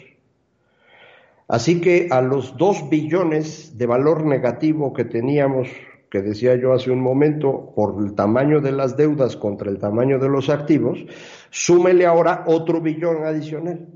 Así 1.49 1.80
que 1.80 2.09
a 2.11 2.20
los 2.20 2.57
2 2.57 2.90
billones 2.90 3.78
de 3.78 3.86
valor 3.86 4.26
negativo 4.26 4.92
que 4.92 5.05
teníamos, 5.05 5.68
que 6.11 6.20
decía 6.20 6.57
yo 6.57 6.72
hace 6.72 6.90
un 6.90 7.01
momento, 7.01 7.72
por 7.74 8.03
el 8.03 8.14
tamaño 8.14 8.61
de 8.61 8.72
las 8.72 8.97
deudas 8.97 9.36
contra 9.36 9.70
el 9.70 9.78
tamaño 9.78 10.18
de 10.18 10.28
los 10.28 10.49
activos, 10.49 11.05
súmele 11.51 12.05
ahora 12.05 12.44
otro 12.47 12.80
billón 12.80 13.24
adicional. 13.24 13.86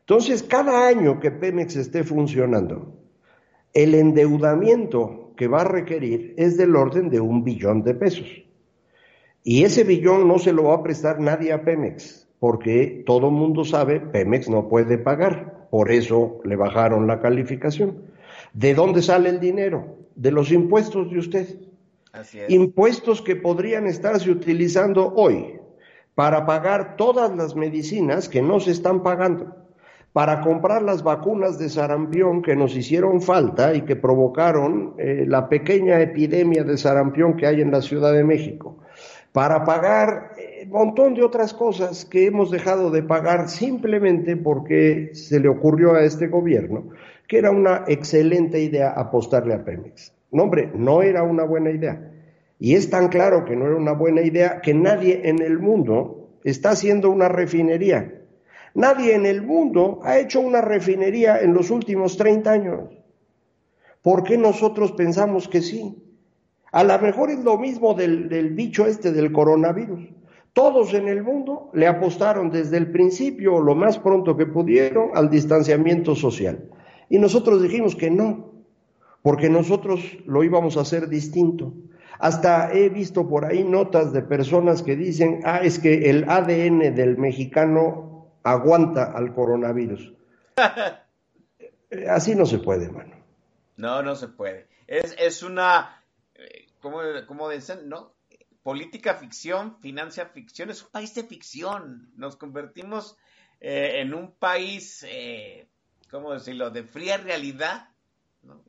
Entonces, 0.00 0.44
cada 0.44 0.86
año 0.86 1.18
que 1.18 1.32
Pemex 1.32 1.74
esté 1.74 2.04
funcionando, 2.04 2.94
el 3.74 3.94
endeudamiento 3.94 5.34
que 5.36 5.48
va 5.48 5.62
a 5.62 5.64
requerir 5.64 6.34
es 6.36 6.56
del 6.56 6.76
orden 6.76 7.10
de 7.10 7.20
un 7.20 7.42
billón 7.42 7.82
de 7.82 7.94
pesos. 7.94 8.28
Y 9.42 9.64
ese 9.64 9.82
billón 9.82 10.28
no 10.28 10.38
se 10.38 10.52
lo 10.52 10.64
va 10.64 10.76
a 10.76 10.82
prestar 10.82 11.20
nadie 11.20 11.52
a 11.52 11.62
Pemex, 11.62 12.25
porque 12.46 13.02
todo 13.04 13.32
mundo 13.32 13.64
sabe, 13.64 13.98
Pemex 13.98 14.48
no 14.48 14.68
puede 14.68 14.98
pagar, 14.98 15.66
por 15.68 15.90
eso 15.90 16.38
le 16.44 16.54
bajaron 16.54 17.08
la 17.08 17.18
calificación. 17.18 18.04
¿De 18.52 18.72
dónde 18.72 19.02
sale 19.02 19.30
el 19.30 19.40
dinero? 19.40 19.96
De 20.14 20.30
los 20.30 20.52
impuestos 20.52 21.10
de 21.10 21.18
usted. 21.18 21.58
Así 22.12 22.38
es. 22.38 22.48
Impuestos 22.48 23.20
que 23.20 23.34
podrían 23.34 23.88
estarse 23.88 24.30
utilizando 24.30 25.12
hoy 25.16 25.58
para 26.14 26.46
pagar 26.46 26.94
todas 26.94 27.36
las 27.36 27.56
medicinas 27.56 28.28
que 28.28 28.42
no 28.42 28.60
se 28.60 28.70
están 28.70 29.02
pagando, 29.02 29.56
para 30.12 30.40
comprar 30.40 30.82
las 30.82 31.02
vacunas 31.02 31.58
de 31.58 31.68
sarampión 31.68 32.42
que 32.42 32.54
nos 32.54 32.76
hicieron 32.76 33.22
falta 33.22 33.74
y 33.74 33.80
que 33.80 33.96
provocaron 33.96 34.94
eh, 34.98 35.24
la 35.26 35.48
pequeña 35.48 36.00
epidemia 36.00 36.62
de 36.62 36.78
sarampión 36.78 37.36
que 37.36 37.48
hay 37.48 37.60
en 37.60 37.72
la 37.72 37.82
Ciudad 37.82 38.12
de 38.12 38.22
México, 38.22 38.76
para 39.32 39.64
pagar 39.64 40.35
montón 40.68 41.14
de 41.14 41.22
otras 41.22 41.54
cosas 41.54 42.04
que 42.04 42.26
hemos 42.26 42.50
dejado 42.50 42.90
de 42.90 43.02
pagar 43.02 43.48
simplemente 43.48 44.36
porque 44.36 45.10
se 45.14 45.40
le 45.40 45.48
ocurrió 45.48 45.94
a 45.94 46.04
este 46.04 46.28
gobierno 46.28 46.90
que 47.28 47.38
era 47.38 47.50
una 47.50 47.84
excelente 47.88 48.60
idea 48.60 48.90
apostarle 48.90 49.54
a 49.54 49.64
Pemex. 49.64 50.12
No, 50.30 50.44
hombre, 50.44 50.70
no 50.74 51.02
era 51.02 51.22
una 51.22 51.44
buena 51.44 51.70
idea. 51.70 52.12
Y 52.58 52.74
es 52.74 52.88
tan 52.90 53.08
claro 53.08 53.44
que 53.44 53.56
no 53.56 53.66
era 53.66 53.76
una 53.76 53.92
buena 53.92 54.22
idea 54.22 54.60
que 54.60 54.74
nadie 54.74 55.22
en 55.24 55.42
el 55.42 55.58
mundo 55.58 56.30
está 56.44 56.70
haciendo 56.70 57.10
una 57.10 57.28
refinería. 57.28 58.22
Nadie 58.74 59.14
en 59.14 59.26
el 59.26 59.42
mundo 59.42 60.00
ha 60.02 60.18
hecho 60.18 60.40
una 60.40 60.60
refinería 60.60 61.40
en 61.40 61.54
los 61.54 61.70
últimos 61.70 62.16
30 62.16 62.50
años. 62.50 62.90
¿Por 64.02 64.22
qué 64.22 64.38
nosotros 64.38 64.92
pensamos 64.92 65.48
que 65.48 65.62
sí? 65.62 66.02
A 66.72 66.84
lo 66.84 66.98
mejor 66.98 67.30
es 67.30 67.42
lo 67.42 67.58
mismo 67.58 67.94
del, 67.94 68.28
del 68.28 68.50
bicho 68.50 68.86
este 68.86 69.12
del 69.12 69.32
coronavirus. 69.32 70.15
Todos 70.56 70.94
en 70.94 71.06
el 71.06 71.22
mundo 71.22 71.68
le 71.74 71.86
apostaron 71.86 72.48
desde 72.48 72.78
el 72.78 72.90
principio, 72.90 73.60
lo 73.60 73.74
más 73.74 73.98
pronto 73.98 74.38
que 74.38 74.46
pudieron, 74.46 75.10
al 75.14 75.28
distanciamiento 75.28 76.14
social. 76.14 76.70
Y 77.10 77.18
nosotros 77.18 77.62
dijimos 77.62 77.94
que 77.94 78.10
no, 78.10 78.52
porque 79.20 79.50
nosotros 79.50 80.00
lo 80.24 80.42
íbamos 80.44 80.78
a 80.78 80.80
hacer 80.80 81.08
distinto. 81.10 81.74
Hasta 82.18 82.72
he 82.72 82.88
visto 82.88 83.28
por 83.28 83.44
ahí 83.44 83.64
notas 83.64 84.14
de 84.14 84.22
personas 84.22 84.82
que 84.82 84.96
dicen, 84.96 85.42
ah, 85.44 85.60
es 85.62 85.78
que 85.78 86.08
el 86.08 86.24
ADN 86.26 86.94
del 86.94 87.18
mexicano 87.18 88.30
aguanta 88.42 89.12
al 89.12 89.34
coronavirus. 89.34 90.14
Así 92.08 92.34
no 92.34 92.46
se 92.46 92.60
puede, 92.60 92.88
mano. 92.88 93.14
No, 93.76 94.02
no 94.02 94.16
se 94.16 94.28
puede. 94.28 94.68
Es, 94.86 95.14
es 95.18 95.42
una, 95.42 96.02
eh, 96.34 96.64
¿cómo, 96.80 97.00
cómo 97.26 97.50
dicen? 97.50 97.90
¿No? 97.90 98.15
Política 98.66 99.14
ficción, 99.14 99.76
financia 99.80 100.26
ficción. 100.26 100.70
Es 100.70 100.82
un 100.82 100.90
país 100.90 101.14
de 101.14 101.22
ficción. 101.22 102.10
Nos 102.16 102.34
convertimos 102.34 103.16
eh, 103.60 104.00
en 104.00 104.12
un 104.12 104.32
país, 104.32 105.06
eh, 105.08 105.68
¿cómo 106.10 106.32
decirlo?, 106.32 106.70
de 106.70 106.82
fría 106.82 107.16
realidad. 107.16 107.90
¿no? 108.42 108.64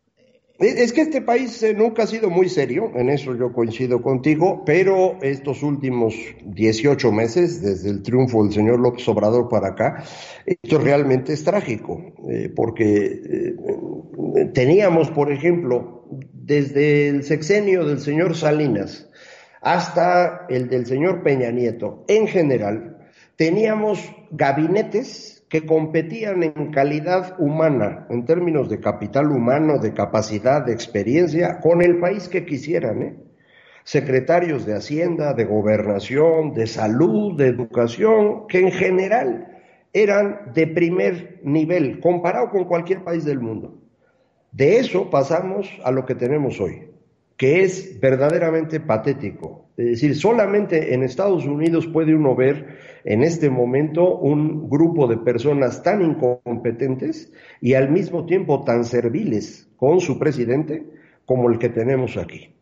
Es 0.60 0.93
que 0.93 1.02
este 1.02 1.24
país 1.24 1.64
eh, 1.64 1.74
nunca 1.74 2.04
ha 2.04 2.08
sido 2.08 2.30
muy 2.30 2.48
serio, 2.48 2.91
en 2.95 3.10
eso 3.10 3.36
yo 3.36 3.52
coincido 3.52 4.04
contigo, 4.04 4.64
pero 4.68 5.18
estos 5.24 5.64
últimos 5.64 6.14
18 6.45 7.12
meses, 7.12 7.62
desde 7.64 7.89
el 7.89 8.04
triunfo 8.04 8.43
del 8.43 8.54
señor 8.54 8.80
López 8.80 9.08
Obrador 9.08 9.50
para 9.50 9.70
acá, 9.70 10.04
esto 10.45 10.78
realmente 10.78 11.34
es 11.34 11.43
trágico, 11.43 12.14
eh, 12.30 12.52
porque 12.56 13.06
eh, 13.06 14.45
teníamos, 14.54 15.10
por 15.10 15.32
ejemplo, 15.32 16.06
desde 16.34 17.10
el 17.10 17.24
sexenio 17.24 17.84
del 17.86 18.00
señor 18.00 18.36
Salinas 18.36 19.07
hasta 19.68 20.45
el 20.47 20.70
del 20.70 20.86
señor 20.86 21.24
Peña 21.24 21.51
Nieto, 21.51 22.05
en 22.07 22.26
general, 22.28 22.99
teníamos 23.36 23.99
gabinetes 24.32 25.45
que 25.49 25.65
competían 25.65 26.41
en 26.41 26.72
calidad 26.72 27.36
humana, 27.38 28.07
en 28.09 28.24
términos 28.24 28.70
de 28.70 28.80
capital 28.80 29.30
humano, 29.30 29.78
de 29.78 29.93
capacidad, 29.93 30.65
de 30.65 30.72
experiencia, 30.72 31.59
con 31.59 31.82
el 31.82 31.99
país 31.99 32.30
que 32.30 32.45
quisieran, 32.45 33.01
¿eh? 33.01 33.15
Secretarios 33.84 34.65
de 34.65 34.76
Hacienda, 34.76 35.34
de 35.34 35.43
Gobernación, 35.43 36.53
de 36.53 36.65
Salud, 36.68 37.38
de 37.38 37.47
Educación, 37.47 38.47
que 38.47 38.59
en 38.59 38.72
general 38.72 39.47
eran 39.91 40.53
de 40.53 40.68
primer 40.68 41.41
nivel, 41.43 41.99
comparado 41.99 42.51
con 42.51 42.63
cualquier 42.63 43.03
país 43.03 43.26
del 43.26 43.41
mundo. 43.41 43.82
De 44.53 44.80
eso 44.80 45.09
pasamos 45.09 45.70
a 45.84 45.91
lo 45.91 46.05
que 46.05 46.15
tenemos 46.15 46.61
hoy, 46.61 46.87
que 47.38 47.64
es 47.64 48.00
verdaderamente 48.00 48.80
patético. 48.80 49.70
Es 49.78 49.86
decir, 49.86 50.16
solamente 50.16 50.96
en 50.96 51.04
Estados 51.04 51.46
Unidos 51.46 51.86
puede 51.86 52.16
uno 52.16 52.36
ver 52.36 52.80
en 53.06 53.22
este 53.22 53.52
momento 53.52 54.18
un 54.18 54.68
grupo 54.68 55.08
de 55.08 55.18
personas 55.18 55.84
tan 55.84 56.02
incompetentes 56.02 57.32
y 57.62 57.76
al 57.76 57.90
mismo 57.90 58.26
tiempo 58.26 58.64
tan 58.64 58.84
serviles 58.84 59.70
con 59.78 60.02
su 60.02 60.18
presidente 60.18 60.84
como 61.26 61.50
el 61.50 61.60
que 61.60 61.70
tenemos 61.70 62.18
aquí. 62.18 62.56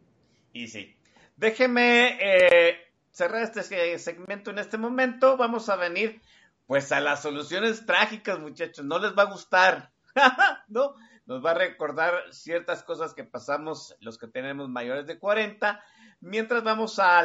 Y 0.52 0.68
sí. 0.68 0.94
Déjeme 1.38 2.18
eh, 2.20 2.76
cerrar 3.12 3.44
este 3.44 3.64
segmento 3.98 4.52
en 4.52 4.60
este 4.60 4.78
momento. 4.78 5.38
Vamos 5.38 5.70
a 5.70 5.78
venir 5.78 6.22
pues 6.68 6.92
a 6.92 7.00
las 7.00 7.22
soluciones 7.22 7.86
trágicas, 7.86 8.40
muchachos. 8.40 8.84
No 8.84 9.00
les 9.00 9.18
va 9.18 9.24
a 9.24 9.32
gustar. 9.32 9.92
¿No? 10.68 10.96
Nos 11.26 11.44
va 11.44 11.52
a 11.52 11.56
recordar 11.56 12.14
ciertas 12.32 12.84
cosas 12.84 13.14
que 13.16 13.24
pasamos 13.24 13.96
los 14.00 14.18
que 14.18 14.28
tenemos 14.28 14.70
mayores 14.70 15.08
de 15.08 15.18
40. 15.18 15.84
Mientras 16.20 16.64
vamos 16.64 17.00
a 17.00 17.24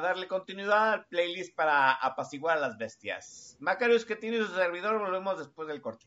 darle 0.00 0.28
continuidad 0.28 0.92
al 0.92 1.06
playlist 1.06 1.54
para 1.54 1.92
apaciguar 1.92 2.58
a 2.58 2.60
las 2.60 2.76
bestias. 2.76 3.56
Macarius, 3.60 4.04
que 4.04 4.16
tiene 4.16 4.38
su 4.38 4.54
servidor, 4.54 4.98
volvemos 4.98 5.38
después 5.38 5.66
del 5.68 5.80
corte. 5.80 6.06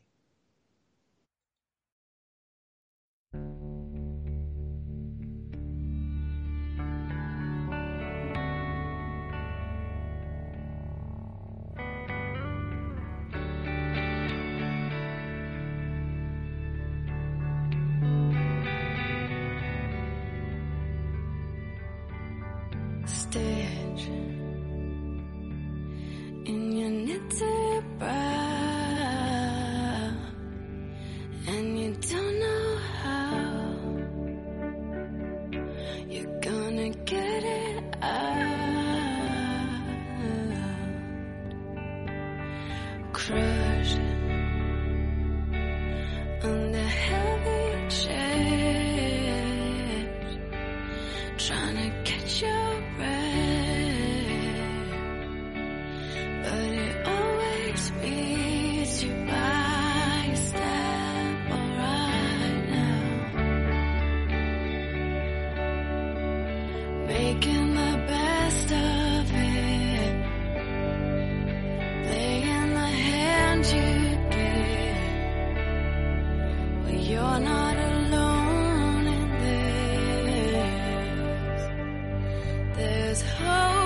There's 82.78 83.22
hope 83.22 83.77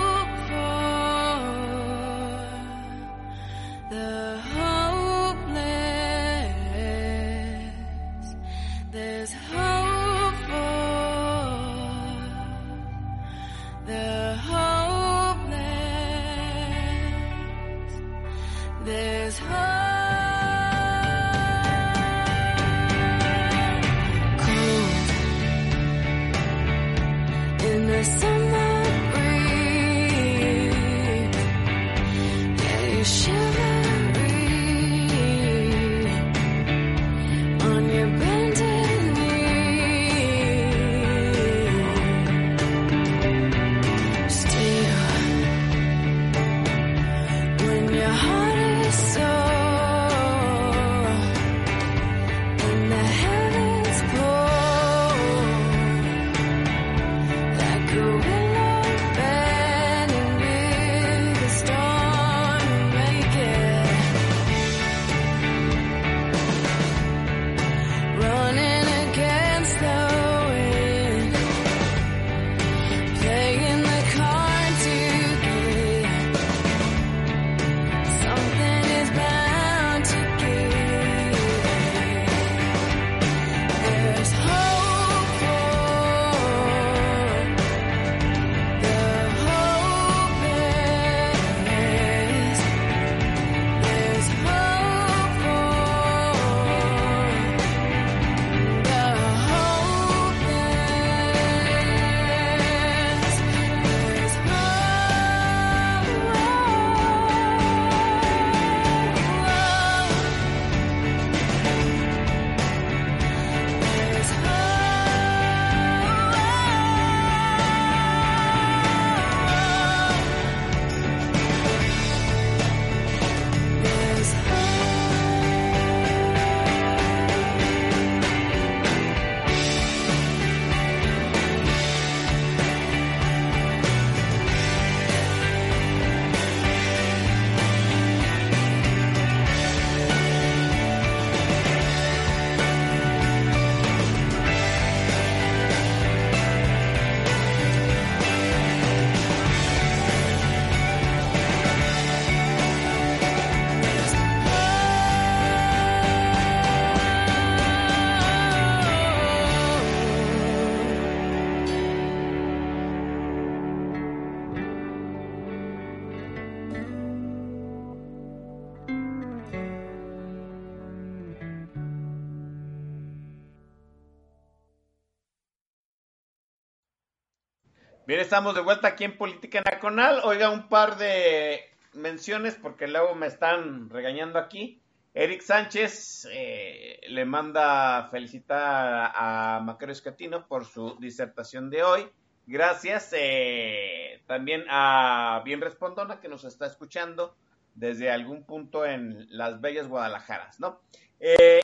Bien, 178.13 178.21
estamos 178.21 178.55
de 178.55 178.61
vuelta 178.61 178.89
aquí 178.89 179.05
en 179.05 179.17
Política 179.17 179.63
Nacional. 179.63 180.21
Oiga, 180.25 180.51
un 180.51 180.69
par 180.69 180.99
de 180.99 181.63
menciones 181.95 182.55
porque 182.61 182.87
luego 182.87 183.15
me 183.15 183.27
están 183.27 183.89
regañando 183.89 184.39
aquí. 184.39 184.83
Eric 185.15 185.41
Sánchez 185.41 186.29
eh, 186.31 187.01
le 187.09 187.25
manda 187.25 188.11
felicitar 188.11 189.13
a 189.17 189.61
Macario 189.65 189.95
Escatino 189.95 190.47
por 190.47 190.67
su 190.67 190.99
disertación 191.01 191.71
de 191.71 191.85
hoy. 191.85 192.07
Gracias 192.47 193.15
eh, 193.17 194.21
también 194.27 194.67
a 194.69 195.41
Bien 195.47 195.63
Respondona 195.63 196.21
que 196.21 196.29
nos 196.29 196.45
está 196.45 196.67
escuchando 196.67 197.35
desde 197.75 198.11
algún 198.11 198.45
punto 198.45 198.85
en 198.85 199.27
las 199.31 199.63
bellas 199.63 199.89
Guadalajaras, 199.89 200.61
¿no? 200.61 200.83
Eh, 201.19 201.63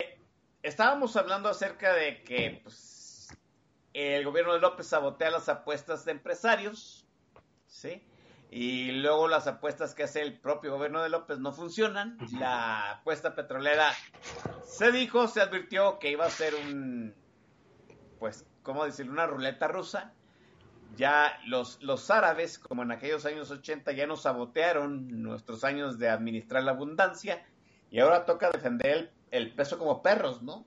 estábamos 0.63 1.15
hablando 1.15 1.51
acerca 1.51 1.93
de 1.93 2.23
que 2.23 2.63
pues, 2.65 2.98
el 3.95 4.25
gobierno 4.25 4.55
de 4.55 4.61
López 4.61 4.87
sabotea 4.87 5.31
las 5.31 5.49
apuestas 5.49 6.05
de 6.05 6.13
empresarios, 6.13 7.07
¿sí? 7.67 8.03
Y 8.51 8.93
luego 8.93 9.29
las 9.29 9.47
apuestas 9.47 9.95
que 9.95 10.05
hace 10.05 10.23
el 10.23 10.39
propio 10.39 10.73
gobierno 10.73 11.03
de 11.03 11.11
López 11.11 11.39
no 11.39 11.53
funcionan. 11.53 12.17
La 12.39 12.93
apuesta 12.93 13.35
petrolera 13.35 13.93
se 14.65 14.91
dijo, 14.91 15.29
se 15.29 15.43
advirtió 15.43 15.99
que 15.99 16.11
iba 16.11 16.25
a 16.25 16.31
ser 16.31 16.55
un, 16.55 17.15
pues, 18.19 18.47
¿cómo 18.63 18.85
decirlo? 18.85 19.13
Una 19.13 19.27
ruleta 19.27 19.69
rusa. 19.69 20.15
Ya 20.97 21.39
los, 21.47 21.83
los 21.83 22.11
árabes, 22.11 22.59
como 22.59 22.83
en 22.83 22.91
aquellos 22.91 23.27
años 23.27 23.51
80, 23.51 23.93
ya 23.93 24.07
nos 24.07 24.23
sabotearon 24.23 25.23
nuestros 25.23 25.63
años 25.63 25.99
de 25.99 26.09
administrar 26.09 26.63
la 26.63 26.73
abundancia 26.73 27.47
y 27.91 28.01
ahora 28.01 28.25
toca 28.25 28.51
defender 28.51 28.97
el, 28.97 29.11
el 29.31 29.55
peso 29.55 29.79
como 29.79 30.03
perros, 30.03 30.43
¿no? 30.43 30.67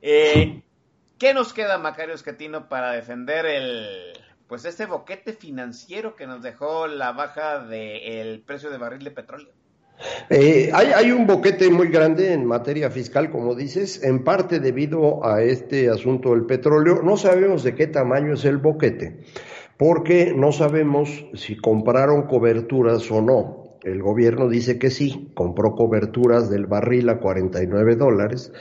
Eh, 0.00 0.62
¿Qué 1.18 1.34
nos 1.34 1.52
queda, 1.52 1.78
Macario 1.78 2.14
Escatino, 2.14 2.68
para 2.68 2.92
defender 2.92 3.44
el, 3.44 4.12
pues 4.46 4.64
este 4.64 4.86
boquete 4.86 5.32
financiero 5.32 6.14
que 6.14 6.26
nos 6.26 6.42
dejó 6.42 6.86
la 6.86 7.10
baja 7.10 7.58
del 7.66 8.40
precio 8.40 8.70
de 8.70 8.78
barril 8.78 9.02
de 9.02 9.10
petróleo. 9.10 9.48
Eh, 10.30 10.70
hay, 10.72 11.10
un 11.10 11.26
boquete 11.26 11.70
muy 11.70 11.88
grande 11.88 12.32
en 12.32 12.46
materia 12.46 12.88
fiscal, 12.88 13.30
como 13.30 13.56
dices, 13.56 14.02
en 14.04 14.22
parte 14.22 14.60
debido 14.60 15.26
a 15.26 15.42
este 15.42 15.90
asunto 15.90 16.30
del 16.30 16.46
petróleo. 16.46 17.02
No 17.02 17.16
sabemos 17.16 17.64
de 17.64 17.74
qué 17.74 17.88
tamaño 17.88 18.34
es 18.34 18.44
el 18.44 18.58
boquete, 18.58 19.18
porque 19.76 20.32
no 20.36 20.52
sabemos 20.52 21.26
si 21.34 21.56
compraron 21.56 22.28
coberturas 22.28 23.10
o 23.10 23.20
no. 23.20 23.78
El 23.82 24.02
gobierno 24.02 24.48
dice 24.48 24.78
que 24.78 24.90
sí, 24.90 25.32
compró 25.34 25.74
coberturas 25.74 26.48
del 26.48 26.66
barril 26.66 27.08
a 27.08 27.18
49 27.18 27.96
dólares. 27.96 28.52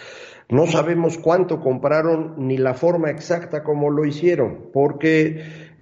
No 0.50 0.66
sabemos 0.66 1.18
cuánto 1.18 1.60
compraron 1.60 2.36
ni 2.38 2.58
la 2.58 2.74
forma 2.74 3.10
exacta 3.10 3.64
como 3.64 3.90
lo 3.90 4.06
hicieron, 4.06 4.70
porque 4.72 5.42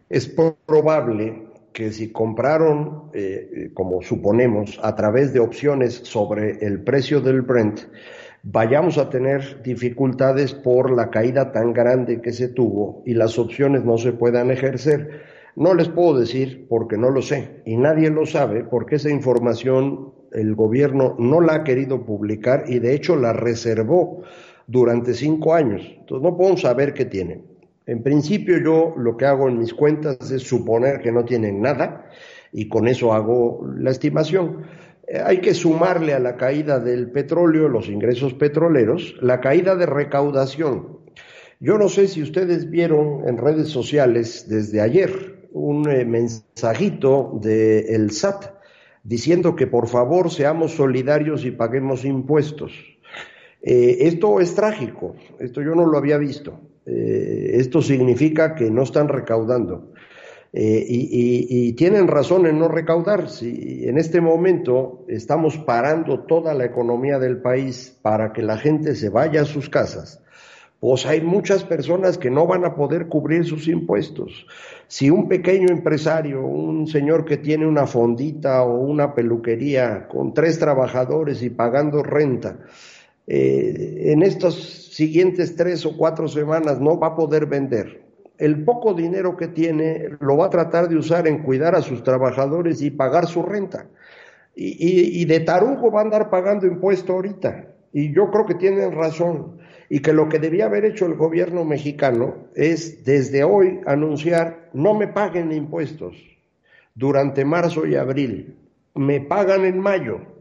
es 0.10 0.28
probable 0.66 1.44
que 1.72 1.92
si 1.92 2.12
compraron, 2.12 3.12
eh, 3.14 3.70
como 3.76 4.02
suponemos, 4.02 4.80
a 4.82 4.96
través 4.96 5.34
de 5.34 5.40
opciones 5.40 5.94
sobre 5.94 6.66
el 6.66 6.82
precio 6.82 7.22
del 7.22 7.42
Brent, 7.42 7.82
vayamos 8.42 8.98
a 8.98 9.10
tener 9.10 9.62
dificultades 9.62 10.54
por 10.54 10.90
la 10.92 11.12
caída 11.12 11.52
tan 11.52 11.74
grande 11.74 12.22
que 12.22 12.32
se 12.32 12.48
tuvo 12.48 13.04
y 13.06 13.14
las 13.14 13.38
opciones 13.38 13.84
no 13.84 13.98
se 13.98 14.14
puedan 14.14 14.50
ejercer. 14.50 15.22
No 15.56 15.74
les 15.74 15.90
puedo 15.90 16.20
decir 16.20 16.66
porque 16.70 16.98
no 16.98 17.10
lo 17.10 17.22
sé 17.22 17.62
y 17.66 17.78
nadie 17.78 18.10
lo 18.10 18.26
sabe 18.26 18.64
porque 18.64 18.96
esa 18.96 19.10
información 19.10 20.14
el 20.32 20.54
gobierno 20.54 21.16
no 21.18 21.40
la 21.40 21.56
ha 21.56 21.64
querido 21.64 22.06
publicar 22.06 22.66
y 22.68 22.80
de 22.80 22.94
hecho 22.94 23.16
la 23.16 23.34
reservó 23.34 24.24
durante 24.68 25.14
cinco 25.14 25.54
años. 25.54 25.82
Entonces 26.00 26.24
no 26.24 26.38
podemos 26.38 26.62
saber 26.62 26.94
qué 26.94 27.06
tienen. 27.06 27.46
En 27.86 28.02
principio 28.02 28.58
yo 28.58 28.94
lo 28.98 29.16
que 29.16 29.26
hago 29.26 29.48
en 29.48 29.60
mis 29.60 29.74
cuentas 29.74 30.32
es 30.32 30.44
suponer 30.44 31.02
que 31.02 31.12
no 31.12 31.24
tienen 31.24 31.62
nada 31.62 32.10
y 32.52 32.68
con 32.68 32.88
eso 32.88 33.14
hago 33.14 33.66
la 33.78 33.92
estimación. 33.92 34.64
Eh, 35.08 35.22
hay 35.24 35.40
que 35.40 35.54
sumarle 35.54 36.14
a 36.14 36.20
la 36.20 36.36
caída 36.36 36.80
del 36.80 37.12
petróleo, 37.12 37.70
los 37.70 37.90
ingresos 37.90 38.34
petroleros, 38.34 39.16
la 39.22 39.40
caída 39.40 39.76
de 39.76 39.86
recaudación. 39.86 41.00
Yo 41.60 41.78
no 41.78 41.90
sé 41.90 42.08
si 42.08 42.22
ustedes 42.22 42.70
vieron 42.70 43.28
en 43.28 43.38
redes 43.38 43.70
sociales 43.70 44.48
desde 44.50 44.82
ayer 44.82 45.48
un 45.52 45.90
eh, 45.90 46.06
mensajito 46.06 47.40
del 47.42 47.86
el 47.88 48.12
SAT 48.12 48.56
diciendo 49.04 49.56
que 49.56 49.68
por 49.68 49.88
favor 49.88 50.32
seamos 50.32 50.74
solidarios 50.74 51.46
y 51.46 51.52
paguemos 51.52 52.04
impuestos. 52.04 52.95
Eh, 53.68 54.08
esto 54.08 54.40
es 54.40 54.54
trágico, 54.54 55.16
esto 55.40 55.60
yo 55.60 55.74
no 55.74 55.88
lo 55.88 55.98
había 55.98 56.20
visto. 56.20 56.60
Eh, 56.86 57.54
esto 57.54 57.82
significa 57.82 58.54
que 58.54 58.70
no 58.70 58.84
están 58.84 59.08
recaudando. 59.08 59.92
Eh, 60.54 60.86
y, 60.88 61.00
y, 61.00 61.48
y, 61.50 61.74
tienen 61.74 62.08
razón 62.08 62.46
en 62.46 62.60
no 62.60 62.68
recaudar. 62.68 63.28
Si 63.28 63.88
en 63.88 63.98
este 63.98 64.22
momento 64.22 65.04
estamos 65.08 65.58
parando 65.58 66.26
toda 66.26 66.54
la 66.54 66.64
economía 66.64 67.18
del 67.18 67.42
país 67.42 67.98
para 68.04 68.32
que 68.34 68.44
la 68.44 68.60
gente 68.60 68.96
se 68.96 69.10
vaya 69.10 69.42
a 69.42 69.46
sus 69.46 69.68
casas, 69.68 70.22
pues 70.80 71.08
hay 71.08 71.22
muchas 71.22 71.64
personas 71.64 72.20
que 72.20 72.30
no 72.30 72.46
van 72.46 72.66
a 72.66 72.76
poder 72.76 73.08
cubrir 73.08 73.46
sus 73.46 73.68
impuestos. 73.68 74.46
Si 74.88 75.10
un 75.10 75.28
pequeño 75.28 75.70
empresario, 75.70 76.46
un 76.46 76.86
señor 76.86 77.26
que 77.26 77.38
tiene 77.38 77.66
una 77.66 77.88
fondita 77.88 78.64
o 78.64 78.80
una 78.80 79.16
peluquería 79.16 80.08
con 80.08 80.36
tres 80.36 80.60
trabajadores 80.60 81.42
y 81.42 81.50
pagando 81.50 82.04
renta, 82.04 82.60
eh, 83.28 84.12
en 84.12 84.22
estas 84.22 84.54
siguientes 84.54 85.56
tres 85.56 85.86
o 85.86 85.98
cuatro 85.98 86.28
semanas 86.28 86.80
no 86.80 87.00
va 87.00 87.08
a 87.08 87.16
poder 87.16 87.46
vender. 87.48 88.04
El 88.38 88.64
poco 88.64 88.94
dinero 88.94 89.38
que 89.38 89.48
tiene 89.48 90.10
lo 90.20 90.38
va 90.38 90.48
a 90.48 90.50
tratar 90.50 90.90
de 90.90 90.98
usar 90.98 91.28
en 91.28 91.44
cuidar 91.44 91.76
a 91.76 91.82
sus 91.82 92.04
trabajadores 92.04 92.82
y 92.82 92.92
pagar 92.92 93.28
su 93.28 93.42
renta. 93.44 93.88
Y, 94.58 95.26
de 95.26 95.42
tarugo 95.42 95.92
va 95.92 96.00
a 96.00 96.04
andar 96.04 96.30
pagando 96.30 96.66
impuesto 96.66 97.14
ahorita. 97.14 97.68
Y 97.92 98.14
yo 98.14 98.32
creo 98.32 98.46
que 98.46 98.56
tienen 98.56 98.94
razón. 98.94 99.58
Y 99.90 100.00
que 100.00 100.14
lo 100.14 100.30
que 100.30 100.40
debía 100.40 100.66
haber 100.66 100.86
hecho 100.86 101.06
el 101.06 101.16
gobierno 101.16 101.66
mexicano 101.66 102.36
es 102.56 103.04
desde 103.04 103.44
hoy 103.44 103.82
anunciar 103.86 104.70
no 104.74 104.94
me 104.94 105.08
paguen 105.08 105.52
impuestos 105.52 106.16
durante 106.94 107.44
marzo 107.44 107.86
y 107.86 107.96
abril. 107.96 108.58
Me 108.96 109.20
pagan 109.20 109.66
en 109.66 109.80
mayo 109.80 110.35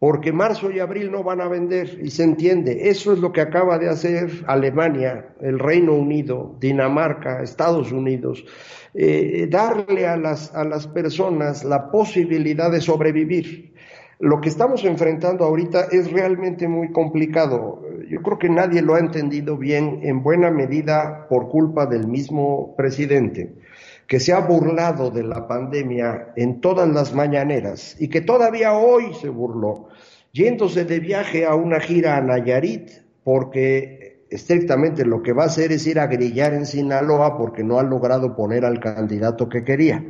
porque 0.00 0.32
marzo 0.32 0.70
y 0.70 0.80
abril 0.80 1.12
no 1.12 1.22
van 1.22 1.42
a 1.42 1.48
vender 1.48 2.00
y 2.02 2.10
se 2.10 2.24
entiende. 2.24 2.88
Eso 2.88 3.12
es 3.12 3.18
lo 3.18 3.32
que 3.32 3.42
acaba 3.42 3.78
de 3.78 3.90
hacer 3.90 4.30
Alemania, 4.46 5.34
el 5.42 5.58
Reino 5.58 5.92
Unido, 5.92 6.56
Dinamarca, 6.58 7.42
Estados 7.42 7.92
Unidos, 7.92 8.46
eh, 8.94 9.46
darle 9.50 10.06
a 10.06 10.16
las, 10.16 10.54
a 10.54 10.64
las 10.64 10.86
personas 10.86 11.64
la 11.64 11.90
posibilidad 11.90 12.72
de 12.72 12.80
sobrevivir. 12.80 13.74
Lo 14.18 14.40
que 14.40 14.48
estamos 14.48 14.86
enfrentando 14.86 15.44
ahorita 15.44 15.88
es 15.92 16.10
realmente 16.10 16.66
muy 16.66 16.92
complicado. 16.92 17.82
Yo 18.08 18.22
creo 18.22 18.38
que 18.38 18.48
nadie 18.48 18.80
lo 18.80 18.94
ha 18.94 19.00
entendido 19.00 19.58
bien, 19.58 20.00
en 20.02 20.22
buena 20.22 20.50
medida 20.50 21.26
por 21.28 21.50
culpa 21.50 21.84
del 21.84 22.06
mismo 22.06 22.74
presidente 22.74 23.52
que 24.10 24.18
se 24.18 24.32
ha 24.32 24.40
burlado 24.40 25.12
de 25.12 25.22
la 25.22 25.46
pandemia 25.46 26.32
en 26.34 26.60
todas 26.60 26.88
las 26.88 27.14
mañaneras 27.14 27.94
y 28.00 28.08
que 28.08 28.20
todavía 28.20 28.72
hoy 28.72 29.14
se 29.14 29.28
burló, 29.28 29.86
yéndose 30.32 30.84
de 30.84 30.98
viaje 30.98 31.46
a 31.46 31.54
una 31.54 31.78
gira 31.78 32.16
a 32.16 32.20
Nayarit, 32.20 32.90
porque 33.22 34.24
estrictamente 34.28 35.04
lo 35.04 35.22
que 35.22 35.32
va 35.32 35.44
a 35.44 35.46
hacer 35.46 35.70
es 35.70 35.86
ir 35.86 36.00
a 36.00 36.08
grillar 36.08 36.54
en 36.54 36.66
Sinaloa 36.66 37.38
porque 37.38 37.62
no 37.62 37.78
ha 37.78 37.84
logrado 37.84 38.34
poner 38.34 38.64
al 38.64 38.80
candidato 38.80 39.48
que 39.48 39.62
quería. 39.62 40.04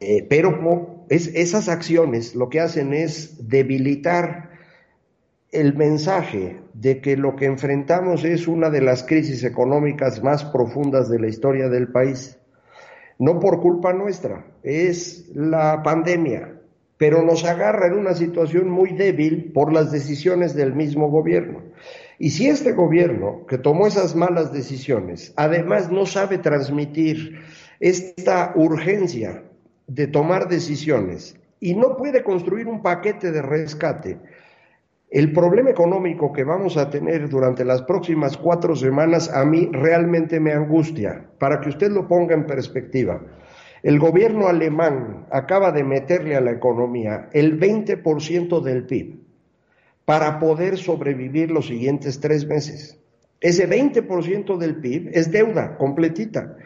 Eh, 0.00 0.26
pero 0.26 1.04
es, 1.10 1.26
esas 1.34 1.68
acciones 1.68 2.34
lo 2.34 2.48
que 2.48 2.60
hacen 2.60 2.94
es 2.94 3.46
debilitar 3.46 4.52
el 5.50 5.76
mensaje 5.76 6.62
de 6.72 7.02
que 7.02 7.18
lo 7.18 7.36
que 7.36 7.44
enfrentamos 7.44 8.24
es 8.24 8.48
una 8.48 8.70
de 8.70 8.80
las 8.80 9.02
crisis 9.02 9.44
económicas 9.44 10.22
más 10.22 10.46
profundas 10.46 11.10
de 11.10 11.18
la 11.18 11.28
historia 11.28 11.68
del 11.68 11.88
país 11.88 12.38
no 13.22 13.38
por 13.38 13.60
culpa 13.60 13.92
nuestra, 13.92 14.44
es 14.64 15.30
la 15.32 15.80
pandemia, 15.84 16.58
pero 16.98 17.22
nos 17.22 17.44
agarra 17.44 17.86
en 17.86 17.92
una 17.92 18.14
situación 18.14 18.68
muy 18.68 18.94
débil 18.94 19.52
por 19.52 19.72
las 19.72 19.92
decisiones 19.92 20.56
del 20.56 20.74
mismo 20.74 21.08
gobierno. 21.08 21.62
Y 22.18 22.30
si 22.30 22.48
este 22.48 22.72
gobierno, 22.72 23.46
que 23.46 23.58
tomó 23.58 23.86
esas 23.86 24.16
malas 24.16 24.52
decisiones, 24.52 25.32
además 25.36 25.88
no 25.88 26.04
sabe 26.04 26.38
transmitir 26.38 27.38
esta 27.78 28.54
urgencia 28.56 29.44
de 29.86 30.08
tomar 30.08 30.48
decisiones 30.48 31.36
y 31.60 31.76
no 31.76 31.96
puede 31.96 32.24
construir 32.24 32.66
un 32.66 32.82
paquete 32.82 33.30
de 33.30 33.40
rescate, 33.40 34.18
el 35.12 35.30
problema 35.32 35.68
económico 35.68 36.32
que 36.32 36.42
vamos 36.42 36.78
a 36.78 36.88
tener 36.88 37.28
durante 37.28 37.66
las 37.66 37.82
próximas 37.82 38.38
cuatro 38.38 38.74
semanas 38.74 39.30
a 39.30 39.44
mí 39.44 39.68
realmente 39.70 40.40
me 40.40 40.52
angustia, 40.52 41.26
para 41.38 41.60
que 41.60 41.68
usted 41.68 41.90
lo 41.90 42.08
ponga 42.08 42.34
en 42.34 42.46
perspectiva. 42.46 43.20
El 43.82 43.98
gobierno 43.98 44.48
alemán 44.48 45.26
acaba 45.30 45.70
de 45.70 45.84
meterle 45.84 46.34
a 46.34 46.40
la 46.40 46.52
economía 46.52 47.28
el 47.34 47.60
20% 47.60 48.62
del 48.62 48.86
PIB 48.86 49.20
para 50.06 50.38
poder 50.38 50.78
sobrevivir 50.78 51.50
los 51.50 51.66
siguientes 51.66 52.18
tres 52.18 52.46
meses. 52.46 52.98
Ese 53.38 53.68
20% 53.68 54.56
del 54.56 54.76
PIB 54.76 55.10
es 55.12 55.30
deuda 55.30 55.76
completita. 55.76 56.56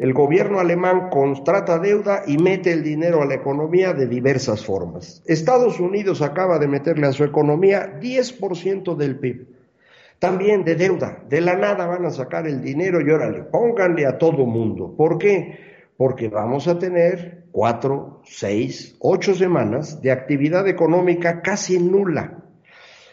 El 0.00 0.14
gobierno 0.14 0.60
alemán 0.60 1.10
contrata 1.10 1.78
deuda 1.78 2.22
y 2.26 2.38
mete 2.38 2.72
el 2.72 2.82
dinero 2.82 3.20
a 3.20 3.26
la 3.26 3.34
economía 3.34 3.92
de 3.92 4.06
diversas 4.06 4.64
formas. 4.64 5.22
Estados 5.26 5.78
Unidos 5.78 6.22
acaba 6.22 6.58
de 6.58 6.68
meterle 6.68 7.06
a 7.06 7.12
su 7.12 7.22
economía 7.22 8.00
10% 8.00 8.96
del 8.96 9.18
PIB. 9.18 9.46
También 10.18 10.64
de 10.64 10.76
deuda. 10.76 11.22
De 11.28 11.42
la 11.42 11.54
nada 11.54 11.86
van 11.86 12.06
a 12.06 12.10
sacar 12.10 12.46
el 12.46 12.62
dinero 12.62 13.02
y 13.02 13.10
órale, 13.10 13.42
pónganle 13.42 14.06
a 14.06 14.16
todo 14.16 14.46
mundo. 14.46 14.94
¿Por 14.96 15.18
qué? 15.18 15.58
Porque 15.98 16.28
vamos 16.28 16.66
a 16.66 16.78
tener 16.78 17.44
cuatro, 17.52 18.22
seis, 18.24 18.96
ocho 19.00 19.34
semanas 19.34 20.00
de 20.00 20.12
actividad 20.12 20.66
económica 20.66 21.42
casi 21.42 21.78
nula. 21.78 22.38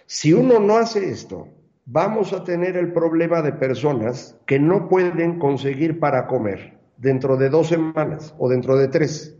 Si 0.05 0.31
uno 0.31 0.61
no 0.61 0.77
hace 0.77 1.09
esto, 1.09 1.49
vamos 1.83 2.31
a 2.31 2.45
tener 2.45 2.77
el 2.77 2.93
problema 2.93 3.41
de 3.41 3.51
personas 3.51 4.39
que 4.45 4.57
no 4.57 4.87
pueden 4.87 5.37
conseguir 5.37 5.99
para 5.99 6.27
comer 6.27 6.76
dentro 6.97 7.37
de 7.37 7.49
dos 7.49 7.67
semanas 7.67 8.35
o 8.37 8.49
dentro 8.49 8.77
de 8.77 8.87
tres. 8.87 9.35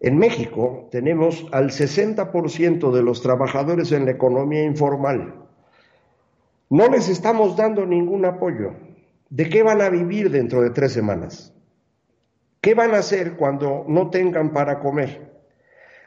En 0.00 0.18
México 0.18 0.88
tenemos 0.90 1.46
al 1.52 1.70
60% 1.70 2.90
de 2.92 3.02
los 3.02 3.22
trabajadores 3.22 3.92
en 3.92 4.04
la 4.04 4.10
economía 4.10 4.64
informal. 4.64 5.34
No 6.68 6.88
les 6.88 7.08
estamos 7.08 7.56
dando 7.56 7.86
ningún 7.86 8.24
apoyo. 8.24 8.74
¿De 9.30 9.48
qué 9.48 9.62
van 9.62 9.80
a 9.80 9.88
vivir 9.88 10.30
dentro 10.30 10.60
de 10.60 10.70
tres 10.70 10.92
semanas? 10.92 11.54
¿Qué 12.60 12.74
van 12.74 12.94
a 12.94 12.98
hacer 12.98 13.36
cuando 13.36 13.84
no 13.88 14.10
tengan 14.10 14.52
para 14.52 14.80
comer? 14.80 15.32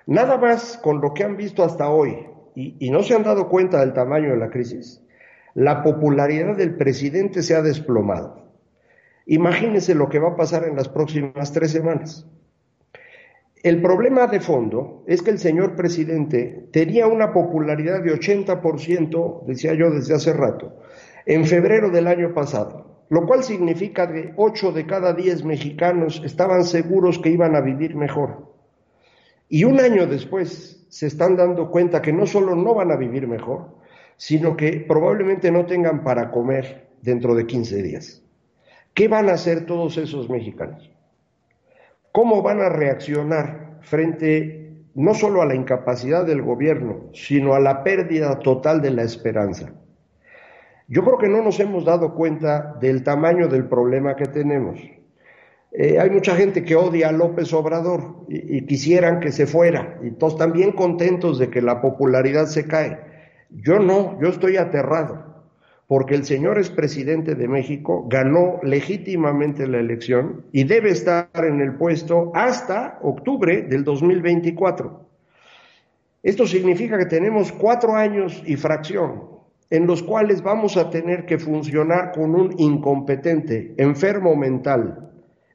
Nada 0.07 0.38
más 0.38 0.77
con 0.77 1.01
lo 1.01 1.13
que 1.13 1.23
han 1.23 1.36
visto 1.36 1.63
hasta 1.63 1.89
hoy 1.89 2.27
y, 2.55 2.89
no 2.89 3.03
se 3.03 3.15
han 3.15 3.23
dado 3.23 3.49
cuenta 3.49 3.79
del 3.79 3.93
tamaño 3.93 4.29
de 4.29 4.38
la 4.38 4.49
crisis, 4.49 5.01
la 5.53 5.83
popularidad 5.83 6.55
del 6.55 6.75
presidente 6.75 7.43
se 7.43 7.55
ha 7.55 7.61
desplomado. 7.61 8.44
Imagínense 9.26 9.95
lo 9.95 10.07
que 10.07 10.19
va 10.19 10.30
a 10.30 10.36
pasar 10.36 10.65
en 10.65 10.76
las 10.76 10.88
próximas 10.88 11.51
tres 11.51 11.71
semanas. 11.71 12.28
El 13.63 13.82
problema 13.82 14.28
de 14.28 14.39
fondo 14.39 15.03
es 15.07 15.23
que 15.23 15.32
el 15.32 15.39
señor 15.39 15.76
presidente 15.76 16.67
tenía 16.71 17.07
una 17.07 17.34
popularidad 17.34 18.03
de 18.03 18.13
80%, 18.13 19.45
decía 19.47 19.73
yo 19.73 19.89
desde 19.89 20.13
hace 20.13 20.34
rato, 20.34 20.78
en 21.26 21.45
febrero 21.45 21.89
del 21.89 22.05
año 22.05 22.32
pasado, 22.36 23.05
lo 23.09 23.26
cual 23.26 23.43
significa 23.43 24.11
que 24.11 24.34
8 24.36 24.71
de 24.71 24.86
cada 24.86 25.13
10 25.13 25.45
mexicanos 25.45 26.21
estaban 26.23 26.63
seguros 26.63 27.17
que 27.17 27.30
iban 27.32 27.55
a 27.55 27.61
vivir 27.61 27.95
mejor. 27.95 28.53
Y 29.49 29.63
un 29.63 29.80
año 29.80 30.05
después 30.05 30.86
se 30.89 31.07
están 31.07 31.36
dando 31.36 31.71
cuenta 31.71 32.03
que 32.03 32.13
no 32.13 32.28
solo 32.28 32.55
no 32.55 32.76
van 32.76 32.91
a 32.91 32.97
vivir 32.97 33.28
mejor, 33.28 33.78
sino 34.17 34.55
que 34.55 34.86
probablemente 34.88 35.49
no 35.49 35.65
tengan 35.65 36.03
para 36.03 36.30
comer 36.30 36.89
dentro 37.01 37.34
de 37.34 37.47
15 37.47 37.82
días. 37.82 38.24
¿Qué 38.95 39.09
van 39.09 39.29
a 39.29 39.33
hacer 39.33 39.65
todos 39.65 39.97
esos 39.97 40.29
mexicanos? 40.29 40.89
¿Cómo 42.13 42.41
van 42.41 42.61
a 42.61 42.69
reaccionar 42.69 43.79
frente 43.81 44.71
no 44.95 45.13
solo 45.13 45.41
a 45.41 45.45
la 45.45 45.53
incapacidad 45.53 46.25
del 46.25 46.41
gobierno, 46.41 47.09
sino 47.13 47.55
a 47.55 47.59
la 47.59 47.83
pérdida 47.83 48.39
total 48.39 48.81
de 48.81 48.91
la 48.91 49.03
esperanza? 49.03 49.73
Yo 50.87 51.03
creo 51.03 51.17
que 51.17 51.27
no 51.27 51.41
nos 51.41 51.59
hemos 51.59 51.83
dado 51.83 52.13
cuenta 52.13 52.77
del 52.79 53.03
tamaño 53.03 53.49
del 53.49 53.67
problema 53.67 54.15
que 54.15 54.27
tenemos. 54.27 54.79
Eh, 55.73 55.99
hay 55.99 56.09
mucha 56.09 56.33
gente 56.37 56.63
que 56.63 56.77
odia 56.77 57.09
a 57.09 57.11
López 57.11 57.51
Obrador 57.51 58.25
y, 58.29 58.65
quisieran 58.65 59.19
que 59.19 59.33
se 59.33 59.45
fuera, 59.45 59.99
y 60.03 60.11
todos 60.11 60.33
están 60.33 60.53
bien 60.53 60.71
contentos 60.71 61.37
de 61.37 61.49
que 61.49 61.61
la 61.61 61.81
popularidad 61.81 62.45
se 62.45 62.65
cae. 62.65 62.97
Yo 63.49 63.79
no, 63.79 64.17
yo 64.21 64.29
estoy 64.29 64.55
aterrado, 64.55 65.34
porque 65.88 66.15
el 66.15 66.25
señor 66.25 66.57
es 66.57 66.69
presidente 66.69 67.36
de 67.36 67.47
México, 67.47 68.05
ganó 68.09 68.59
legítimamente 68.63 69.67
la 69.67 69.79
elección 69.79 70.45
y 70.51 70.63
debe 70.63 70.89
estar 70.89 71.29
en 71.36 71.61
el 71.61 71.75
puesto 71.75 72.31
hasta 72.33 72.97
octubre 73.03 73.61
del 73.61 73.83
2024. 73.83 75.05
Esto 76.23 76.47
significa 76.47 76.97
que 76.97 77.05
tenemos 77.05 77.51
cuatro 77.51 77.95
años 77.95 78.41
y 78.47 78.55
fracción 78.55 79.36
en 79.69 79.86
los 79.86 80.01
cuales 80.01 80.41
vamos 80.41 80.77
a 80.77 80.89
tener 80.89 81.25
que 81.25 81.38
funcionar 81.38 82.11
con 82.11 82.36
un 82.36 82.55
incompetente, 82.57 83.73
enfermo 83.77 84.36
mental 84.36 85.11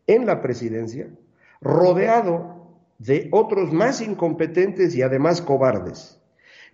en 0.07 0.27
la 0.27 0.43
presidencia, 0.43 1.09
rodeado 1.61 2.69
de 2.99 3.29
otros 3.33 3.73
más 3.73 4.01
incompetentes 4.01 4.95
y 4.95 5.03
además 5.03 5.43
cobardes 5.43 6.20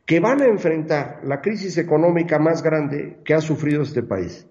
que 0.07 0.21
van 0.21 0.41
a 0.41 0.47
enfrentar 0.47 1.21
la 1.25 1.41
crisis 1.43 1.77
económica 1.79 2.39
más 2.39 2.63
grande 2.63 3.19
que 3.25 3.35
ha 3.35 3.41
sufrido 3.41 3.83
este 3.83 4.05
país, 4.05 4.47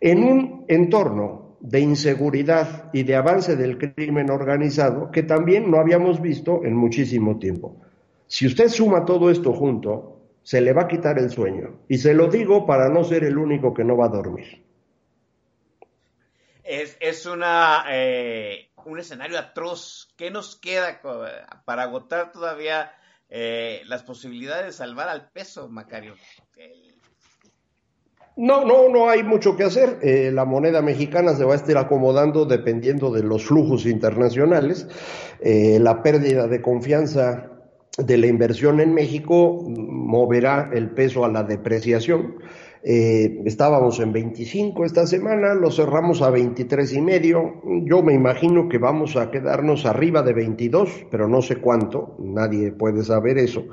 en 0.00 0.22
un 0.22 0.64
entorno 0.68 1.56
de 1.60 1.80
inseguridad 1.80 2.90
y 2.92 3.02
de 3.02 3.16
avance 3.16 3.56
del 3.56 3.78
crimen 3.78 4.30
organizado 4.30 5.10
que 5.10 5.22
también 5.22 5.70
no 5.70 5.78
habíamos 5.80 6.20
visto 6.20 6.64
en 6.64 6.76
muchísimo 6.76 7.38
tiempo. 7.38 7.80
Si 8.26 8.46
usted 8.46 8.68
suma 8.68 9.04
todo 9.06 9.30
esto 9.30 9.52
junto, 9.54 10.20
se 10.42 10.60
le 10.60 10.72
va 10.72 10.82
a 10.82 10.88
quitar 10.88 11.18
el 11.18 11.30
sueño. 11.30 11.80
Y 11.88 11.98
se 11.98 12.14
lo 12.14 12.28
digo 12.28 12.66
para 12.66 12.88
no 12.88 13.02
ser 13.02 13.24
el 13.24 13.38
único 13.38 13.74
que 13.74 13.84
no 13.84 13.96
va 13.96 14.06
a 14.06 14.10
dormir. 14.10 14.64
Es, 16.62 16.96
es 17.00 17.24
una, 17.24 17.84
eh, 17.90 18.68
un 18.84 18.98
escenario 18.98 19.38
atroz. 19.38 20.12
¿Qué 20.16 20.30
nos 20.30 20.56
queda 20.56 21.00
para 21.64 21.82
agotar 21.84 22.30
todavía 22.30 22.92
eh, 23.28 23.82
las 23.86 24.02
posibilidades 24.02 24.66
de 24.66 24.72
salvar 24.72 25.08
al 25.08 25.30
peso, 25.30 25.68
Macario? 25.68 26.14
No, 28.36 28.64
no, 28.64 28.88
no 28.88 29.10
hay 29.10 29.24
mucho 29.24 29.56
que 29.56 29.64
hacer. 29.64 29.98
Eh, 30.00 30.30
la 30.32 30.44
moneda 30.44 30.80
mexicana 30.80 31.34
se 31.34 31.44
va 31.44 31.54
a 31.54 31.56
estar 31.56 31.76
acomodando 31.76 32.44
dependiendo 32.44 33.10
de 33.10 33.24
los 33.24 33.44
flujos 33.44 33.84
internacionales. 33.84 34.86
Eh, 35.40 35.78
la 35.80 36.02
pérdida 36.02 36.46
de 36.46 36.62
confianza 36.62 37.50
de 37.98 38.16
la 38.16 38.28
inversión 38.28 38.78
en 38.80 38.94
México 38.94 39.64
moverá 39.66 40.70
el 40.72 40.90
peso 40.90 41.24
a 41.24 41.28
la 41.28 41.42
depreciación. 41.42 42.36
Eh, 42.82 43.42
estábamos 43.44 43.98
en 43.98 44.12
25 44.12 44.84
esta 44.84 45.06
semana, 45.06 45.54
lo 45.54 45.70
cerramos 45.70 46.22
a 46.22 46.30
23 46.30 46.92
y 46.94 47.00
medio. 47.00 47.60
Yo 47.84 48.02
me 48.02 48.14
imagino 48.14 48.68
que 48.68 48.78
vamos 48.78 49.16
a 49.16 49.30
quedarnos 49.30 49.84
arriba 49.84 50.22
de 50.22 50.32
22, 50.32 51.06
pero 51.10 51.28
no 51.28 51.42
sé 51.42 51.56
cuánto, 51.56 52.16
nadie 52.20 52.72
puede 52.72 53.02
saber 53.02 53.38
eso. 53.38 53.64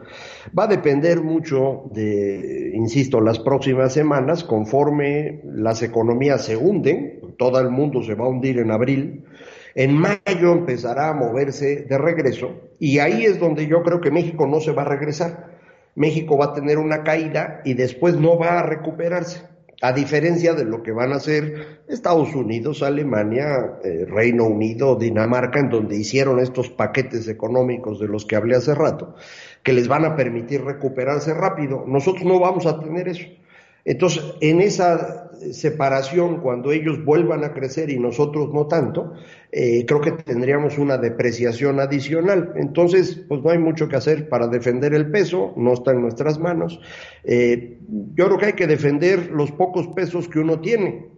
Va 0.58 0.64
a 0.64 0.68
depender 0.68 1.22
mucho 1.22 1.84
de, 1.92 2.72
insisto, 2.74 3.22
las 3.22 3.40
próximas 3.40 3.94
semanas, 3.94 4.44
conforme 4.44 5.42
las 5.46 5.84
economías 5.84 6.46
se 6.46 6.58
hunden, 6.58 7.36
todo 7.38 7.60
el 7.60 7.70
mundo 7.70 8.02
se 8.02 8.16
va 8.16 8.26
a 8.26 8.30
hundir 8.30 8.60
en 8.60 8.72
abril. 8.72 9.26
En 9.76 9.94
mayo 9.94 10.54
empezará 10.54 11.10
a 11.10 11.14
moverse 11.14 11.84
de 11.84 11.98
regreso 11.98 12.62
y 12.80 13.00
ahí 13.00 13.26
es 13.26 13.40
donde 13.40 13.68
yo 13.68 13.84
creo 13.84 14.00
que 14.00 14.10
México 14.10 14.48
no 14.48 14.62
se 14.62 14.72
va 14.72 14.84
a 14.84 14.86
regresar. 14.86 15.55
México 15.96 16.38
va 16.38 16.46
a 16.46 16.54
tener 16.54 16.78
una 16.78 17.04
caída 17.04 17.62
y 17.64 17.74
después 17.74 18.16
no 18.16 18.38
va 18.38 18.60
a 18.60 18.64
recuperarse. 18.64 19.42
A 19.82 19.92
diferencia 19.92 20.54
de 20.54 20.64
lo 20.64 20.84
que 20.84 20.92
van 20.92 21.12
a 21.12 21.18
hacer 21.18 21.82
Estados 21.88 22.34
Unidos, 22.34 22.82
Alemania, 22.82 23.80
eh, 23.84 24.06
Reino 24.08 24.46
Unido, 24.46 24.96
Dinamarca, 24.96 25.60
en 25.60 25.70
donde 25.70 25.98
hicieron 25.98 26.40
estos 26.40 26.70
paquetes 26.70 27.28
económicos 27.28 28.00
de 28.00 28.08
los 28.08 28.26
que 28.26 28.36
hablé 28.36 28.56
hace 28.56 28.74
rato, 28.74 29.16
que 29.64 29.74
les 29.74 29.88
van 29.88 30.06
a 30.06 30.16
permitir 30.16 30.64
recuperarse 30.64 31.34
rápido. 31.34 31.84
Nosotros 31.88 32.26
no 32.26 32.40
vamos 32.40 32.66
a 32.66 32.80
tener 32.80 33.08
eso. 33.10 33.28
Entonces, 33.86 34.24
en 34.42 34.62
esa 34.62 35.30
separación, 35.52 36.42
cuando 36.42 36.72
ellos 36.72 37.04
vuelvan 37.06 37.44
a 37.44 37.54
crecer 37.54 37.90
y 37.92 38.00
nosotros 38.00 38.50
no 38.52 38.68
tanto, 38.68 39.14
eh, 39.52 39.86
creo 39.86 40.02
que 40.02 40.12
tendríamos 40.12 40.78
una 40.78 40.98
depreciación 40.98 41.80
adicional. 41.80 42.54
Entonces, 42.56 43.24
pues 43.28 43.42
no 43.42 43.52
hay 43.52 43.60
mucho 43.60 43.88
que 43.88 43.96
hacer 43.96 44.28
para 44.28 44.48
defender 44.48 44.94
el 44.94 45.12
peso, 45.12 45.54
no 45.56 45.74
está 45.74 45.92
en 45.92 46.02
nuestras 46.02 46.40
manos. 46.40 46.80
Eh, 47.24 47.78
yo 48.16 48.26
creo 48.26 48.38
que 48.38 48.46
hay 48.48 48.54
que 48.54 48.68
defender 48.68 49.32
los 49.32 49.52
pocos 49.52 49.88
pesos 49.90 50.28
que 50.28 50.40
uno 50.40 50.60
tiene. 50.60 51.10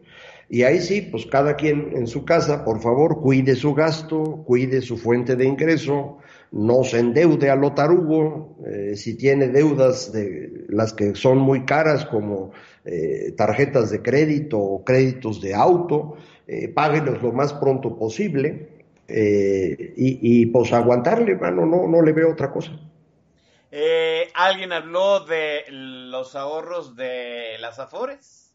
Y 0.50 0.64
ahí 0.64 0.80
sí, 0.80 1.02
pues 1.02 1.26
cada 1.26 1.56
quien 1.56 1.92
en 1.94 2.08
su 2.08 2.24
casa, 2.24 2.64
por 2.64 2.82
favor, 2.82 3.22
cuide 3.22 3.56
su 3.56 3.74
gasto, 3.74 4.44
cuide 4.46 4.82
su 4.82 4.98
fuente 4.98 5.36
de 5.36 5.46
ingreso, 5.46 6.20
no 6.52 6.84
se 6.84 7.00
endeude 7.00 7.50
a 7.50 7.56
lo 7.56 7.74
tarugo, 7.74 8.58
eh, 8.66 8.96
si 8.96 9.18
tiene 9.18 9.48
deudas 9.48 10.12
de 10.12 10.66
las 10.70 10.94
que 10.94 11.16
son 11.16 11.40
muy 11.40 11.66
caras 11.66 12.06
como 12.06 12.52
eh, 12.90 13.34
tarjetas 13.36 13.90
de 13.90 14.02
crédito 14.02 14.58
o 14.58 14.86
créditos 14.86 15.42
de 15.42 15.54
auto, 15.54 16.16
eh, 16.48 16.70
páguelos 16.70 17.22
lo 17.22 17.34
más 17.34 17.52
pronto 17.54 17.98
posible 17.98 18.70
eh, 19.10 19.94
y, 19.98 20.46
pues 20.46 20.72
aguantarle, 20.72 21.36
mano, 21.36 21.66
no, 21.66 21.86
no 21.88 22.02
le 22.02 22.14
veo 22.14 22.32
otra 22.32 22.50
cosa. 22.50 22.72
¿Alguien 24.34 24.72
habló 24.72 25.26
de 25.26 25.64
los 25.70 26.36
ahorros 26.36 26.96
de 26.96 27.58
las 27.60 27.80
Afores? 27.80 28.47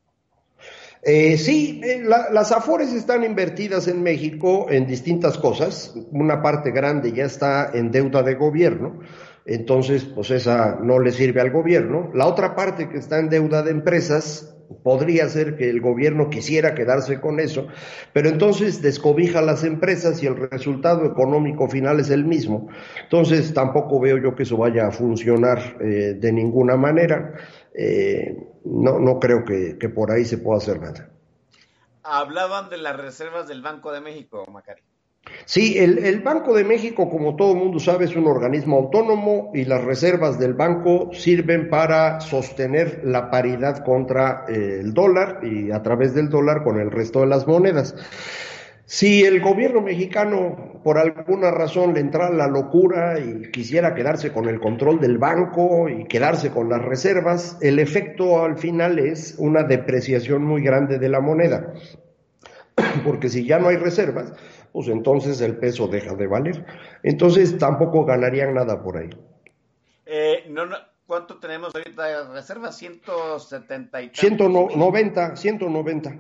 Eh, 1.05 1.37
sí, 1.37 1.81
eh, 1.83 2.01
la, 2.05 2.31
las 2.31 2.53
Afores 2.53 2.93
están 2.93 3.25
invertidas 3.25 3.89
en 3.89 4.03
México 4.03 4.67
en 4.71 4.87
distintas 4.87 5.37
cosas. 5.37 5.95
Una 6.13 6.43
parte 6.43 6.71
grande 6.71 7.13
ya 7.13 7.25
está 7.25 7.71
en 7.75 7.91
deuda 7.91 8.23
de 8.23 8.37
gobierno, 8.37 9.01
entonces 9.45 10.05
pues 10.05 10.31
esa 10.31 10.79
no 10.81 11.01
le 11.01 11.11
sirve 11.11 11.41
al 11.41 11.51
gobierno. 11.51 12.11
La 12.15 12.27
otra 12.27 12.55
parte 12.55 12.89
que 12.89 12.99
está 12.99 13.19
en 13.19 13.29
deuda 13.29 13.63
de 13.63 13.73
empresas, 13.73 14.53
podría 14.83 15.29
ser 15.29 15.57
que 15.57 15.69
el 15.69 15.81
gobierno 15.81 16.31
quisiera 16.31 16.75
quedarse 16.75 17.21
con 17.21 17.41
eso, 17.41 17.67
pero 18.13 18.29
entonces 18.29 18.81
descobija 18.83 19.43
las 19.43 19.65
empresas 19.65 20.23
y 20.23 20.27
el 20.27 20.37
resultado 20.37 21.05
económico 21.05 21.69
final 21.69 22.01
es 22.01 22.11
el 22.11 22.25
mismo. 22.25 22.69
Entonces 23.03 23.53
tampoco 23.53 24.01
veo 24.01 24.19
yo 24.19 24.35
que 24.35 24.45
eso 24.45 24.57
vaya 24.57 24.87
a 24.87 24.91
funcionar 24.91 25.77
eh, 25.81 26.17
de 26.19 26.33
ninguna 26.33 26.77
manera. 26.77 27.35
Eh, 27.75 28.52
no, 28.65 28.99
no 28.99 29.21
creo 29.21 29.45
que, 29.45 29.79
que 29.79 29.89
por 29.89 30.11
ahí 30.11 30.25
se 30.25 30.39
pueda 30.39 30.59
hacer 30.59 30.81
nada. 30.81 31.09
Hablaban 32.03 32.69
de 32.69 32.79
las 32.79 32.97
reservas 32.97 33.47
del 33.49 33.63
Banco 33.63 33.93
de 33.93 34.01
México, 34.01 34.45
Macari. 34.51 34.83
Sí, 35.45 35.79
el, 35.79 35.99
el, 35.99 36.21
Banco 36.21 36.53
de 36.55 36.65
México, 36.65 37.09
como 37.09 37.37
todo 37.37 37.53
el 37.53 37.59
mundo 37.59 37.79
sabe, 37.79 38.07
es 38.07 38.17
un 38.17 38.27
organismo 38.27 38.79
autónomo 38.79 39.53
y 39.55 39.65
las 39.65 39.85
reservas 39.85 40.39
del 40.39 40.55
banco 40.55 41.11
sirven 41.13 41.71
para 41.71 42.21
sostener 42.21 43.03
la 43.05 43.31
paridad 43.31 43.85
contra 43.85 44.45
eh, 44.49 44.81
el 44.81 44.93
dólar 44.93 45.41
y 45.43 45.71
a 45.71 45.83
través 45.83 46.15
del 46.15 46.29
dólar 46.29 46.65
con 46.65 46.81
el 46.81 46.91
resto 46.91 47.21
de 47.21 47.27
las 47.27 47.47
monedas. 47.47 47.95
Si 48.93 49.25
el 49.25 49.41
gobierno 49.41 49.81
mexicano 49.81 50.79
por 50.85 50.99
alguna 50.99 51.51
razón 51.51 51.95
le 51.95 52.01
entra 52.01 52.29
la 52.29 52.47
locura 52.47 53.19
y 53.19 53.51
quisiera 53.51 53.95
quedarse 53.95 54.35
con 54.35 54.51
el 54.51 54.61
control 54.61 55.01
del 55.01 55.17
banco 55.17 55.89
y 55.89 56.05
quedarse 56.05 56.51
con 56.51 56.69
las 56.69 56.83
reservas, 56.85 57.57
el 57.63 57.79
efecto 57.79 58.45
al 58.45 58.59
final 58.59 58.99
es 58.99 59.35
una 59.39 59.63
depreciación 59.63 60.45
muy 60.45 60.63
grande 60.63 60.99
de 60.99 61.09
la 61.09 61.21
moneda. 61.21 61.73
Porque 63.03 63.31
si 63.31 63.47
ya 63.47 63.59
no 63.59 63.69
hay 63.69 63.77
reservas, 63.77 64.35
pues 64.73 64.89
entonces 64.89 65.41
el 65.41 65.57
peso 65.57 65.89
deja 65.89 66.15
de 66.15 66.27
valer. 66.27 66.63
Entonces 67.03 67.57
tampoco 67.57 68.05
ganarían 68.05 68.53
nada 68.53 68.83
por 68.83 68.99
ahí. 68.99 69.09
Eh, 70.05 70.45
no, 70.51 70.67
no, 70.67 70.77
¿Cuánto 71.07 71.39
tenemos 71.39 71.75
ahorita 71.75 72.05
de 72.05 72.33
reservas? 72.35 72.77
170 72.77 74.03
y 74.03 74.11
190, 74.13 75.37
190. 75.37 76.19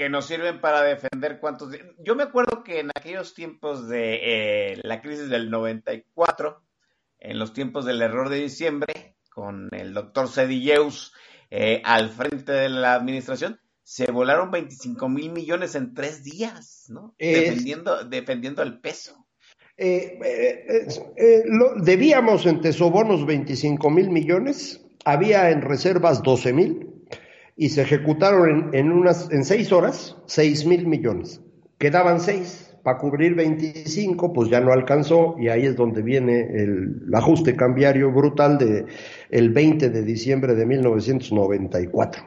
Que 0.00 0.08
nos 0.08 0.24
sirven 0.28 0.62
para 0.62 0.80
defender 0.80 1.40
cuántos... 1.40 1.76
Yo 1.98 2.16
me 2.16 2.22
acuerdo 2.22 2.64
que 2.64 2.80
en 2.80 2.88
aquellos 2.96 3.34
tiempos 3.34 3.86
de 3.86 4.72
eh, 4.72 4.80
la 4.82 5.02
crisis 5.02 5.28
del 5.28 5.50
94, 5.50 6.62
en 7.18 7.38
los 7.38 7.52
tiempos 7.52 7.84
del 7.84 8.00
error 8.00 8.30
de 8.30 8.38
diciembre, 8.38 9.16
con 9.30 9.68
el 9.72 9.92
doctor 9.92 10.26
Cedilleus 10.30 11.12
eh, 11.50 11.82
al 11.84 12.08
frente 12.08 12.50
de 12.50 12.70
la 12.70 12.94
administración, 12.94 13.60
se 13.82 14.10
volaron 14.10 14.50
25 14.50 15.06
mil 15.10 15.32
millones 15.32 15.74
en 15.74 15.92
tres 15.92 16.24
días, 16.24 16.86
¿no? 16.88 17.14
Es- 17.18 17.38
defendiendo, 17.50 18.02
defendiendo 18.04 18.62
el 18.62 18.80
peso. 18.80 19.26
Eh, 19.76 20.18
eh, 20.24 20.86
eh, 21.18 21.42
lo- 21.44 21.74
debíamos 21.74 22.46
en 22.46 22.62
tesobonos 22.62 23.26
25 23.26 23.90
mil 23.90 24.08
millones, 24.08 24.82
había 25.04 25.50
en 25.50 25.60
reservas 25.60 26.22
12 26.22 26.54
mil 26.54 26.99
y 27.60 27.68
se 27.68 27.82
ejecutaron 27.82 28.48
en, 28.48 28.74
en 28.74 28.90
unas, 28.90 29.30
en 29.30 29.44
seis 29.44 29.70
horas 29.70 30.16
6 30.24 30.64
mil 30.64 30.86
millones. 30.86 31.42
Quedaban 31.76 32.18
seis 32.18 32.74
para 32.82 32.96
cubrir 32.96 33.34
25, 33.34 34.32
pues 34.32 34.48
ya 34.48 34.62
no 34.62 34.72
alcanzó 34.72 35.36
y 35.38 35.48
ahí 35.48 35.66
es 35.66 35.76
donde 35.76 36.00
viene 36.00 36.40
el, 36.40 37.02
el 37.06 37.14
ajuste 37.14 37.54
cambiario 37.56 38.10
brutal 38.12 38.56
de 38.56 38.86
el 39.28 39.50
20 39.50 39.90
de 39.90 40.02
diciembre 40.02 40.54
de 40.54 40.64
1994. 40.64 42.24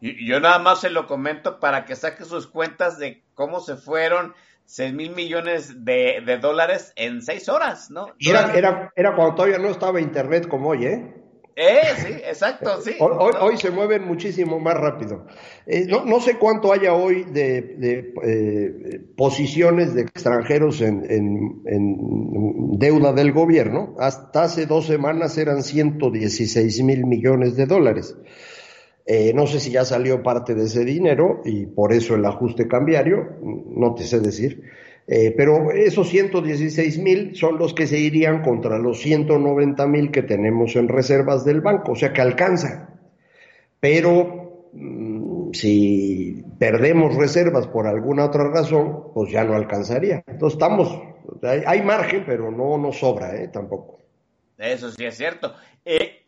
Y 0.00 0.24
y 0.24 0.26
yo 0.26 0.40
nada 0.40 0.58
más 0.58 0.80
se 0.80 0.88
lo 0.88 1.06
comento 1.06 1.60
para 1.60 1.84
que 1.84 1.94
saque 1.94 2.24
sus 2.24 2.46
cuentas 2.46 2.98
de 2.98 3.22
cómo 3.34 3.60
se 3.60 3.76
fueron 3.76 4.32
6 4.64 4.94
mil 4.94 5.14
millones 5.14 5.84
de, 5.84 6.22
de 6.24 6.38
dólares 6.38 6.94
en 6.96 7.20
seis 7.20 7.50
horas, 7.50 7.90
¿no? 7.90 8.06
Era, 8.18 8.54
era, 8.54 8.90
era 8.96 9.14
cuando 9.14 9.34
todavía 9.34 9.58
no 9.58 9.68
estaba 9.68 10.00
internet 10.00 10.48
como 10.48 10.70
hoy, 10.70 10.86
¿eh? 10.86 11.21
Eh, 11.54 11.80
sí, 11.98 12.12
exacto, 12.26 12.80
sí. 12.80 12.92
Hoy, 12.98 13.12
hoy- 13.18 13.32
¿no? 13.34 13.40
hoy 13.44 13.56
se 13.58 13.70
mueven 13.70 14.06
muchísimo 14.06 14.58
más 14.58 14.74
rápido. 14.74 15.26
Eh, 15.66 15.84
no, 15.86 16.04
no 16.04 16.18
sé 16.20 16.38
cuánto 16.38 16.72
haya 16.72 16.94
hoy 16.94 17.24
de, 17.24 17.60
de, 17.78 18.14
eh, 18.24 19.00
posiciones 19.16 19.94
de 19.94 20.02
extranjeros 20.02 20.80
en, 20.80 21.04
en- 21.10 21.62
en 21.66 22.78
deuda 22.78 23.12
del 23.12 23.32
gobierno. 23.32 23.94
Hasta 23.98 24.44
hace 24.44 24.64
dos 24.66 24.86
semanas 24.86 25.36
eran 25.36 25.62
116 25.62 26.82
mil 26.82 27.04
millones 27.06 27.54
de 27.56 27.66
dólares. 27.66 28.16
Eh, 29.04 29.32
no 29.34 29.46
sé 29.46 29.60
si 29.60 29.70
ya 29.72 29.84
salió 29.84 30.22
parte 30.22 30.54
de 30.54 30.64
ese 30.64 30.84
dinero 30.84 31.42
y 31.44 31.66
por 31.66 31.92
eso 31.92 32.14
el 32.14 32.24
ajuste 32.24 32.66
cambiario, 32.68 33.36
no 33.42 33.94
te 33.94 34.04
sé 34.04 34.20
decir. 34.20 34.62
Eh, 35.14 35.34
pero 35.36 35.72
esos 35.72 36.08
116 36.08 36.98
mil 37.00 37.36
son 37.36 37.58
los 37.58 37.74
que 37.74 37.86
se 37.86 37.98
irían 37.98 38.40
contra 38.40 38.78
los 38.78 38.98
190 39.02 39.86
mil 39.86 40.10
que 40.10 40.22
tenemos 40.22 40.74
en 40.74 40.88
reservas 40.88 41.44
del 41.44 41.60
banco, 41.60 41.92
o 41.92 41.96
sea 41.96 42.14
que 42.14 42.22
alcanza. 42.22 42.88
Pero 43.78 44.70
mm, 44.72 45.52
si 45.52 46.42
perdemos 46.58 47.14
reservas 47.14 47.66
por 47.66 47.86
alguna 47.86 48.24
otra 48.24 48.48
razón, 48.48 49.12
pues 49.12 49.30
ya 49.30 49.44
no 49.44 49.54
alcanzaría. 49.54 50.24
Entonces 50.26 50.54
estamos, 50.54 50.98
hay, 51.42 51.82
margen, 51.82 52.24
pero 52.24 52.50
no 52.50 52.78
nos 52.78 52.98
sobra, 52.98 53.36
¿eh? 53.36 53.48
Tampoco. 53.48 53.98
Eso 54.56 54.90
sí 54.92 55.04
es 55.04 55.14
cierto. 55.14 55.52
Eh, 55.84 56.21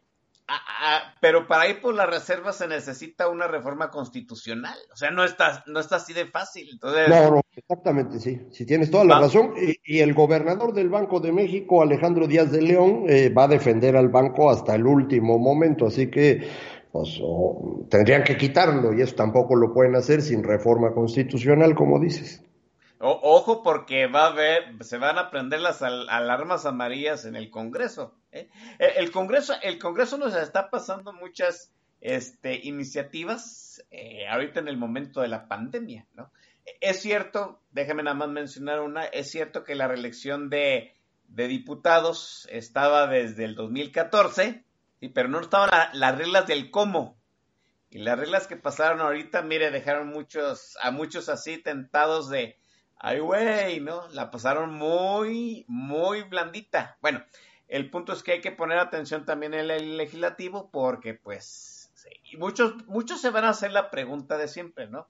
a- 0.47 0.97
a- 0.97 1.15
pero 1.21 1.47
para 1.47 1.69
ir 1.69 1.81
por 1.81 1.95
las 1.95 2.09
reservas 2.09 2.57
se 2.57 2.69
necesita 2.69 3.29
una 3.29 3.47
reforma 3.49 3.91
constitucional. 3.91 4.77
O 4.93 4.97
sea, 4.97 5.11
no 5.11 5.25
está, 5.25 5.65
no 5.67 5.81
está 5.81 5.97
así 5.97 6.13
de 6.13 6.27
fácil. 6.27 6.69
Entonces, 6.73 7.09
No, 7.09 7.31
no, 7.31 7.41
exactamente, 7.57 8.21
sí. 8.21 8.41
Si 8.51 8.67
tienes 8.67 8.91
toda 8.91 9.05
la 9.05 9.21
razón. 9.21 9.55
Y, 9.57 9.97
y 9.97 10.01
el 10.01 10.13
gobernador 10.15 10.75
del 10.75 10.89
Banco 10.91 11.21
de 11.21 11.33
México, 11.33 11.83
Alejandro 11.83 12.27
Díaz 12.27 12.53
de 12.53 12.63
León, 12.63 13.05
eh, 13.09 13.31
va 13.31 13.45
a 13.45 13.49
defender 13.49 13.97
al 13.97 14.09
banco 14.11 14.51
hasta 14.51 14.75
el 14.75 14.87
último 14.87 15.39
momento. 15.39 15.87
Así 15.87 16.11
que, 16.11 16.47
pues, 16.93 17.19
o- 17.23 17.87
tendrían 17.89 18.23
que 18.23 18.37
quitarlo 18.37 18.93
y 18.93 19.01
eso 19.03 19.15
tampoco 19.15 19.57
lo 19.57 19.73
pueden 19.73 19.97
hacer 19.97 20.21
sin 20.21 20.43
reforma 20.45 20.93
constitucional, 20.93 21.75
como 21.75 21.99
dices. 21.99 22.43
Ojo 23.11 23.63
porque 23.63 24.07
va 24.07 24.25
a 24.25 24.31
haber, 24.31 24.83
se 24.85 24.99
van 24.99 25.19
a 25.19 25.31
prender 25.31 25.61
las 25.61 25.83
al- 25.83 26.09
alarmas 26.09 26.67
amarillas 26.67 27.25
en 27.25 27.37
el 27.37 27.51
Congreso. 27.51 28.15
¿eh? 28.33 28.49
El, 28.79 29.05
el 29.05 29.11
Congreso, 29.13 29.55
el 29.63 29.79
Congreso 29.79 30.17
nos 30.19 30.35
está 30.35 30.71
pasando 30.71 31.13
muchas 31.13 31.73
este, 32.01 32.61
iniciativas 32.67 33.83
eh, 33.91 34.27
ahorita 34.29 34.61
en 34.61 34.69
el 34.69 34.77
momento 34.77 35.21
de 35.21 35.29
la 35.29 35.49
pandemia, 35.49 36.07
¿no? 36.15 36.31
Es 36.81 37.03
cierto, 37.03 37.61
déjame 37.73 38.03
nada 38.03 38.17
más 38.17 38.29
mencionar 38.29 38.81
una, 38.81 39.05
es 39.05 39.31
cierto 39.31 39.65
que 39.65 39.75
la 39.75 39.87
reelección 39.87 40.49
de, 40.49 40.95
diputados 41.29 42.49
estaba 42.51 43.07
desde 43.07 43.45
el 43.45 43.55
2014, 43.55 44.65
¿sí? 45.01 45.09
pero 45.09 45.29
no 45.29 45.41
estaban 45.41 45.71
la- 45.71 45.91
las 45.93 46.17
reglas 46.19 46.47
del 46.47 46.71
cómo. 46.71 47.17
Y 47.91 47.99
las 47.99 48.19
reglas 48.19 48.47
que 48.47 48.57
pasaron 48.57 49.01
ahorita, 49.01 49.43
mire, 49.43 49.71
dejaron 49.71 50.09
muchos, 50.09 50.77
a 50.83 50.91
muchos 50.91 51.29
así 51.29 51.59
tentados 51.59 52.29
de, 52.29 52.59
ay, 53.05 53.19
güey, 53.19 53.81
¿no? 53.81 54.09
La 54.13 54.31
pasaron 54.31 54.75
muy, 54.75 55.67
muy 55.69 56.23
blandita. 56.23 56.97
Bueno, 57.03 57.23
el 57.69 57.91
punto 57.91 58.15
es 58.15 58.23
que 58.23 58.33
hay 58.33 58.41
que 58.41 58.51
poner 58.51 58.79
atención 58.79 59.27
también 59.27 59.53
en 59.53 59.71
el 59.71 59.99
legislativo 59.99 60.71
porque, 60.71 61.13
pues, 61.13 61.93
muchos, 62.39 62.75
muchos 62.87 63.21
se 63.21 63.29
van 63.29 63.45
a 63.45 63.51
hacer 63.51 63.73
la 63.73 63.91
pregunta 63.91 64.39
de 64.39 64.49
siempre, 64.49 64.89
¿no? 64.89 65.07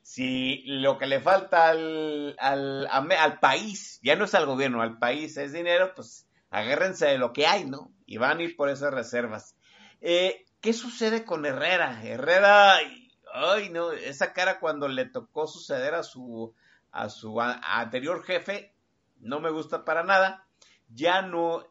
Si 0.00 0.62
lo 0.64 0.96
que 0.96 1.06
le 1.06 1.20
falta 1.20 1.68
al, 1.68 2.34
al, 2.38 2.86
al 2.90 3.40
país, 3.40 4.00
ya 4.02 4.16
no 4.16 4.24
es 4.24 4.34
al 4.34 4.46
gobierno, 4.46 4.80
al 4.80 4.98
país 4.98 5.36
es 5.36 5.52
dinero, 5.52 5.92
pues 5.94 6.26
agárrense 6.48 7.06
de 7.06 7.18
lo 7.18 7.34
que 7.34 7.46
hay, 7.46 7.66
¿no? 7.66 7.92
Y 8.06 8.16
van 8.16 8.38
a 8.38 8.42
ir 8.42 8.56
por 8.56 8.70
esas 8.70 8.94
reservas. 8.94 9.54
Eh, 10.00 10.46
¿Qué 10.62 10.72
sucede 10.72 11.26
con 11.26 11.44
Herrera? 11.44 12.02
Herrera, 12.02 12.76
ay, 13.34 13.68
no, 13.68 13.92
esa 13.92 14.32
cara 14.32 14.60
cuando 14.60 14.88
le 14.88 15.04
tocó 15.04 15.46
suceder 15.46 15.94
a 15.94 16.02
su, 16.02 16.54
a 16.94 17.08
su 17.10 17.40
anterior 17.40 18.22
jefe, 18.24 18.74
no 19.20 19.40
me 19.40 19.50
gusta 19.50 19.84
para 19.84 20.02
nada. 20.04 20.46
Ya 20.88 21.22
no, 21.22 21.66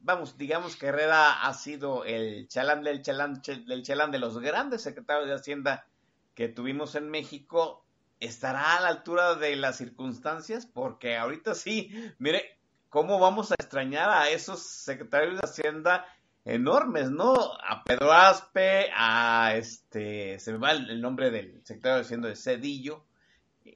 vamos, 0.00 0.38
digamos 0.38 0.76
que 0.76 0.86
Herrera 0.86 1.42
ha 1.42 1.52
sido 1.54 2.04
el 2.04 2.48
chalán 2.48 2.82
del 2.84 3.02
chalán 3.02 3.42
ch- 3.42 3.64
del 3.66 3.82
chalán 3.82 4.10
de 4.10 4.18
los 4.18 4.38
grandes 4.38 4.82
secretarios 4.82 5.28
de 5.28 5.34
Hacienda 5.34 5.86
que 6.34 6.48
tuvimos 6.48 6.94
en 6.94 7.10
México. 7.10 7.84
¿Estará 8.20 8.76
a 8.76 8.80
la 8.80 8.88
altura 8.88 9.34
de 9.36 9.54
las 9.56 9.76
circunstancias? 9.76 10.66
Porque 10.66 11.16
ahorita 11.16 11.54
sí, 11.54 11.90
mire, 12.18 12.58
¿cómo 12.88 13.18
vamos 13.20 13.52
a 13.52 13.54
extrañar 13.54 14.10
a 14.10 14.28
esos 14.30 14.60
secretarios 14.62 15.34
de 15.40 15.46
Hacienda 15.46 16.04
enormes, 16.44 17.10
¿no? 17.10 17.34
A 17.34 17.84
Pedro 17.84 18.12
Aspe, 18.12 18.90
a 18.94 19.52
este, 19.56 20.38
se 20.40 20.52
me 20.52 20.58
va 20.58 20.72
el 20.72 21.00
nombre 21.00 21.30
del 21.30 21.60
secretario 21.64 21.96
de 21.98 22.02
Hacienda 22.02 22.28
de 22.28 22.36
Cedillo, 22.36 23.04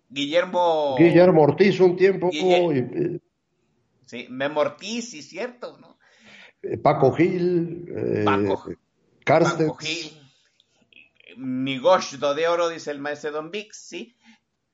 Guillermo... 0.09 0.97
Guillermo 0.98 1.43
Ortiz 1.43 1.81
un 1.81 1.97
tiempo, 1.97 2.31
Guille- 2.31 3.19
y, 3.19 3.20
Sí, 4.06 4.27
Memo 4.31 4.60
Ortiz, 4.60 5.10
sí, 5.10 5.23
cierto, 5.23 5.78
¿no? 5.78 5.98
eh, 6.62 6.77
Paco 6.78 7.12
Gil, 7.12 7.86
eh, 7.97 8.23
Paco- 8.24 8.70
Carstens. 9.24 9.70
Paco 9.70 9.77
Gil, 9.77 10.12
Nigosh 11.36 12.16
de 12.16 12.48
oro, 12.48 12.69
dice 12.69 12.90
el 12.90 12.98
maestro 12.98 13.32
Don 13.32 13.51
Vix, 13.51 13.77
sí. 13.77 14.14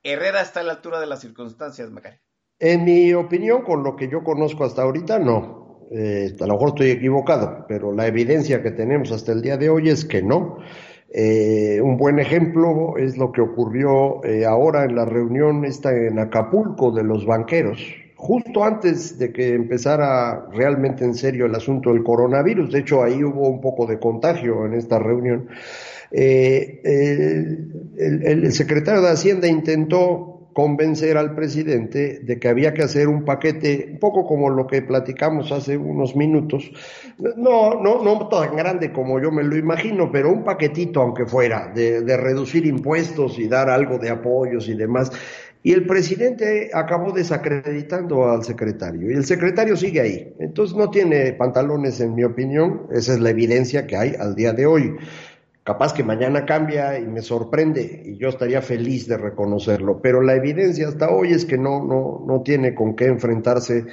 Herrera 0.02 0.40
está 0.42 0.60
a 0.60 0.62
la 0.64 0.72
altura 0.74 1.00
de 1.00 1.06
las 1.06 1.20
circunstancias, 1.20 1.90
Macari. 1.90 2.16
En 2.58 2.84
mi 2.84 3.12
opinión, 3.14 3.62
con 3.62 3.82
lo 3.84 3.94
que 3.94 4.08
yo 4.08 4.22
conozco 4.24 4.64
hasta 4.64 4.82
ahorita, 4.82 5.18
no. 5.18 5.86
Eh, 5.92 6.34
a 6.40 6.46
lo 6.46 6.54
mejor 6.54 6.68
estoy 6.70 6.90
equivocado, 6.90 7.64
pero 7.68 7.92
la 7.92 8.06
evidencia 8.06 8.62
que 8.62 8.72
tenemos 8.72 9.10
hasta 9.12 9.32
el 9.32 9.40
día 9.40 9.56
de 9.56 9.70
hoy 9.70 9.88
es 9.88 10.04
que 10.04 10.22
no. 10.22 10.58
Eh, 11.10 11.80
un 11.82 11.96
buen 11.96 12.18
ejemplo 12.18 12.98
es 12.98 13.16
lo 13.16 13.32
que 13.32 13.40
ocurrió 13.40 14.22
eh, 14.24 14.44
ahora 14.44 14.84
en 14.84 14.94
la 14.94 15.06
reunión 15.06 15.64
esta 15.64 15.90
en 15.90 16.18
Acapulco 16.18 16.90
de 16.90 17.02
los 17.02 17.24
banqueros, 17.24 17.80
justo 18.14 18.62
antes 18.62 19.18
de 19.18 19.32
que 19.32 19.54
empezara 19.54 20.46
realmente 20.52 21.04
en 21.04 21.14
serio 21.14 21.46
el 21.46 21.54
asunto 21.54 21.94
del 21.94 22.02
coronavirus. 22.02 22.70
De 22.72 22.80
hecho, 22.80 23.02
ahí 23.02 23.24
hubo 23.24 23.48
un 23.48 23.60
poco 23.60 23.86
de 23.86 23.98
contagio 23.98 24.66
en 24.66 24.74
esta 24.74 24.98
reunión. 24.98 25.48
Eh, 26.10 26.80
el, 27.96 28.52
secretario 28.52 29.00
de 29.02 29.10
Hacienda 29.10 29.48
intentó 29.48 30.37
convencer 30.58 31.16
al 31.16 31.36
presidente 31.36 32.18
de 32.20 32.40
que 32.40 32.48
había 32.48 32.74
que 32.74 32.82
hacer 32.82 33.06
un 33.06 33.24
paquete, 33.24 33.90
un 33.92 34.00
poco 34.00 34.26
como 34.26 34.50
lo 34.50 34.66
que 34.66 34.82
platicamos 34.82 35.52
hace 35.52 35.76
unos 35.76 36.16
minutos, 36.16 36.72
no, 37.16 37.80
no, 37.80 38.02
no 38.02 38.28
tan 38.28 38.56
grande 38.56 38.90
como 38.90 39.22
yo 39.22 39.30
me 39.30 39.44
lo 39.44 39.56
imagino, 39.56 40.10
pero 40.10 40.32
un 40.32 40.42
paquetito 40.42 41.00
aunque 41.00 41.26
fuera, 41.26 41.70
de, 41.72 42.00
de 42.00 42.16
reducir 42.16 42.66
impuestos 42.66 43.38
y 43.38 43.46
dar 43.46 43.70
algo 43.70 43.98
de 43.98 44.10
apoyos 44.10 44.68
y 44.68 44.74
demás. 44.74 45.12
Y 45.62 45.74
el 45.74 45.86
presidente 45.86 46.70
acabó 46.74 47.12
desacreditando 47.12 48.28
al 48.28 48.42
secretario, 48.42 49.12
y 49.12 49.14
el 49.14 49.24
secretario 49.24 49.76
sigue 49.76 50.00
ahí. 50.00 50.34
Entonces 50.40 50.76
no 50.76 50.90
tiene 50.90 51.34
pantalones, 51.34 52.00
en 52.00 52.16
mi 52.16 52.24
opinión, 52.24 52.88
esa 52.90 53.12
es 53.12 53.20
la 53.20 53.30
evidencia 53.30 53.86
que 53.86 53.96
hay 53.96 54.14
al 54.18 54.34
día 54.34 54.52
de 54.52 54.66
hoy. 54.66 54.96
Capaz 55.68 55.92
que 55.92 56.02
mañana 56.02 56.46
cambia 56.46 56.98
y 56.98 57.04
me 57.04 57.20
sorprende 57.20 58.02
y 58.06 58.16
yo 58.16 58.30
estaría 58.30 58.62
feliz 58.62 59.06
de 59.06 59.18
reconocerlo, 59.18 60.00
pero 60.00 60.22
la 60.22 60.34
evidencia 60.34 60.88
hasta 60.88 61.10
hoy 61.10 61.32
es 61.32 61.44
que 61.44 61.58
no, 61.58 61.84
no, 61.84 62.24
no 62.26 62.40
tiene 62.40 62.74
con 62.74 62.96
qué 62.96 63.04
enfrentarse 63.04 63.84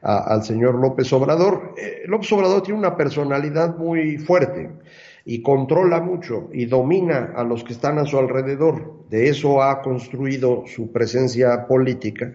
al 0.00 0.44
señor 0.44 0.76
López 0.76 1.12
Obrador. 1.12 1.74
Eh, 1.76 2.02
López 2.06 2.30
Obrador 2.30 2.62
tiene 2.62 2.78
una 2.78 2.96
personalidad 2.96 3.76
muy 3.76 4.16
fuerte 4.18 4.70
y 5.24 5.42
controla 5.42 6.00
mucho 6.00 6.50
y 6.52 6.66
domina 6.66 7.32
a 7.34 7.42
los 7.42 7.64
que 7.64 7.72
están 7.72 7.98
a 7.98 8.04
su 8.04 8.16
alrededor. 8.16 9.08
De 9.10 9.28
eso 9.28 9.60
ha 9.60 9.82
construido 9.82 10.64
su 10.66 10.92
presencia 10.92 11.66
política 11.66 12.32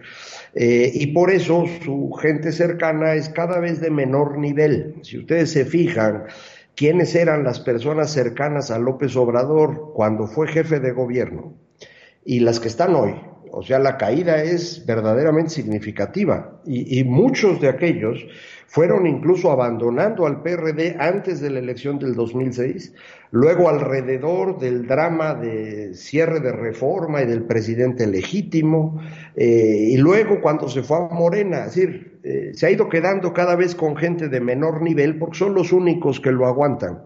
eh, 0.54 0.90
y 0.92 1.06
por 1.08 1.30
eso 1.30 1.64
su 1.82 2.10
gente 2.20 2.52
cercana 2.52 3.14
es 3.14 3.30
cada 3.30 3.60
vez 3.60 3.80
de 3.80 3.90
menor 3.90 4.36
nivel. 4.36 4.96
Si 5.02 5.16
ustedes 5.16 5.52
se 5.52 5.64
fijan, 5.64 6.24
quiénes 6.80 7.14
eran 7.14 7.44
las 7.44 7.60
personas 7.60 8.10
cercanas 8.10 8.70
a 8.70 8.78
López 8.78 9.14
Obrador 9.14 9.92
cuando 9.94 10.26
fue 10.26 10.48
jefe 10.48 10.80
de 10.80 10.92
gobierno 10.92 11.52
y 12.24 12.40
las 12.40 12.58
que 12.58 12.68
están 12.68 12.94
hoy. 12.94 13.20
O 13.52 13.62
sea, 13.62 13.78
la 13.78 13.98
caída 13.98 14.42
es 14.42 14.86
verdaderamente 14.86 15.50
significativa 15.50 16.62
y, 16.64 16.98
y 16.98 17.04
muchos 17.04 17.60
de 17.60 17.68
aquellos 17.68 18.24
fueron 18.70 19.04
incluso 19.04 19.50
abandonando 19.50 20.26
al 20.26 20.42
PRD 20.42 20.94
antes 21.00 21.40
de 21.40 21.50
la 21.50 21.58
elección 21.58 21.98
del 21.98 22.14
2006, 22.14 22.94
luego 23.32 23.68
alrededor 23.68 24.60
del 24.60 24.86
drama 24.86 25.34
de 25.34 25.92
cierre 25.94 26.38
de 26.38 26.52
reforma 26.52 27.20
y 27.20 27.26
del 27.26 27.42
presidente 27.42 28.06
legítimo, 28.06 29.02
eh, 29.34 29.88
y 29.90 29.96
luego 29.96 30.40
cuando 30.40 30.68
se 30.68 30.84
fue 30.84 30.98
a 30.98 31.12
Morena, 31.12 31.64
es 31.66 31.74
decir, 31.74 32.20
eh, 32.22 32.52
se 32.54 32.66
ha 32.66 32.70
ido 32.70 32.88
quedando 32.88 33.32
cada 33.32 33.56
vez 33.56 33.74
con 33.74 33.96
gente 33.96 34.28
de 34.28 34.40
menor 34.40 34.82
nivel 34.82 35.18
porque 35.18 35.38
son 35.38 35.52
los 35.52 35.72
únicos 35.72 36.20
que 36.20 36.30
lo 36.30 36.46
aguantan. 36.46 37.02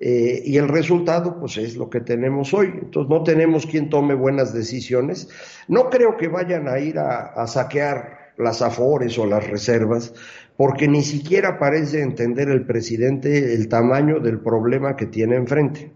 Eh, 0.00 0.42
y 0.44 0.56
el 0.56 0.66
resultado, 0.66 1.38
pues 1.38 1.56
es 1.58 1.76
lo 1.76 1.88
que 1.88 2.00
tenemos 2.00 2.52
hoy. 2.52 2.72
Entonces, 2.82 3.08
no 3.08 3.22
tenemos 3.22 3.66
quien 3.66 3.88
tome 3.88 4.14
buenas 4.14 4.52
decisiones. 4.52 5.28
No 5.68 5.88
creo 5.90 6.16
que 6.16 6.26
vayan 6.26 6.66
a 6.66 6.80
ir 6.80 6.98
a, 6.98 7.26
a 7.26 7.46
saquear 7.46 8.24
las 8.36 8.62
afores 8.62 9.18
o 9.18 9.26
las 9.26 9.46
reservas, 9.48 10.12
porque 10.56 10.86
ni 10.88 11.02
siquiera 11.02 11.58
parece 11.58 12.00
entender 12.00 12.48
el 12.48 12.64
presidente 12.64 13.54
el 13.54 13.68
tamaño 13.68 14.20
del 14.20 14.40
problema 14.40 14.96
que 14.96 15.06
tiene 15.06 15.36
enfrente. 15.36 15.92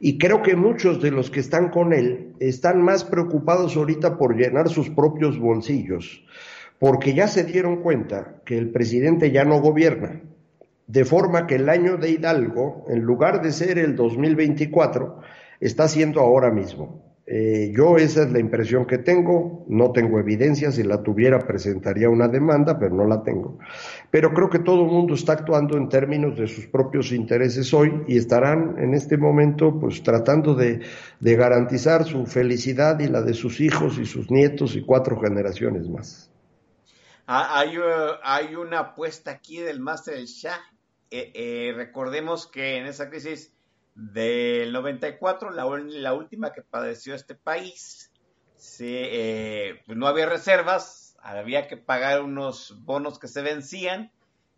Y 0.00 0.18
creo 0.18 0.42
que 0.42 0.56
muchos 0.56 1.00
de 1.00 1.12
los 1.12 1.30
que 1.30 1.38
están 1.38 1.68
con 1.70 1.92
él 1.92 2.34
están 2.40 2.82
más 2.82 3.04
preocupados 3.04 3.76
ahorita 3.76 4.18
por 4.18 4.36
llenar 4.36 4.68
sus 4.68 4.90
propios 4.90 5.38
bolsillos, 5.38 6.24
porque 6.80 7.14
ya 7.14 7.28
se 7.28 7.44
dieron 7.44 7.82
cuenta 7.82 8.40
que 8.44 8.58
el 8.58 8.70
presidente 8.70 9.30
ya 9.30 9.44
no 9.44 9.60
gobierna, 9.60 10.20
de 10.88 11.04
forma 11.04 11.46
que 11.46 11.54
el 11.54 11.68
año 11.68 11.96
de 11.96 12.10
Hidalgo, 12.10 12.84
en 12.88 13.02
lugar 13.02 13.42
de 13.42 13.52
ser 13.52 13.78
el 13.78 13.94
2024, 13.94 15.20
está 15.60 15.86
siendo 15.86 16.20
ahora 16.20 16.50
mismo. 16.50 17.11
Eh, 17.24 17.72
yo 17.74 17.98
esa 17.98 18.24
es 18.24 18.32
la 18.32 18.40
impresión 18.40 18.84
que 18.84 18.98
tengo, 18.98 19.64
no 19.68 19.92
tengo 19.92 20.18
evidencia, 20.18 20.72
si 20.72 20.82
la 20.82 21.02
tuviera 21.02 21.38
presentaría 21.38 22.10
una 22.10 22.26
demanda, 22.26 22.78
pero 22.78 22.94
no 22.94 23.06
la 23.06 23.22
tengo. 23.22 23.58
Pero 24.10 24.34
creo 24.34 24.50
que 24.50 24.58
todo 24.58 24.84
el 24.84 24.90
mundo 24.90 25.14
está 25.14 25.34
actuando 25.34 25.76
en 25.76 25.88
términos 25.88 26.36
de 26.36 26.48
sus 26.48 26.66
propios 26.66 27.12
intereses 27.12 27.72
hoy 27.72 28.02
y 28.08 28.18
estarán 28.18 28.76
en 28.78 28.94
este 28.94 29.16
momento 29.16 29.78
pues 29.78 30.02
tratando 30.02 30.54
de, 30.54 30.80
de 31.20 31.36
garantizar 31.36 32.04
su 32.04 32.26
felicidad 32.26 32.98
y 32.98 33.06
la 33.06 33.22
de 33.22 33.34
sus 33.34 33.60
hijos 33.60 33.98
y 33.98 34.04
sus 34.04 34.30
nietos 34.30 34.74
y 34.74 34.82
cuatro 34.82 35.20
generaciones 35.20 35.88
más. 35.88 36.32
Ah, 37.26 37.60
Hay, 37.60 37.76
eh, 37.76 38.10
hay 38.24 38.54
una 38.56 38.80
apuesta 38.80 39.30
aquí 39.30 39.58
del 39.58 39.80
Master 39.80 40.24
Shah. 40.24 40.60
Eh, 41.10 41.30
eh, 41.34 41.72
recordemos 41.76 42.46
que 42.46 42.78
en 42.78 42.86
esa 42.86 43.08
crisis 43.10 43.51
del 43.94 44.72
94, 44.72 45.50
la, 45.50 45.64
la 45.64 46.14
última 46.14 46.52
que 46.52 46.62
padeció 46.62 47.14
este 47.14 47.34
país, 47.34 48.12
eh, 48.80 49.80
pues 49.86 49.98
no 49.98 50.06
había 50.06 50.26
reservas, 50.26 51.16
había 51.22 51.68
que 51.68 51.76
pagar 51.76 52.22
unos 52.22 52.84
bonos 52.84 53.18
que 53.18 53.28
se 53.28 53.42
vencían 53.42 54.10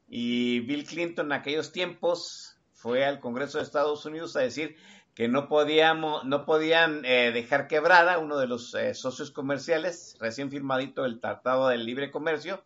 y 0.09 0.61
Bill 0.61 0.85
Clinton 0.85 1.27
en 1.27 1.33
aquellos 1.33 1.73
tiempos 1.73 2.59
fue 2.73 3.05
al 3.05 3.21
Congreso 3.21 3.59
de 3.59 3.65
Estados 3.65 4.05
Unidos 4.07 4.37
a 4.37 4.41
decir 4.41 4.77
que 5.15 5.29
no 5.29 5.49
podíamos, 5.49 6.25
no 6.25 6.45
podían 6.45 7.05
eh, 7.05 7.31
dejar 7.33 7.69
quebrada 7.69 8.19
uno 8.19 8.37
de 8.37 8.47
los 8.47 8.75
eh, 8.75 8.95
socios 8.95 9.31
comerciales 9.31 10.17
recién 10.21 10.51
firmadito 10.51 11.05
el 11.05 11.21
Tratado 11.21 11.69
del 11.69 11.87
Libre 11.87 12.11
Comercio 12.11 12.63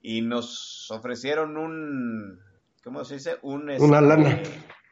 y 0.00 0.22
nos 0.22 0.90
ofrecieron 0.90 1.56
un, 1.56 2.40
¿cómo 2.84 3.04
se 3.04 3.14
dice? 3.14 3.38
Un, 3.42 3.62
Una 3.62 3.74
este, 3.74 3.88
lana. 4.00 4.42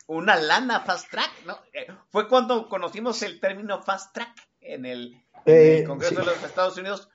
Una 0.06 0.36
lana 0.36 0.80
fast 0.80 1.10
track, 1.10 1.30
¿no? 1.46 1.58
Eh, 1.72 1.86
fue 2.10 2.28
cuando 2.28 2.68
conocimos 2.68 3.22
el 3.22 3.40
término 3.40 3.82
fast 3.82 4.14
track 4.14 4.34
en 4.60 4.86
el, 4.86 5.14
en 5.44 5.54
Eh, 5.54 5.78
el 5.78 5.84
Congreso 5.86 6.14
sí. 6.14 6.20
de 6.20 6.26
los 6.26 6.42
Estados 6.44 6.76
Unidos. 6.78 7.08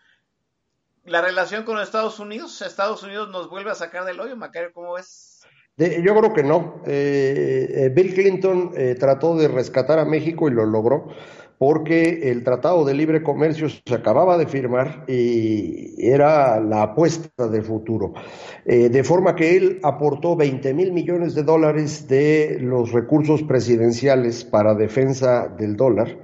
La 1.05 1.21
relación 1.21 1.63
con 1.63 1.75
los 1.75 1.85
Estados 1.85 2.19
Unidos, 2.19 2.61
Estados 2.61 3.01
Unidos 3.03 3.29
nos 3.29 3.49
vuelve 3.49 3.71
a 3.71 3.75
sacar 3.75 4.05
del 4.05 4.19
hoyo, 4.19 4.35
Macario, 4.35 4.71
¿cómo 4.73 4.93
ves? 4.93 5.39
De- 5.77 6.03
yo 6.03 6.13
creo 6.15 6.33
que 6.33 6.43
no. 6.43 6.81
Eh, 6.85 7.67
eh, 7.85 7.89
Bill 7.89 8.13
Clinton 8.13 8.71
eh, 8.75 8.95
trató 8.99 9.35
de 9.35 9.47
rescatar 9.47 9.97
a 9.97 10.05
México 10.05 10.47
y 10.47 10.51
lo 10.51 10.65
logró 10.65 11.07
porque 11.61 12.31
el 12.31 12.43
Tratado 12.43 12.83
de 12.85 12.95
Libre 12.95 13.21
Comercio 13.21 13.69
se 13.69 13.93
acababa 13.93 14.35
de 14.35 14.47
firmar 14.47 15.05
y 15.07 15.93
era 15.99 16.59
la 16.59 16.81
apuesta 16.81 17.47
de 17.47 17.61
futuro. 17.61 18.13
Eh, 18.65 18.89
de 18.89 19.03
forma 19.03 19.35
que 19.35 19.57
él 19.57 19.79
aportó 19.83 20.35
20 20.35 20.73
mil 20.73 20.91
millones 20.91 21.35
de 21.35 21.43
dólares 21.43 22.07
de 22.07 22.57
los 22.59 22.91
recursos 22.91 23.43
presidenciales 23.43 24.43
para 24.43 24.73
defensa 24.73 25.49
del 25.49 25.75
dólar 25.75 26.17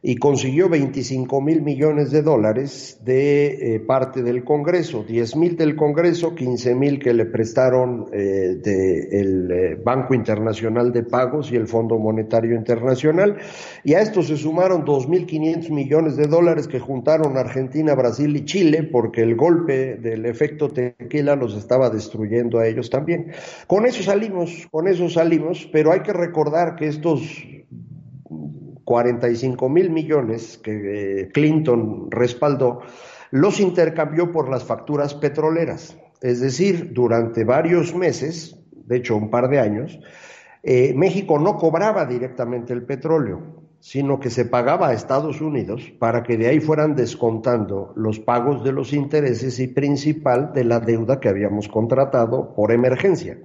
y 0.00 0.16
consiguió 0.16 0.68
25 0.68 1.40
mil 1.40 1.62
millones 1.62 2.12
de 2.12 2.22
dólares 2.22 3.00
de 3.04 3.74
eh, 3.74 3.80
parte 3.80 4.22
del 4.22 4.44
Congreso, 4.44 5.02
10 5.02 5.36
mil 5.36 5.56
del 5.56 5.74
Congreso, 5.74 6.36
15 6.36 6.74
mil 6.76 7.00
que 7.00 7.12
le 7.12 7.24
prestaron 7.24 8.06
eh, 8.12 8.60
del 8.62 9.50
eh, 9.50 9.80
Banco 9.82 10.14
Internacional 10.14 10.92
de 10.92 11.02
Pagos 11.02 11.50
y 11.50 11.56
el 11.56 11.66
Fondo 11.66 11.98
Monetario 11.98 12.54
Internacional, 12.54 13.38
y 13.82 13.94
a 13.94 14.00
esto 14.00 14.22
se 14.22 14.36
sumaron 14.36 14.84
2.500 14.84 15.70
millones 15.70 16.16
de 16.16 16.28
dólares 16.28 16.68
que 16.68 16.78
juntaron 16.78 17.36
Argentina, 17.36 17.94
Brasil 17.96 18.36
y 18.36 18.44
Chile, 18.44 18.84
porque 18.84 19.22
el 19.22 19.34
golpe 19.34 19.96
del 19.96 20.26
efecto 20.26 20.68
tequila 20.68 21.34
los 21.34 21.56
estaba 21.56 21.90
destruyendo 21.90 22.60
a 22.60 22.68
ellos 22.68 22.88
también. 22.88 23.32
Con 23.66 23.84
eso 23.84 24.04
salimos, 24.04 24.68
con 24.70 24.86
eso 24.86 25.08
salimos, 25.08 25.68
pero 25.72 25.92
hay 25.92 26.00
que 26.00 26.12
recordar 26.12 26.76
que 26.76 26.86
estos 26.86 27.20
45 28.88 29.68
mil 29.68 29.90
millones 29.90 30.56
que 30.56 30.72
eh, 31.20 31.28
Clinton 31.28 32.10
respaldó, 32.10 32.80
los 33.30 33.60
intercambió 33.60 34.32
por 34.32 34.48
las 34.48 34.64
facturas 34.64 35.12
petroleras. 35.12 35.98
Es 36.22 36.40
decir, 36.40 36.94
durante 36.94 37.44
varios 37.44 37.94
meses, 37.94 38.58
de 38.72 38.96
hecho 38.96 39.14
un 39.14 39.28
par 39.28 39.50
de 39.50 39.60
años, 39.60 40.00
eh, 40.62 40.94
México 40.96 41.38
no 41.38 41.58
cobraba 41.58 42.06
directamente 42.06 42.72
el 42.72 42.82
petróleo, 42.82 43.62
sino 43.78 44.20
que 44.20 44.30
se 44.30 44.46
pagaba 44.46 44.88
a 44.88 44.94
Estados 44.94 45.42
Unidos 45.42 45.92
para 45.98 46.22
que 46.22 46.38
de 46.38 46.46
ahí 46.46 46.58
fueran 46.58 46.96
descontando 46.96 47.92
los 47.94 48.18
pagos 48.18 48.64
de 48.64 48.72
los 48.72 48.94
intereses 48.94 49.60
y 49.60 49.68
principal 49.68 50.54
de 50.54 50.64
la 50.64 50.80
deuda 50.80 51.20
que 51.20 51.28
habíamos 51.28 51.68
contratado 51.68 52.54
por 52.54 52.72
emergencia. 52.72 53.36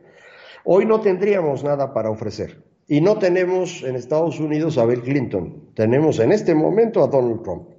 Hoy 0.64 0.86
no 0.86 1.02
tendríamos 1.02 1.66
nada 1.66 1.94
para 1.94 2.10
ofrecer. 2.10 2.73
Y 2.88 3.02
no 3.02 3.18
tenemos 3.18 3.84
en 3.84 3.96
Estados 3.96 4.40
Unidos 4.40 4.78
a 4.78 4.86
Bill 4.86 5.02
Clinton, 5.02 5.70
tenemos 5.74 6.20
en 6.20 6.32
este 6.32 6.54
momento 6.54 7.04
a 7.04 7.08
Donald 7.08 7.44
Trump. 7.44 7.70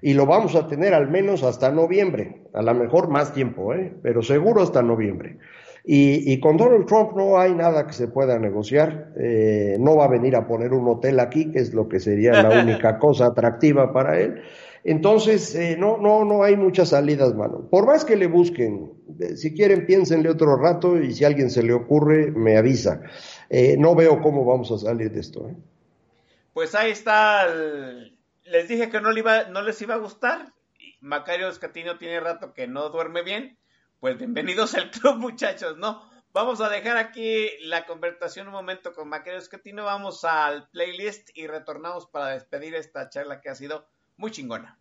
Y 0.00 0.14
lo 0.14 0.26
vamos 0.26 0.56
a 0.56 0.66
tener 0.66 0.94
al 0.94 1.08
menos 1.08 1.44
hasta 1.44 1.70
noviembre, 1.70 2.42
a 2.54 2.62
lo 2.62 2.74
mejor 2.74 3.08
más 3.08 3.32
tiempo, 3.32 3.72
¿eh? 3.72 3.92
pero 4.02 4.22
seguro 4.22 4.62
hasta 4.62 4.82
noviembre. 4.82 5.38
Y, 5.84 6.32
y 6.32 6.38
con 6.38 6.56
Donald 6.56 6.86
Trump 6.86 7.16
no 7.16 7.38
hay 7.38 7.54
nada 7.54 7.86
que 7.86 7.92
se 7.92 8.08
pueda 8.08 8.38
negociar. 8.38 9.12
Eh, 9.16 9.76
no 9.80 9.96
va 9.96 10.04
a 10.04 10.08
venir 10.08 10.36
a 10.36 10.46
poner 10.46 10.72
un 10.72 10.86
hotel 10.88 11.18
aquí, 11.18 11.50
que 11.50 11.58
es 11.58 11.74
lo 11.74 11.88
que 11.88 11.98
sería 11.98 12.42
la 12.42 12.50
única 12.62 12.98
cosa 12.98 13.26
atractiva 13.26 13.92
para 13.92 14.20
él. 14.20 14.42
Entonces, 14.84 15.54
eh, 15.54 15.76
no, 15.78 15.96
no, 15.98 16.24
no 16.24 16.42
hay 16.42 16.56
muchas 16.56 16.88
salidas, 16.88 17.34
mano. 17.34 17.68
Por 17.70 17.86
más 17.86 18.04
que 18.04 18.16
le 18.16 18.26
busquen, 18.26 18.92
eh, 19.20 19.36
si 19.36 19.54
quieren, 19.54 19.86
piénsenle 19.86 20.28
otro 20.28 20.56
rato 20.56 21.00
y 21.00 21.14
si 21.14 21.24
alguien 21.24 21.50
se 21.50 21.62
le 21.62 21.72
ocurre, 21.72 22.32
me 22.32 22.56
avisa. 22.56 23.00
Eh, 23.48 23.76
no 23.78 23.94
veo 23.94 24.20
cómo 24.20 24.44
vamos 24.44 24.72
a 24.72 24.78
salir 24.78 25.12
de 25.12 25.20
esto. 25.20 25.48
¿eh? 25.48 25.56
Pues 26.52 26.74
ahí 26.74 26.90
está. 26.90 27.46
Les 28.44 28.68
dije 28.68 28.90
que 28.90 29.00
no, 29.00 29.12
le 29.12 29.20
iba, 29.20 29.44
no 29.44 29.62
les 29.62 29.80
iba 29.82 29.94
a 29.94 29.98
gustar. 29.98 30.52
Macario 31.00 31.48
Escatino 31.48 31.98
tiene 31.98 32.20
rato 32.20 32.52
que 32.52 32.66
no 32.66 32.88
duerme 32.88 33.22
bien. 33.22 33.58
Pues 34.00 34.18
bienvenidos 34.18 34.74
al 34.74 34.90
club, 34.90 35.16
muchachos, 35.18 35.76
¿no? 35.78 36.02
Vamos 36.32 36.60
a 36.60 36.68
dejar 36.68 36.96
aquí 36.96 37.46
la 37.60 37.84
conversación 37.86 38.46
un 38.48 38.54
momento 38.54 38.94
con 38.94 39.08
Macario 39.08 39.38
Escatino. 39.38 39.84
Vamos 39.84 40.24
al 40.24 40.68
playlist 40.70 41.30
y 41.34 41.46
retornamos 41.46 42.06
para 42.06 42.28
despedir 42.30 42.74
esta 42.74 43.08
charla 43.10 43.40
que 43.40 43.50
ha 43.50 43.54
sido 43.54 43.86
muy 44.16 44.30
chingona. 44.30 44.78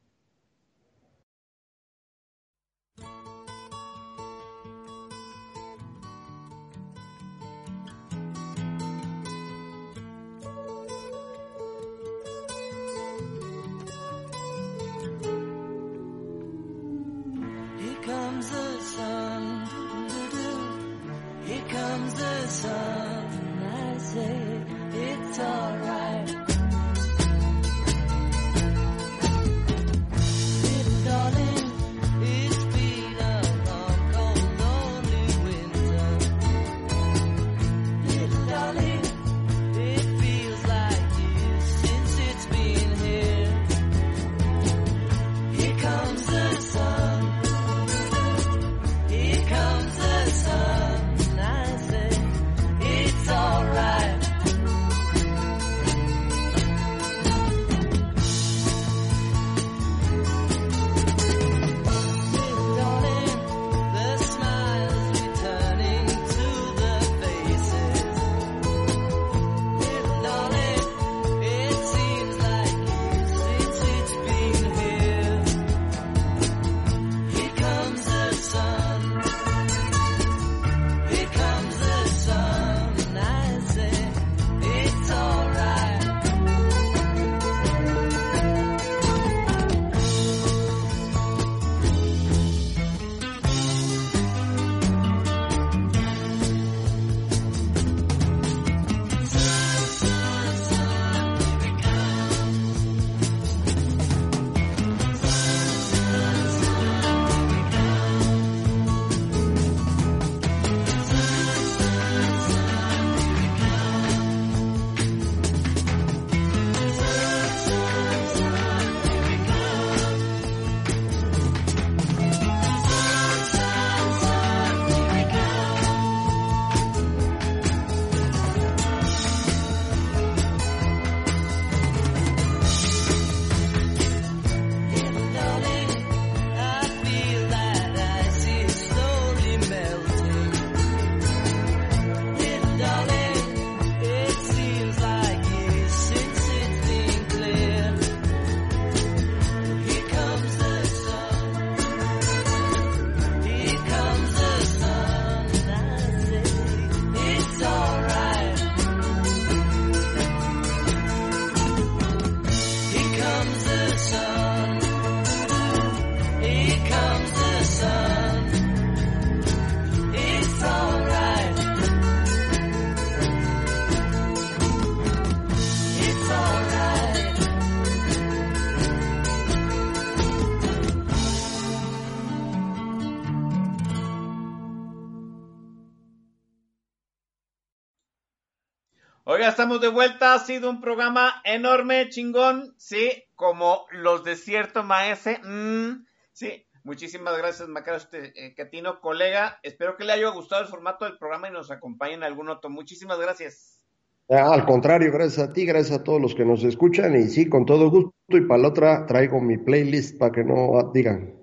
Estamos 189.62 189.80
de 189.80 189.90
vuelta. 189.90 190.34
Ha 190.34 190.40
sido 190.40 190.72
un 190.72 190.82
programa 190.82 191.40
enorme, 191.44 192.10
chingón. 192.10 192.74
Sí, 192.78 193.12
como 193.36 193.86
los 193.92 194.24
de 194.24 194.36
cierto 194.36 194.82
maese. 194.82 195.38
Mm, 195.44 196.04
sí, 196.32 196.66
muchísimas 196.84 197.38
gracias, 197.38 197.70
Macario 197.70 198.02
eh, 198.12 198.56
Catino, 198.58 199.00
colega. 199.00 199.60
Espero 199.62 199.98
que 199.98 200.04
le 200.04 200.14
haya 200.14 200.30
gustado 200.30 200.64
el 200.64 200.68
formato 200.68 201.06
del 201.06 201.20
programa 201.20 201.48
y 201.48 201.52
nos 201.52 201.70
acompañe 201.70 202.16
en 202.16 202.24
algún 202.24 202.50
otro. 202.50 202.72
Muchísimas 202.72 203.20
gracias. 203.20 203.84
Ah, 204.32 204.52
al 204.52 204.66
contrario, 204.66 205.12
gracias 205.12 205.48
a 205.48 205.54
ti, 205.54 205.64
gracias 205.64 206.00
a 206.00 206.04
todos 206.04 206.20
los 206.20 206.34
que 206.34 206.44
nos 206.44 206.64
escuchan 206.64 207.16
y 207.16 207.26
sí, 207.26 207.48
con 207.48 207.68
todo 207.68 207.92
gusto. 207.92 208.16
Y 208.30 208.42
para 208.42 208.64
la 208.64 208.70
otra 208.70 209.06
traigo 209.06 209.40
mi 209.42 209.60
playlist 209.60 210.18
para 210.18 210.32
que 210.32 210.44
no 210.44 210.92
digan. 210.92 211.36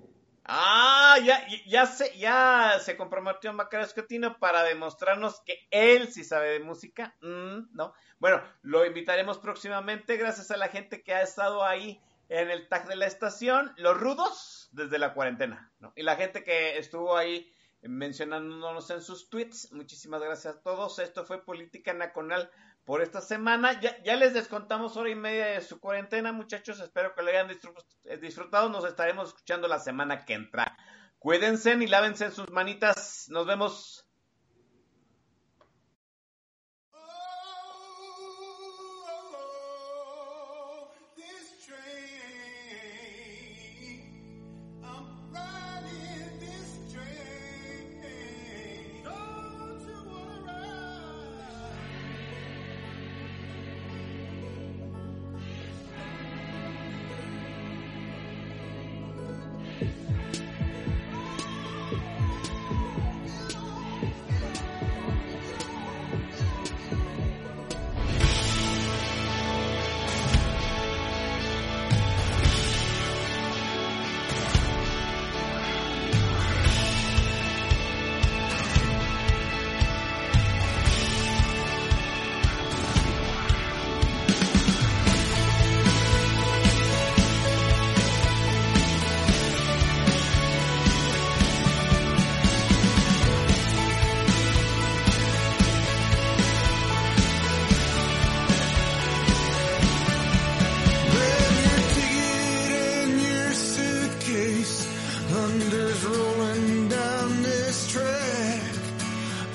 Ah, 0.43 0.88
ya, 1.19 1.85
se, 1.85 2.17
ya 2.17 2.79
se 2.81 2.97
comprometió 2.97 3.53
Macario 3.53 3.85
Escatino 3.85 4.37
para 4.39 4.63
demostrarnos 4.63 5.41
que 5.41 5.67
él 5.71 6.11
sí 6.11 6.23
sabe 6.23 6.49
de 6.51 6.59
música. 6.59 7.15
Mm, 7.21 7.73
¿no? 7.73 7.93
Bueno, 8.19 8.41
lo 8.61 8.85
invitaremos 8.85 9.37
próximamente 9.37 10.17
gracias 10.17 10.51
a 10.51 10.57
la 10.57 10.67
gente 10.67 11.03
que 11.03 11.13
ha 11.13 11.21
estado 11.21 11.63
ahí 11.63 12.01
en 12.29 12.51
el 12.51 12.67
tag 12.67 12.87
de 12.87 12.95
la 12.95 13.07
estación, 13.07 13.73
los 13.77 13.97
rudos 13.97 14.69
desde 14.71 14.99
la 14.99 15.13
cuarentena, 15.13 15.71
¿no? 15.79 15.93
Y 15.95 16.03
la 16.03 16.15
gente 16.15 16.43
que 16.43 16.77
estuvo 16.77 17.17
ahí 17.17 17.51
mencionándonos 17.81 18.89
en 18.89 19.01
sus 19.01 19.29
tweets. 19.29 19.71
Muchísimas 19.71 20.21
gracias 20.21 20.55
a 20.55 20.61
todos. 20.61 20.99
Esto 20.99 21.25
fue 21.25 21.43
Política 21.43 21.93
Nacional 21.93 22.51
por 22.83 23.01
esta 23.01 23.21
semana. 23.21 23.79
Ya, 23.79 24.01
ya 24.03 24.15
les 24.15 24.33
descontamos 24.33 24.97
hora 24.97 25.09
y 25.09 25.15
media 25.15 25.45
de 25.45 25.61
su 25.61 25.79
cuarentena, 25.79 26.31
muchachos. 26.31 26.79
Espero 26.79 27.15
que 27.15 27.23
lo 27.23 27.29
hayan 27.29 27.49
disfrutado. 28.21 28.69
Nos 28.69 28.85
estaremos 28.85 29.29
escuchando 29.29 29.67
la 29.67 29.79
semana 29.79 30.25
que 30.25 30.33
entra. 30.33 30.77
Cuídense 31.19 31.73
y 31.73 31.87
lávense 31.87 32.31
sus 32.31 32.49
manitas. 32.49 33.25
Nos 33.29 33.45
vemos. 33.45 34.08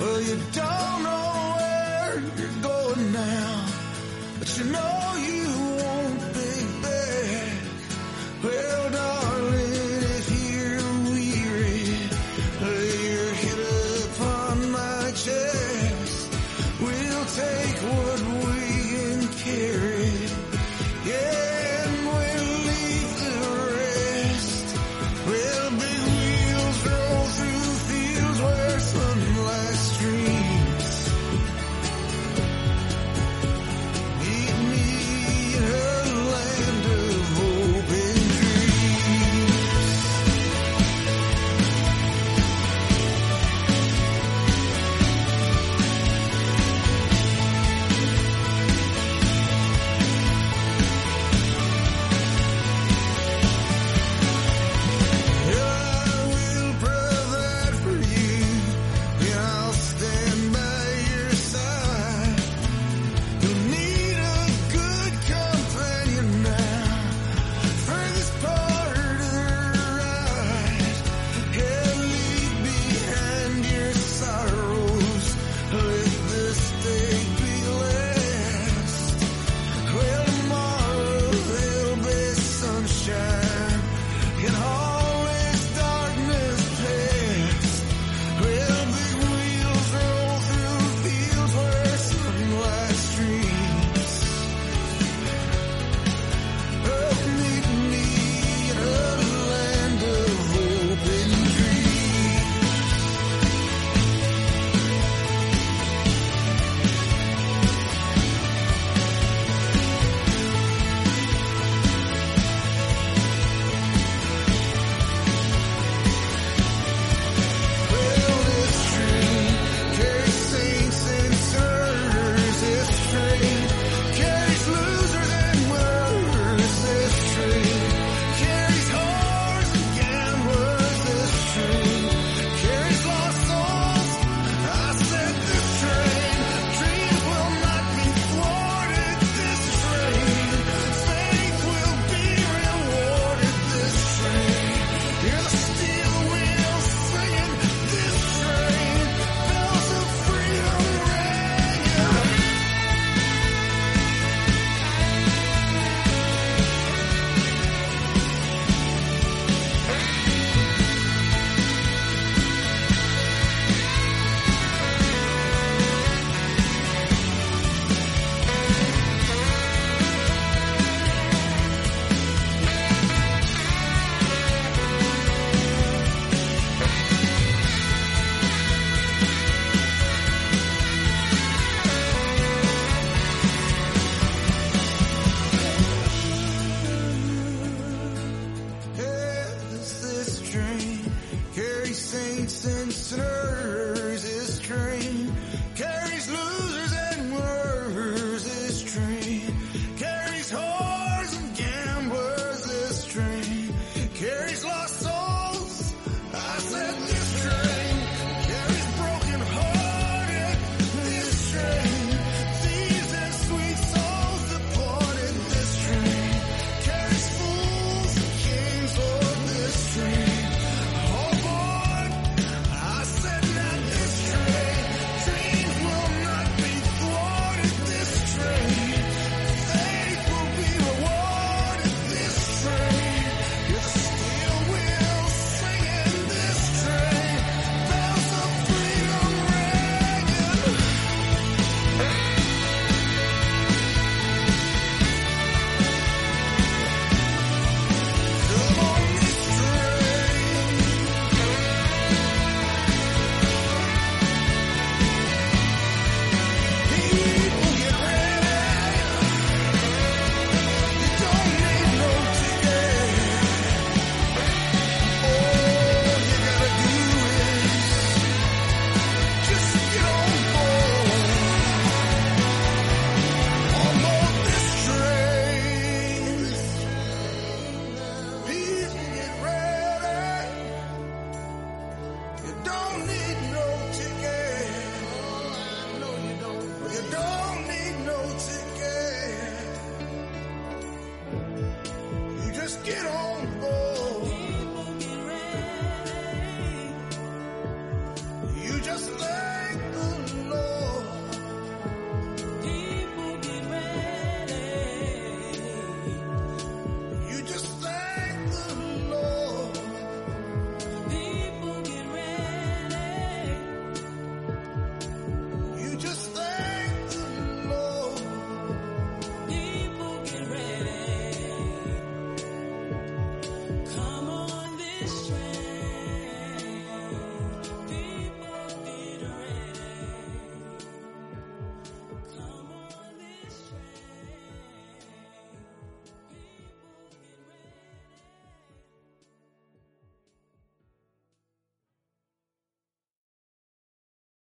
Well, 0.05 0.21
you 0.21 0.37
don't 0.53 1.03
know 1.03 1.55
where 1.57 2.21
you're 2.37 2.61
going 2.61 3.11
now, 3.11 3.65
but 4.37 4.55
you 4.55 4.65
know 4.65 5.13
you 5.27 5.44